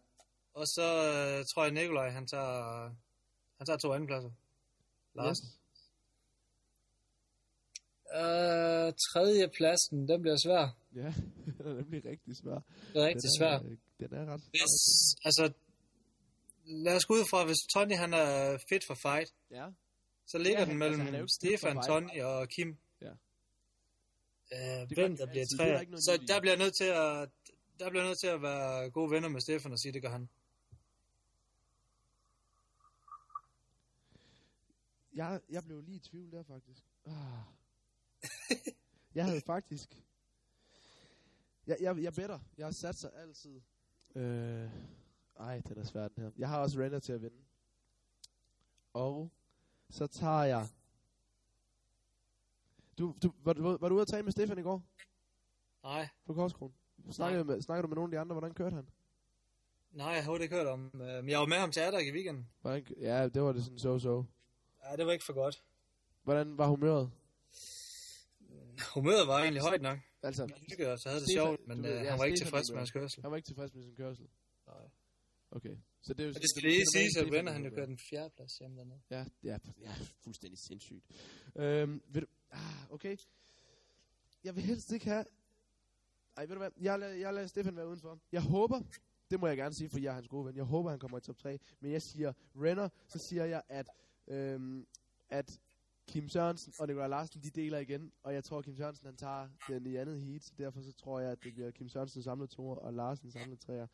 Og 0.54 0.68
så 0.68 0.82
øh, 0.82 1.46
tror 1.54 1.64
jeg 1.64 1.72
Nikolaj, 1.74 2.10
han 2.10 2.28
tager, 2.28 2.84
han 3.58 3.66
tager 3.66 3.78
to 3.78 3.94
andenpladser. 3.94 4.32
Larsen. 5.16 5.48
Yes. 5.48 5.60
Øh, 8.16 8.94
tredje 9.08 9.48
pladsen, 9.58 10.08
den 10.08 10.22
bliver 10.22 10.38
svær. 10.46 10.76
Ja, 10.96 11.14
den 11.58 11.68
er 11.68 11.74
nemlig 11.74 12.06
rigtig 12.06 12.38
svær. 12.38 12.60
Det 12.94 13.02
er 13.02 13.06
rigtig 13.08 13.22
den 13.22 13.38
svær. 13.40 13.48
er, 13.48 13.64
øh, 13.64 13.78
Den 14.00 14.14
er 14.14 14.26
ret... 14.34 14.42
Hvis, 14.50 14.76
altså, 15.26 15.54
lad 16.66 16.96
os 16.96 17.06
gå 17.06 17.14
ud 17.14 17.26
fra, 17.32 17.46
hvis 17.46 17.62
Tony 17.74 17.96
han 17.96 18.14
er 18.14 18.58
fit 18.70 18.84
for 18.88 18.98
fight, 19.06 19.34
Ja. 19.52 19.68
Så 20.26 20.38
ligger 20.38 20.60
Ja, 20.60 20.66
den 20.66 20.78
mellem 20.78 21.02
altså, 21.02 21.18
er 21.18 21.28
Stefan. 21.28 21.82
Tony 21.88 22.22
og 22.22 22.50
Kim. 22.50 22.78
Ja. 23.02 23.12
Øh, 24.52 24.90
Det 24.90 24.98
hvem 24.98 25.18
der 25.18 25.26
de 25.26 25.32
bliver. 25.32 25.46
Det 25.46 25.60
er 25.60 25.66
der 25.66 25.86
træer. 25.86 25.98
Så 26.00 26.24
der 26.28 26.42
bliver 26.42 26.58
nødt 26.58 26.76
til 26.76 26.84
at 26.84 27.30
der 27.80 27.90
bliver 27.90 28.04
nødt 28.04 28.20
til 28.20 28.28
at 28.28 28.42
være 28.42 28.90
gode 28.90 29.12
venner 29.12 29.30
med 29.30 29.42
Stefan 29.42 29.72
og 29.72 29.80
sige, 29.80 29.92
det 29.92 30.02
gør 30.02 30.10
han. 30.10 30.30
Jeg, 35.14 35.42
jeg 35.50 35.64
blev 35.64 35.82
lige 35.82 35.96
i 35.96 36.00
tvivl 36.00 36.32
der, 36.32 36.44
faktisk. 36.44 36.84
Ah. 37.06 37.14
jeg 39.16 39.26
havde 39.26 39.42
faktisk... 39.42 39.90
Jeg, 41.68 41.78
jeg, 41.82 41.98
jeg 42.04 42.14
better. 42.14 42.40
Jeg 42.58 42.66
har 42.66 42.72
sat 42.72 42.96
sig 42.96 43.12
altid. 43.16 43.62
Øh, 44.16 44.70
ej, 45.40 45.60
den 45.60 45.78
er 45.78 45.84
svær, 45.84 46.08
den 46.08 46.24
her. 46.24 46.32
Jeg 46.38 46.50
har 46.50 46.60
også 46.60 46.80
Renner 46.80 47.00
til 47.00 47.14
at 47.14 47.22
vinde. 47.22 47.38
Og 48.94 49.32
så 49.90 50.08
tager 50.08 50.44
jeg... 50.44 50.68
Du, 52.98 53.16
du, 53.24 53.34
var, 53.44 53.54
du, 53.54 53.78
var 53.78 53.90
du 53.90 53.96
ude 53.96 54.02
at 54.02 54.08
træne 54.08 54.24
med 54.24 54.32
Stefan 54.32 54.58
i 54.58 54.62
går 54.62 54.84
Nej, 55.84 56.08
på 56.26 56.34
Korskron? 56.34 56.74
Snakkede, 57.12 57.44
med, 57.44 57.62
snakkede 57.62 57.84
du 57.84 57.88
med 57.88 57.96
nogle 57.96 58.08
af 58.08 58.12
de 58.12 58.20
andre? 58.20 58.34
Hvordan 58.34 58.54
kørte 58.54 58.76
han? 58.76 58.88
nej, 59.92 60.08
jeg 60.08 60.24
har 60.24 60.38
ikke 60.38 60.56
hørt 60.56 60.68
om. 60.68 60.86
øh, 60.94 61.00
Men 61.24 61.30
jeg 61.30 61.40
var 61.40 61.46
med 61.46 61.58
ham 61.58 61.72
til 61.72 61.80
Adak 61.80 62.06
i 62.06 62.12
weekenden. 62.12 62.50
Hvordan, 62.62 62.86
ja, 63.00 63.28
det 63.28 63.42
var 63.42 63.52
det 63.52 63.64
sådan 63.64 63.78
so-so. 63.80 64.26
Ja, 64.90 64.96
det 64.96 65.06
var 65.06 65.12
ikke 65.12 65.26
for 65.26 65.34
godt. 65.34 65.64
Hvordan 66.24 66.58
var 66.58 66.68
humøret? 66.68 67.12
Humøret 68.94 69.28
var 69.28 69.40
egentlig 69.40 69.62
højt 69.62 69.82
nok. 69.82 70.00
Altså, 70.24 70.46
Vi 70.46 70.54
hyggede 70.70 70.92
os 70.94 71.06
og 71.06 71.12
havde 71.12 71.22
det 71.22 71.30
Stefan- 71.30 71.34
sjovt, 71.34 71.68
men 71.68 71.78
du 71.78 71.88
øh, 71.88 71.94
ved, 71.94 72.02
ja, 72.02 72.10
han 72.10 72.20
var 72.20 72.26
ikke 72.26 72.38
Stefan 72.38 72.48
tilfreds 72.52 72.70
er 72.70 72.74
med 72.74 72.80
hans 72.80 72.92
kørsel. 72.92 73.22
han 73.22 73.32
var 73.32 73.38
ikke 73.38 73.48
tilfreds 73.48 73.74
med 73.74 73.84
sin 73.84 73.96
kørsel. 73.96 74.28
Nej. 74.68 74.76
Okay. 75.52 75.76
Så 76.04 76.14
det, 76.14 76.20
er 76.20 76.28
jo, 76.28 76.34
Og 76.36 76.42
det 76.42 76.50
skal 76.50 76.70
lige 76.70 76.86
sige, 76.86 77.20
at 77.20 77.46
der 77.46 77.52
han 77.52 77.64
jo 77.64 77.70
kørte 77.70 77.88
den 77.88 77.98
fjerde 77.98 78.30
plads 78.30 78.58
hjemme 78.58 78.78
dernede. 78.78 79.02
Ja, 79.10 79.26
ja, 79.44 79.58
ja, 79.82 79.96
fuldstændig 80.24 80.60
sindssygt. 80.60 81.06
Øhm, 81.56 82.02
ved 82.08 82.22
du, 82.22 82.28
ah, 82.52 82.92
okay. 82.92 83.18
Jeg 84.44 84.56
vil 84.56 84.64
helst 84.64 84.92
ikke 84.92 85.06
have... 85.06 85.26
Ej, 86.38 86.46
ved 86.46 86.56
du 86.56 86.58
hvad, 86.58 86.72
jeg 86.82 87.00
lader, 87.00 87.14
jeg 87.14 87.34
lader 87.34 87.48
Stefan 87.48 87.76
være 87.76 87.88
udenfor. 87.88 88.20
Jeg 88.32 88.42
håber, 88.42 88.82
det 89.32 89.40
må 89.40 89.48
jeg 89.48 89.58
gerne 89.58 89.76
sige, 89.76 89.90
for 89.90 90.00
jeg 90.00 90.10
er 90.10 90.14
hans 90.14 90.28
gode 90.28 90.46
ven, 90.46 90.56
jeg 90.56 90.64
håber, 90.64 90.90
han 90.90 91.00
kommer 91.00 91.18
i 91.18 91.22
top 91.22 91.38
3. 91.38 91.60
Men 91.80 91.92
jeg 91.92 92.02
siger 92.02 92.34
Renner, 92.56 92.90
så 93.08 93.26
siger 93.30 93.46
jeg, 93.46 93.62
at, 93.70 93.88
øhm, 94.28 94.88
at 95.30 95.60
Kim 96.08 96.30
Sørensen 96.30 96.74
og 96.80 96.88
Nikolaj 96.88 97.08
Larsen, 97.08 97.42
de 97.44 97.50
deler 97.50 97.80
igen. 97.80 98.12
Og 98.24 98.34
jeg 98.34 98.44
tror, 98.44 98.62
Kim 98.62 98.76
Sørensen, 98.76 99.06
han 99.06 99.18
tager 99.18 99.50
den 99.68 99.86
i 99.88 99.96
andet 99.96 100.22
heat. 100.22 100.44
Så 100.44 100.54
derfor 100.58 100.82
så 100.82 100.92
tror 100.92 101.20
jeg, 101.20 101.32
at 101.32 101.44
det 101.44 101.54
bliver 101.54 101.72
Kim 101.72 101.90
Sørensen 101.90 102.24
samlet 102.24 102.50
to 102.50 102.68
og 102.70 102.94
Larsen 102.94 103.32
samlet 103.32 103.60
treer. 103.60 103.88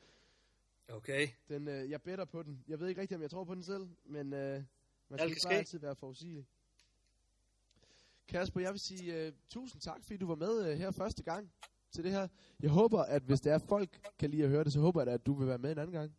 Okay. 0.90 1.28
Den, 1.50 1.68
øh, 1.68 1.90
jeg 1.90 2.02
better 2.02 2.26
på 2.26 2.44
den. 2.44 2.64
Jeg 2.68 2.80
ved 2.80 2.88
ikke 2.88 3.02
rigtig, 3.02 3.16
om 3.16 3.22
jeg 3.22 3.30
tror 3.30 3.44
på 3.44 3.56
den 3.56 3.64
selv, 3.64 3.88
men 4.06 4.34
øh, 4.34 4.64
man 5.10 5.20
skal 5.20 5.36
bare 5.46 5.54
altid 5.54 5.80
være 5.80 5.96
forudsigelig. 5.96 6.48
Kasper, 8.28 8.62
jeg 8.62 8.72
vil 8.72 8.80
sige 8.80 9.28
uh, 9.28 9.34
tusind 9.50 9.82
tak, 9.82 10.04
fordi 10.04 10.18
du 10.18 10.28
var 10.28 10.36
med 10.36 10.72
uh, 10.72 10.78
her 10.78 10.92
første 10.92 11.24
gang 11.24 11.52
til 11.92 12.04
det 12.04 12.12
her. 12.12 12.28
Jeg 12.60 12.70
håber, 12.70 13.02
at 13.02 13.24
hvis 13.24 13.42
der 13.42 13.54
er 13.54 13.58
folk 13.58 14.00
kan 14.20 14.30
lide 14.30 14.44
at 14.44 14.50
høre 14.50 14.64
det, 14.64 14.74
så 14.74 14.80
håber 14.80 15.04
jeg, 15.04 15.14
at 15.14 15.26
du 15.26 15.34
vil 15.34 15.48
være 15.48 15.58
med 15.58 15.72
en 15.72 15.78
anden 15.78 15.94
gang. 15.94 16.16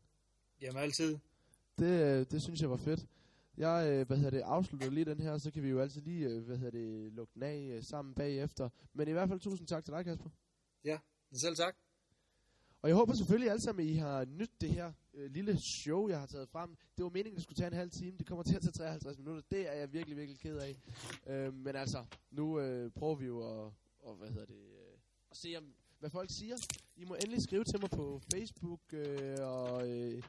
Jamen 0.61 0.83
altid. 0.83 1.19
Det, 1.79 2.03
øh, 2.03 2.27
det 2.31 2.43
synes 2.43 2.61
jeg 2.61 2.71
var 2.71 2.77
fedt. 2.77 3.07
Jeg, 3.57 3.89
øh, 3.91 4.07
hvad 4.07 4.17
hedder 4.17 4.31
det, 4.31 4.41
afslutter 4.41 4.91
lige 4.91 5.05
den 5.05 5.21
her, 5.21 5.39
så 5.39 5.51
kan 5.51 5.63
vi 5.63 5.69
jo 5.69 5.81
altid 5.81 6.01
lige, 6.01 6.29
øh, 6.29 6.43
hvad 6.43 6.57
hedder 6.57 6.71
det, 6.71 7.13
lukke 7.13 7.35
den 7.35 7.43
af 7.43 7.71
øh, 7.77 7.83
sammen 7.83 8.15
bagefter. 8.15 8.69
Men 8.93 9.09
i 9.09 9.13
hvert 9.13 9.29
fald 9.29 9.41
tusind 9.41 9.69
tak 9.69 9.85
til 9.85 9.95
dig, 9.95 10.05
Kasper. 10.05 10.31
Selv 11.33 11.57
tak. 11.57 11.77
Og 12.83 12.89
jeg 12.89 12.97
håber 12.97 13.15
selvfølgelig 13.15 13.51
alle 13.51 13.63
sammen, 13.63 13.87
at 13.87 13.93
I 13.93 13.95
har 13.95 14.25
nydt 14.25 14.61
det 14.61 14.71
her 14.71 14.93
øh, 15.15 15.31
lille 15.31 15.61
show, 15.61 16.09
jeg 16.09 16.19
har 16.21 16.27
taget 16.27 16.49
frem. 16.49 16.77
Det 16.97 17.03
var 17.03 17.11
meningen, 17.11 17.35
det 17.35 17.43
skulle 17.43 17.57
tage 17.57 17.67
en 17.67 17.73
halv 17.73 17.91
time. 17.91 18.19
Det 18.19 18.27
kommer 18.27 18.43
til 18.43 18.57
at 18.57 18.63
tage 18.63 18.73
53 18.73 19.19
minutter. 19.19 19.43
Det 19.51 19.69
er 19.69 19.73
jeg 19.73 19.93
virkelig, 19.93 20.17
virkelig 20.17 20.41
ked 20.41 20.57
af. 20.57 20.77
Øh, 21.27 21.55
men 21.55 21.77
altså, 21.77 22.05
nu 22.31 22.61
øh, 22.61 22.91
prøver 22.91 23.15
vi 23.15 23.27
jo 23.27 23.39
at, 23.39 23.73
og, 24.03 24.17
hvad 24.17 24.29
hedder 24.29 24.47
det, 24.47 24.55
øh, 24.55 24.99
at 25.31 25.37
se, 25.37 25.55
om, 25.57 25.65
hvad 25.99 26.11
folk 26.11 26.31
siger. 26.31 26.57
I 26.97 27.05
må 27.05 27.15
endelig 27.15 27.43
skrive 27.43 27.65
til 27.65 27.81
mig 27.81 27.91
på 27.91 28.21
Facebook 28.35 28.81
øh, 28.93 29.37
og 29.41 29.89
øh, 29.89 30.23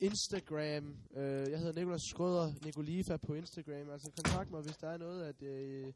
Instagram. 0.00 0.96
Øh, 1.16 1.50
jeg 1.50 1.58
hedder 1.58 1.72
Nikolas 1.72 2.02
Skrøder, 2.02 2.52
Nikolifa 2.64 3.16
på 3.16 3.34
Instagram. 3.34 3.90
Altså 3.90 4.10
kontakt 4.16 4.50
mig, 4.50 4.62
hvis 4.62 4.76
der 4.76 4.88
er 4.88 4.98
noget, 4.98 5.24
at... 5.24 5.42
Øh, 5.42 5.92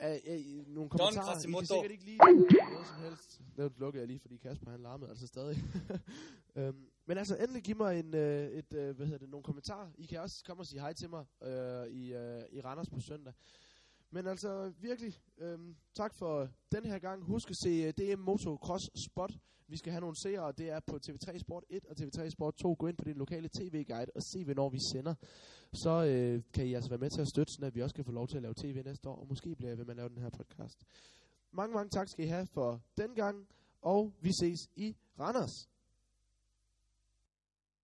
af, 0.00 0.22
af, 0.26 0.64
nogle 0.66 0.90
kommentarer. 0.90 1.24
I 1.24 1.26
kan 1.26 1.34
Quasimodo. 1.34 1.64
sikkert 1.64 1.90
ikke 1.90 2.04
lide 2.04 2.16
noget 2.16 2.86
som 2.86 3.02
helst. 3.02 3.40
Det 3.56 3.72
lukkede 3.78 4.00
jeg 4.00 4.08
lige, 4.08 4.20
fordi 4.20 4.36
Kasper 4.36 4.70
han 4.70 4.80
larmede 4.80 5.10
altså 5.10 5.26
stadig. 5.26 5.56
øhm, 6.56 6.86
men 7.06 7.18
altså 7.18 7.36
endelig 7.36 7.62
giv 7.62 7.76
mig 7.76 8.00
en, 8.00 8.14
øh, 8.14 8.50
et, 8.50 8.72
øh, 8.72 8.96
hvad 8.96 9.06
hedder 9.06 9.18
det, 9.18 9.28
nogle 9.28 9.44
kommentarer. 9.44 9.88
I 9.98 10.06
kan 10.06 10.20
også 10.20 10.44
komme 10.44 10.60
og 10.62 10.66
sige 10.66 10.80
hej 10.80 10.92
til 10.92 11.10
mig 11.10 11.24
øh, 11.42 11.86
i, 11.86 12.14
øh, 12.14 12.42
i 12.52 12.60
Randers 12.60 12.90
på 12.90 13.00
søndag. 13.00 13.32
Men 14.12 14.26
altså 14.26 14.72
virkelig, 14.80 15.20
øhm, 15.38 15.76
tak 15.94 16.14
for 16.14 16.48
den 16.72 16.84
her 16.84 16.98
gang. 16.98 17.24
Husk 17.24 17.50
at 17.50 17.56
se 17.56 17.68
øh, 17.68 17.88
uh, 17.88 18.16
DM 18.16 18.20
Motocross 18.20 18.84
Spot. 19.06 19.32
Vi 19.68 19.76
skal 19.76 19.92
have 19.92 20.00
nogle 20.00 20.16
seere, 20.16 20.42
og 20.42 20.58
det 20.58 20.70
er 20.70 20.80
på 20.80 20.98
TV3 21.06 21.38
Sport 21.38 21.64
1 21.70 21.86
og 21.86 21.96
TV3 22.00 22.30
Sport 22.30 22.54
2. 22.54 22.76
Gå 22.78 22.86
ind 22.86 22.96
på 22.96 23.04
din 23.04 23.16
lokale 23.16 23.48
tv-guide 23.48 24.10
og 24.14 24.22
se, 24.22 24.44
hvornår 24.44 24.68
vi 24.68 24.78
sender. 24.92 25.14
Så 25.72 26.04
øh, 26.04 26.42
kan 26.54 26.66
I 26.66 26.74
altså 26.74 26.90
være 26.90 26.98
med 26.98 27.10
til 27.10 27.20
at 27.20 27.28
støtte, 27.28 27.52
så 27.52 27.70
vi 27.70 27.82
også 27.82 27.94
kan 27.94 28.04
få 28.04 28.12
lov 28.12 28.28
til 28.28 28.36
at 28.36 28.42
lave 28.42 28.54
tv 28.54 28.82
næste 28.84 29.08
år, 29.08 29.16
og 29.16 29.26
måske 29.28 29.56
bliver 29.56 29.70
jeg 29.70 29.78
ved 29.78 29.84
med 29.84 29.92
at 29.92 29.96
lave 29.96 30.08
den 30.08 30.18
her 30.18 30.30
podcast. 30.30 30.84
Mange, 31.52 31.74
mange 31.74 31.90
tak 31.90 32.08
skal 32.08 32.24
I 32.24 32.28
have 32.28 32.46
for 32.46 32.80
den 32.96 33.14
gang, 33.14 33.48
og 33.82 34.12
vi 34.20 34.32
ses 34.40 34.68
i 34.76 34.96
Randers. 35.20 35.69